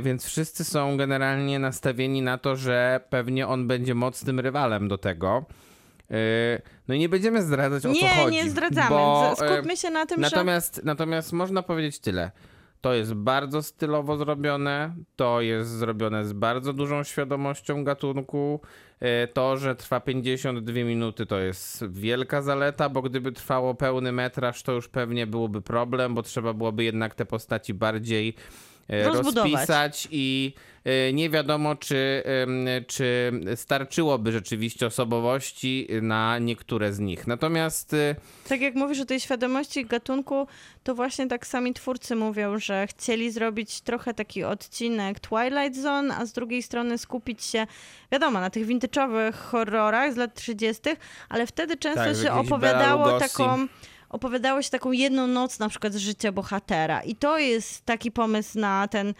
[0.01, 5.45] Więc wszyscy są generalnie nastawieni na to, że pewnie on będzie mocnym rywalem do tego.
[6.13, 8.35] E, no i nie będziemy zdradzać o co Nie, chodzi.
[8.35, 8.89] nie zdradzamy.
[8.89, 10.21] Bo, Z- Skupmy się na tym, że...
[10.21, 12.31] natomiast, natomiast można powiedzieć tyle.
[12.81, 18.59] To jest bardzo stylowo zrobione, to jest zrobione z bardzo dużą świadomością gatunku.
[18.99, 24.63] E, To, że trwa 52 minuty, to jest wielka zaleta, bo gdyby trwało pełny metraż,
[24.63, 28.33] to już pewnie byłoby problem, bo trzeba byłoby jednak te postaci bardziej e,
[28.89, 29.51] Rozbudować.
[29.51, 30.53] rozpisać i
[30.85, 32.23] e, nie wiadomo, czy,
[32.87, 37.27] czy starczyłoby rzeczywiście osobowości na niektóre z nich.
[37.27, 38.15] Natomiast e,
[38.49, 40.47] Tak jak mówisz o tej świadomości gatunku,
[40.83, 46.25] to właśnie tak sami twórcy mówią, że chcieli zrobić trochę taki odcinek Twilight Zone, a
[46.25, 47.67] z drugiej strony skupić się,
[48.11, 50.81] wiadomo, na tych vintage'owych horrorach z lat 30.,
[51.29, 53.67] ale wtedy często Tak, się opowiadało taką
[54.13, 57.01] opowiadało się taką jedną noc na przykład z życia bohatera.
[57.01, 59.13] I to jest taki pomysł na ten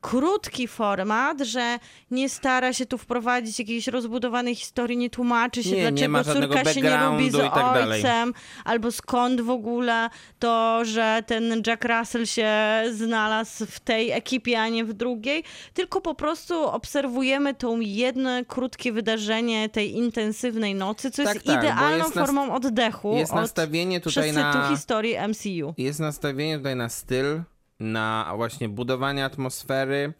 [0.00, 1.78] krótki format, że
[2.10, 6.54] nie stara się tu wprowadzić jakiejś rozbudowanej historii, nie tłumaczy się, Nie, nie dlaczego żadnego
[6.54, 7.92] córka się nie lubi z tak dalej.
[7.92, 8.34] ojcem,
[8.64, 12.50] albo skąd w ogóle to, że ten Jack Russell się
[12.92, 15.44] znalazł w tej ekipie, a nie w drugiej,
[15.74, 21.56] tylko po prostu obserwujemy tą jedno krótkie wydarzenie tej intensywnej nocy, co Tak, jest tak,
[21.56, 24.68] bo idealną jest formą oddechu jest od nastawienie tutaj na...
[24.70, 25.74] historii MCU.
[25.78, 27.42] Jest nastawienie tutaj na styl,
[27.80, 30.12] na właśnie budowanie atmosfery.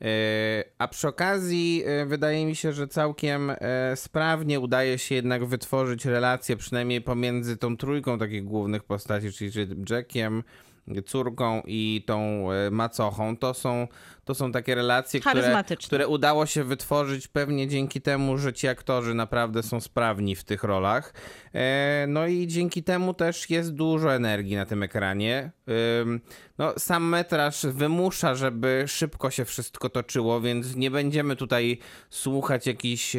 [0.00, 0.08] Yy,
[0.78, 6.04] A przy okazji yy, wydaje mi się, że całkiem yy, sprawnie udaje się jednak wytworzyć
[6.04, 10.42] relacje, przynajmniej pomiędzy tą trójką takich głównych postaci, czyli Jackiem,
[11.06, 13.88] córką i tą e, macochą, to są,
[14.24, 19.14] to są takie relacje, które, które udało się wytworzyć pewnie dzięki temu, że ci aktorzy
[19.14, 21.14] naprawdę są sprawni w tych rolach.
[21.54, 25.50] E, No i dzięki temu też jest dużo energii na tym ekranie.
[26.58, 31.78] No, sam metraż wymusza, żeby szybko się wszystko toczyło, więc nie będziemy tutaj
[32.10, 33.16] słuchać jakichś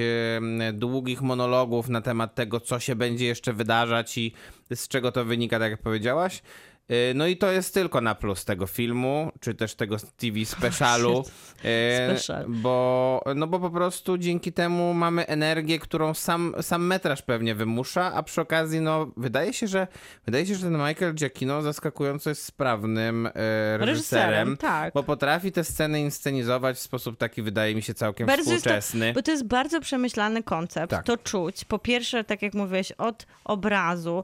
[0.74, 4.34] długich monologów na temat tego, co się będzie jeszcze wydarzać i
[4.76, 6.42] z czego to wynika, tak jak powiedziałaś.
[6.91, 11.20] Y, No i to jest tylko na plus tego filmu, czy też tego TV specialu,
[11.66, 12.45] y, Special.
[12.48, 18.14] bo, no bo po prostu dzięki temu mamy energię, którą sam, sam metraż pewnie wymusza,
[18.14, 19.88] a przy okazji, no wydaje się, że
[20.26, 24.94] wydaje się, że ten Michael Giacchino zaskakująco jest sprawnym y, reżyserem, Reżyserem, tak.
[24.94, 28.70] bo potrafi te sceny inscenizować w sposób taki, wydaje mi się, całkiem Bardzo jest to,
[28.70, 29.14] współczesny.
[29.14, 30.91] bo to jest bardzo przemyślany koncept.
[30.91, 31.06] Tak.
[31.06, 31.66] To czuć.
[31.66, 34.24] Po pierwsze, tak jak mówiłeś, od obrazu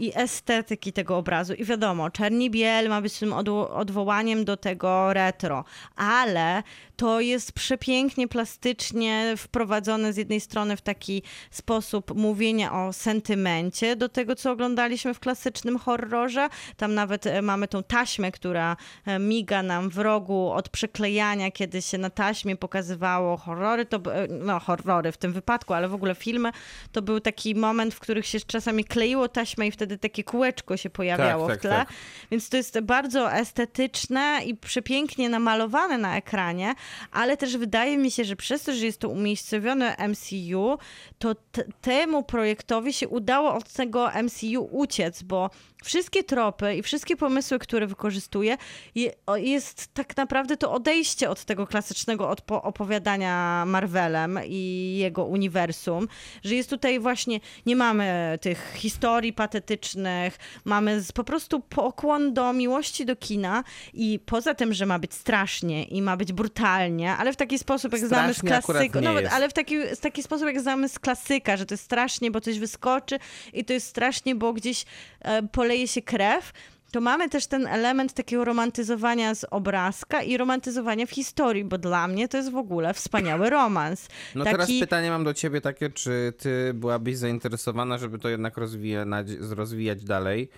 [0.00, 1.54] i estetyki tego obrazu.
[1.54, 5.64] I wiadomo, czerni biel ma być tym odwo- odwołaniem do tego retro,
[5.96, 6.62] ale
[7.00, 14.08] to jest przepięknie, plastycznie wprowadzone z jednej strony w taki sposób mówienia o sentymencie do
[14.08, 16.48] tego, co oglądaliśmy w klasycznym horrorze.
[16.76, 21.82] Tam nawet e, mamy tą taśmę, która e, miga nam w rogu od przyklejania, kiedy
[21.82, 26.14] się na taśmie pokazywało horrory, to, e, no horrory w tym wypadku, ale w ogóle
[26.14, 26.50] filmy,
[26.92, 30.90] to był taki moment, w których się czasami kleiło taśmę i wtedy takie kółeczko się
[30.90, 31.70] pojawiało Tak, w tak, tle.
[31.70, 31.88] tak.
[32.30, 36.74] Więc to jest bardzo estetyczne i przepięknie namalowane na ekranie,
[37.12, 40.78] ale też wydaje mi się, że przez to, że jest to umiejscowione MCU,
[41.18, 41.34] to
[41.80, 45.50] temu projektowi się udało od tego MCU uciec, bo
[45.84, 48.56] wszystkie tropy i wszystkie pomysły, które wykorzystuje,
[48.94, 56.08] je, jest tak naprawdę to odejście od tego klasycznego opowiadania Marvelem i jego uniwersum,
[56.44, 63.06] że jest tutaj właśnie, nie mamy tych historii patetycznych, mamy po prostu pokłon do miłości
[63.06, 63.64] do kina
[63.94, 66.79] i poza tym, że ma być strasznie i ma być brutalnie,
[67.18, 69.32] ale w taki sposób, jak znamy z Strasznie klasyka, jest.
[69.32, 72.40] ale w taki, w taki sposób, jak znamy z klasyka, że to jest strasznie, bo
[72.40, 73.18] coś wyskoczy
[73.52, 74.84] i to jest strasznie, bo gdzieś
[75.20, 76.52] e, poleje się krew,
[76.92, 82.08] to mamy też ten element takiego romantyzowania z obrazka i romantyzowania w historii, bo dla
[82.08, 84.08] mnie to jest w ogóle wspaniały romans.
[84.34, 84.56] No Taki...
[84.56, 89.08] teraz pytanie mam do ciebie takie, czy ty byłabyś zainteresowana, żeby to jednak rozwijać,
[89.50, 90.48] rozwijać dalej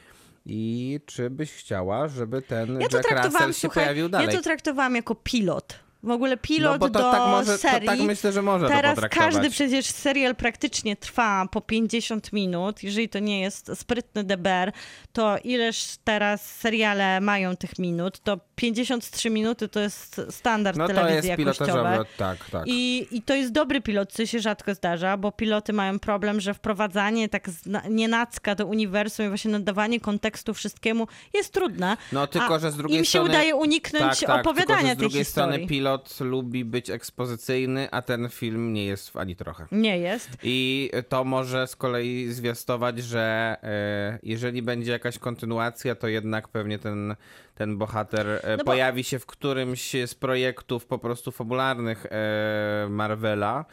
[0.47, 4.27] i czy byś chciała, żeby ten Ja Jack Russell się słuchaj, pojawił dalej?
[4.27, 5.79] ja to traktowałam jako pilot.
[6.03, 7.89] W ogóle pilot no to do tak może, serii.
[7.89, 12.83] To tak myślę, że to Teraz każdy przecież serial praktycznie trwa po 50 minut.
[12.83, 14.73] Jeżeli to nie jest sprytny deber,
[15.13, 18.21] to ileż teraz seriale mają tych minut?
[18.21, 21.99] To 53 minuty to jest standard No to telewizji jest jakościowej.
[22.17, 22.63] tak, tak.
[22.67, 26.55] I, I to jest dobry pilot, co się rzadko zdarza, bo piloty mają problem, że
[26.55, 27.51] wprowadzanie tak
[27.91, 31.97] nienacka do uniwersum i właśnie nadawanie kontekstu wszystkiemu jest trudne.
[32.13, 33.29] No tylko, że z drugiej im się strony...
[33.29, 35.53] udaje uniknąć tak, tak, opowiadania tylko, że z tej drugiej historii.
[35.53, 39.67] strony pilot lubi być ekspozycyjny, a ten film nie jest ani trochę.
[39.73, 40.31] Nie jest.
[40.43, 46.79] I to może z kolei zwiastować, że e, jeżeli będzie jakaś kontynuacja, to jednak pewnie
[46.79, 47.17] ten,
[47.55, 52.87] ten bohater e, No bo- pojawi się w którymś z projektów po prostu fabularnych e,
[52.91, 53.65] Marvela.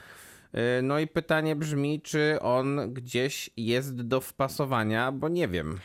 [0.53, 5.79] E, No i pytanie brzmi, czy on gdzieś jest do wpasowania, bo nie wiem.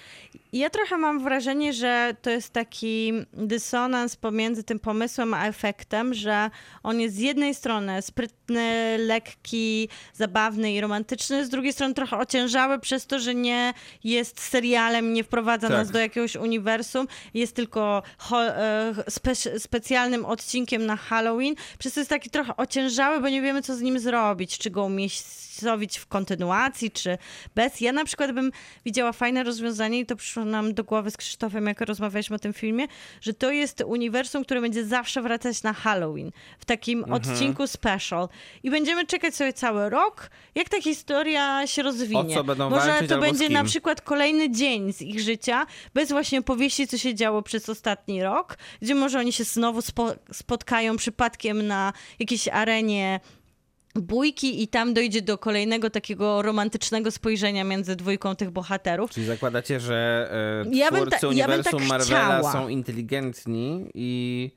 [0.53, 6.51] Ja trochę mam wrażenie, że to jest taki dysonans pomiędzy tym pomysłem a efektem, że
[6.83, 12.79] on jest z jednej strony sprytny, lekki, zabawny i romantyczny, z drugiej strony trochę ociężały
[12.79, 13.75] przez to, że nie
[14.05, 15.77] jest serialem, nie wprowadza Tak.
[15.77, 21.55] nas do jakiegoś uniwersum, jest tylko e, spe- specjalnym odcinkiem na Halloween.
[21.79, 24.85] Przez to jest taki trochę ociężały, bo nie wiemy, co z nim zrobić, czy go
[24.85, 27.19] umieścić w kontynuacji, czy
[27.55, 27.81] bez.
[27.81, 28.53] Ja na przykład bym
[28.85, 32.53] widziała fajne rozwiązanie i to przyszło nam do głowy z Krzysztofem, jak rozmawialiśmy o tym
[32.53, 32.87] filmie,
[33.21, 38.29] że to jest uniwersum, które będzie zawsze wracać na Halloween, w takim odcinku special.
[38.63, 42.21] I będziemy czekać sobie cały rok, jak ta historia się rozwinie.
[42.21, 46.39] O co będą Może to będzie na przykład kolejny dzień z ich życia, bez właśnie
[46.39, 51.67] opowieści, co się działo przez ostatni rok, gdzie może oni się znowu spo- spotkają przypadkiem
[51.67, 53.21] na jakiejś arenie
[54.01, 59.11] bójki i tam dojdzie do kolejnego takiego romantycznego spojrzenia między dwójką tych bohaterów.
[59.11, 60.29] Czyli zakładacie, że
[60.67, 62.05] e, Ja bym twórcy ta- ja bym tak Marvela
[62.39, 62.53] chciała.
[62.53, 64.51] są inteligentni i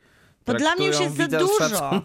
[0.48, 2.02] Bo dla mnie już jest za dużo.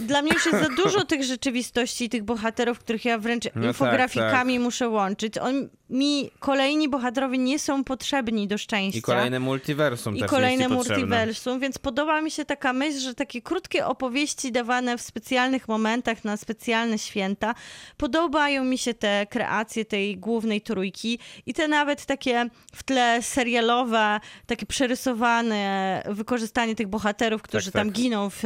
[0.00, 4.58] Dla mnie już jest za dużo tych rzeczywistości tych bohaterów, których ja wręcz tak, infografikami
[4.58, 5.38] muszę łączyć.
[5.38, 8.98] On, mi kolejni bohaterowie nie są potrzebni do szczęścia.
[8.98, 13.42] I kolejne multiversum I też kolejne multiversum, więc podoba mi się taka myśl, że takie
[13.42, 17.54] krótkie opowieści dawane w specjalnych momentach na specjalne święta.
[17.96, 24.20] Podobają mi się te kreacje tej głównej trójki i te nawet takie w tle serialowe,
[24.46, 27.82] takie przerysowane wykorzystanie tych bohaterów, którzy tak.
[27.82, 28.42] tam giną w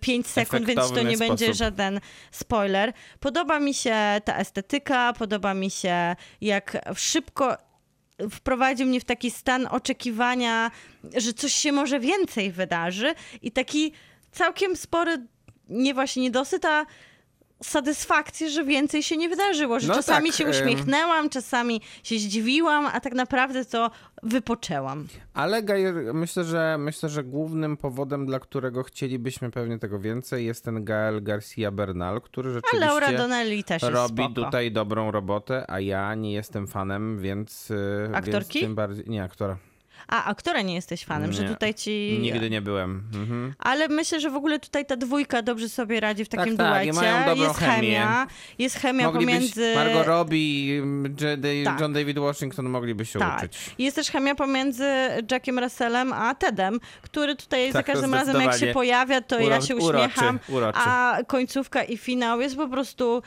[0.00, 1.58] 5 sekund, więc to nie będzie sposób.
[1.58, 2.00] żaden
[2.30, 2.92] spoiler.
[3.20, 7.56] Podoba mi się ta estetyka, podoba mi się jak szybko
[8.30, 10.70] wprowadził mnie w taki stan oczekiwania,
[11.16, 13.92] że coś się może więcej wydarzy i taki
[14.32, 15.26] całkiem spory,
[15.68, 16.86] nie właśnie niedosyt, a
[17.62, 22.86] satysfakcję, że więcej się nie wydarzyło, że No czasami tak, się uśmiechnęłam, czasami się zdziwiłam,
[22.86, 23.90] a tak naprawdę to
[24.22, 25.06] wypoczęłam.
[25.34, 30.64] Ale Gajer, myślę, że myślę, że głównym powodem, dla którego chcielibyśmy pewnie tego więcej, jest
[30.64, 34.34] ten Gael Garcia Bernal, który A rzeczywiście Laura Donnelly też robi spoko.
[34.44, 37.70] tutaj dobrą robotę, a ja nie jestem fanem, więc.
[37.70, 38.58] y, Aktorki?
[38.58, 39.04] Więc tym bardziej.
[39.08, 39.56] Nie, aktora.
[40.08, 41.48] A, aktora nie jesteś fanem, że Nie.
[41.48, 42.18] tutaj ci...
[42.22, 43.02] Nigdy nie byłem.
[43.14, 43.54] Mhm.
[43.58, 46.90] Ale myślę, że w ogóle tutaj ta dwójka dobrze sobie radzi w takim tak, i
[46.90, 46.92] duecie.
[47.10, 47.72] mają dobrą jest chemię.
[47.76, 48.26] chemia,
[48.58, 49.74] jest chemia Moglibyś, pomiędzy...
[49.74, 51.80] Margot Robbie, J- Day- Tak.
[51.80, 53.38] John David Washington mogliby się Tak.
[53.38, 53.58] uczyć.
[53.78, 54.84] Jest też chemia pomiędzy
[55.30, 59.38] Jackiem Russellem a Tedem, który tutaj za Tak, to każdym razem jak się pojawia, to
[59.40, 60.78] ja Uro- się uroczy, uśmiecham, uroczy.
[60.82, 63.22] a końcówka i finał jest po prostu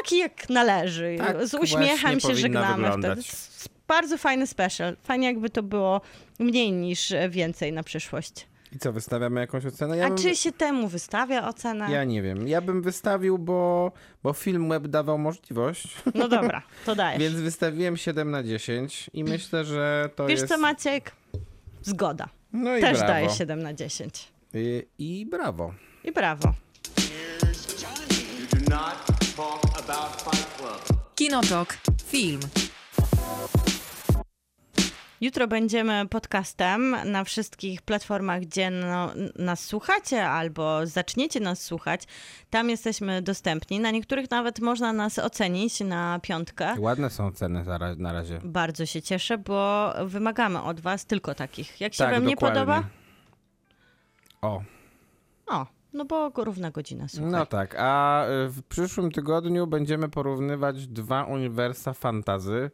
[0.00, 1.16] taki jak należy.
[1.18, 3.18] Tak Z uśmiechem się żegnamy wyglądać.
[3.28, 3.53] wtedy.
[3.88, 4.96] Bardzo fajny special.
[5.02, 6.00] Fajnie jakby to było
[6.38, 8.46] mniej niż więcej na przyszłość.
[8.72, 9.96] I co, wystawiamy jakąś ocenę?
[9.96, 11.90] Ja A bym- czy się temu wystawia ocena?
[11.90, 12.48] Ja nie wiem.
[12.48, 13.92] Ja bym wystawił, bo,
[14.22, 17.20] bo film web dawał możliwość, No dobra, to dajesz.
[17.22, 20.52] więc wystawiłem 7 na 10 i myślę, że to Wiesz jest...
[20.52, 21.12] co Maciek?
[21.82, 22.28] Zgoda.
[22.52, 23.12] No i Też brawo.
[23.12, 24.32] daję 7 na 10.
[24.54, 25.74] I, I brawo.
[26.04, 26.54] I brawo.
[31.14, 31.76] Kinotok.
[32.06, 32.40] Film.
[35.24, 42.02] Jutro będziemy podcastem na wszystkich platformach, gdzie no, nas słuchacie albo zaczniecie nas słuchać.
[42.50, 43.80] Tam jesteśmy dostępni.
[43.80, 46.74] Na niektórych nawet można nas ocenić na piątkę.
[46.78, 47.64] Ładne są ceny
[47.96, 48.40] na razie.
[48.44, 51.80] Bardzo się cieszę, bo wymagamy od was tylko takich.
[51.80, 52.60] Jak się Tak, wam nie dokładnie.
[52.60, 52.84] podoba?
[54.42, 54.62] O,
[55.46, 57.30] O, no bo równa godzina, słuchaj.
[57.30, 57.74] no tak.
[57.78, 62.70] A y, w przyszłym tygodniu będziemy porównywać dwa uniwersa fantazy,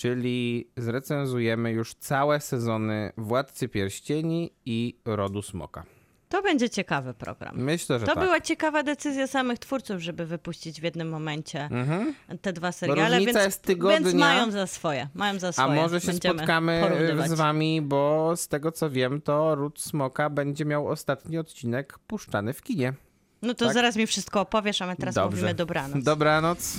[0.00, 5.84] czyli zrecenzujemy już całe sezony Władcy Pierścieni i Rodu Smoka.
[6.28, 7.56] To będzie ciekawy program.
[7.58, 8.24] Myślę, że To tak.
[8.24, 12.14] była ciekawa decyzja samych twórców, żeby wypuścić w jednym momencie Mhm.
[12.42, 14.00] te dwa seriale, różnica więc, jest tygodnia.
[14.00, 15.08] więc mają za swoje.
[15.14, 15.74] Mają za A swoje.
[15.80, 17.30] może się Będziemy spotkamy porównywać.
[17.30, 22.52] z wami, bo z tego co wiem, to Ród Smoka będzie miał ostatni odcinek puszczany
[22.52, 22.92] w kinie.
[23.42, 23.74] No to tak?
[23.74, 25.36] zaraz mi wszystko opowiesz, a my teraz Dobrze.
[25.36, 26.04] mówimy dobranoc.
[26.04, 26.78] Dobranoc.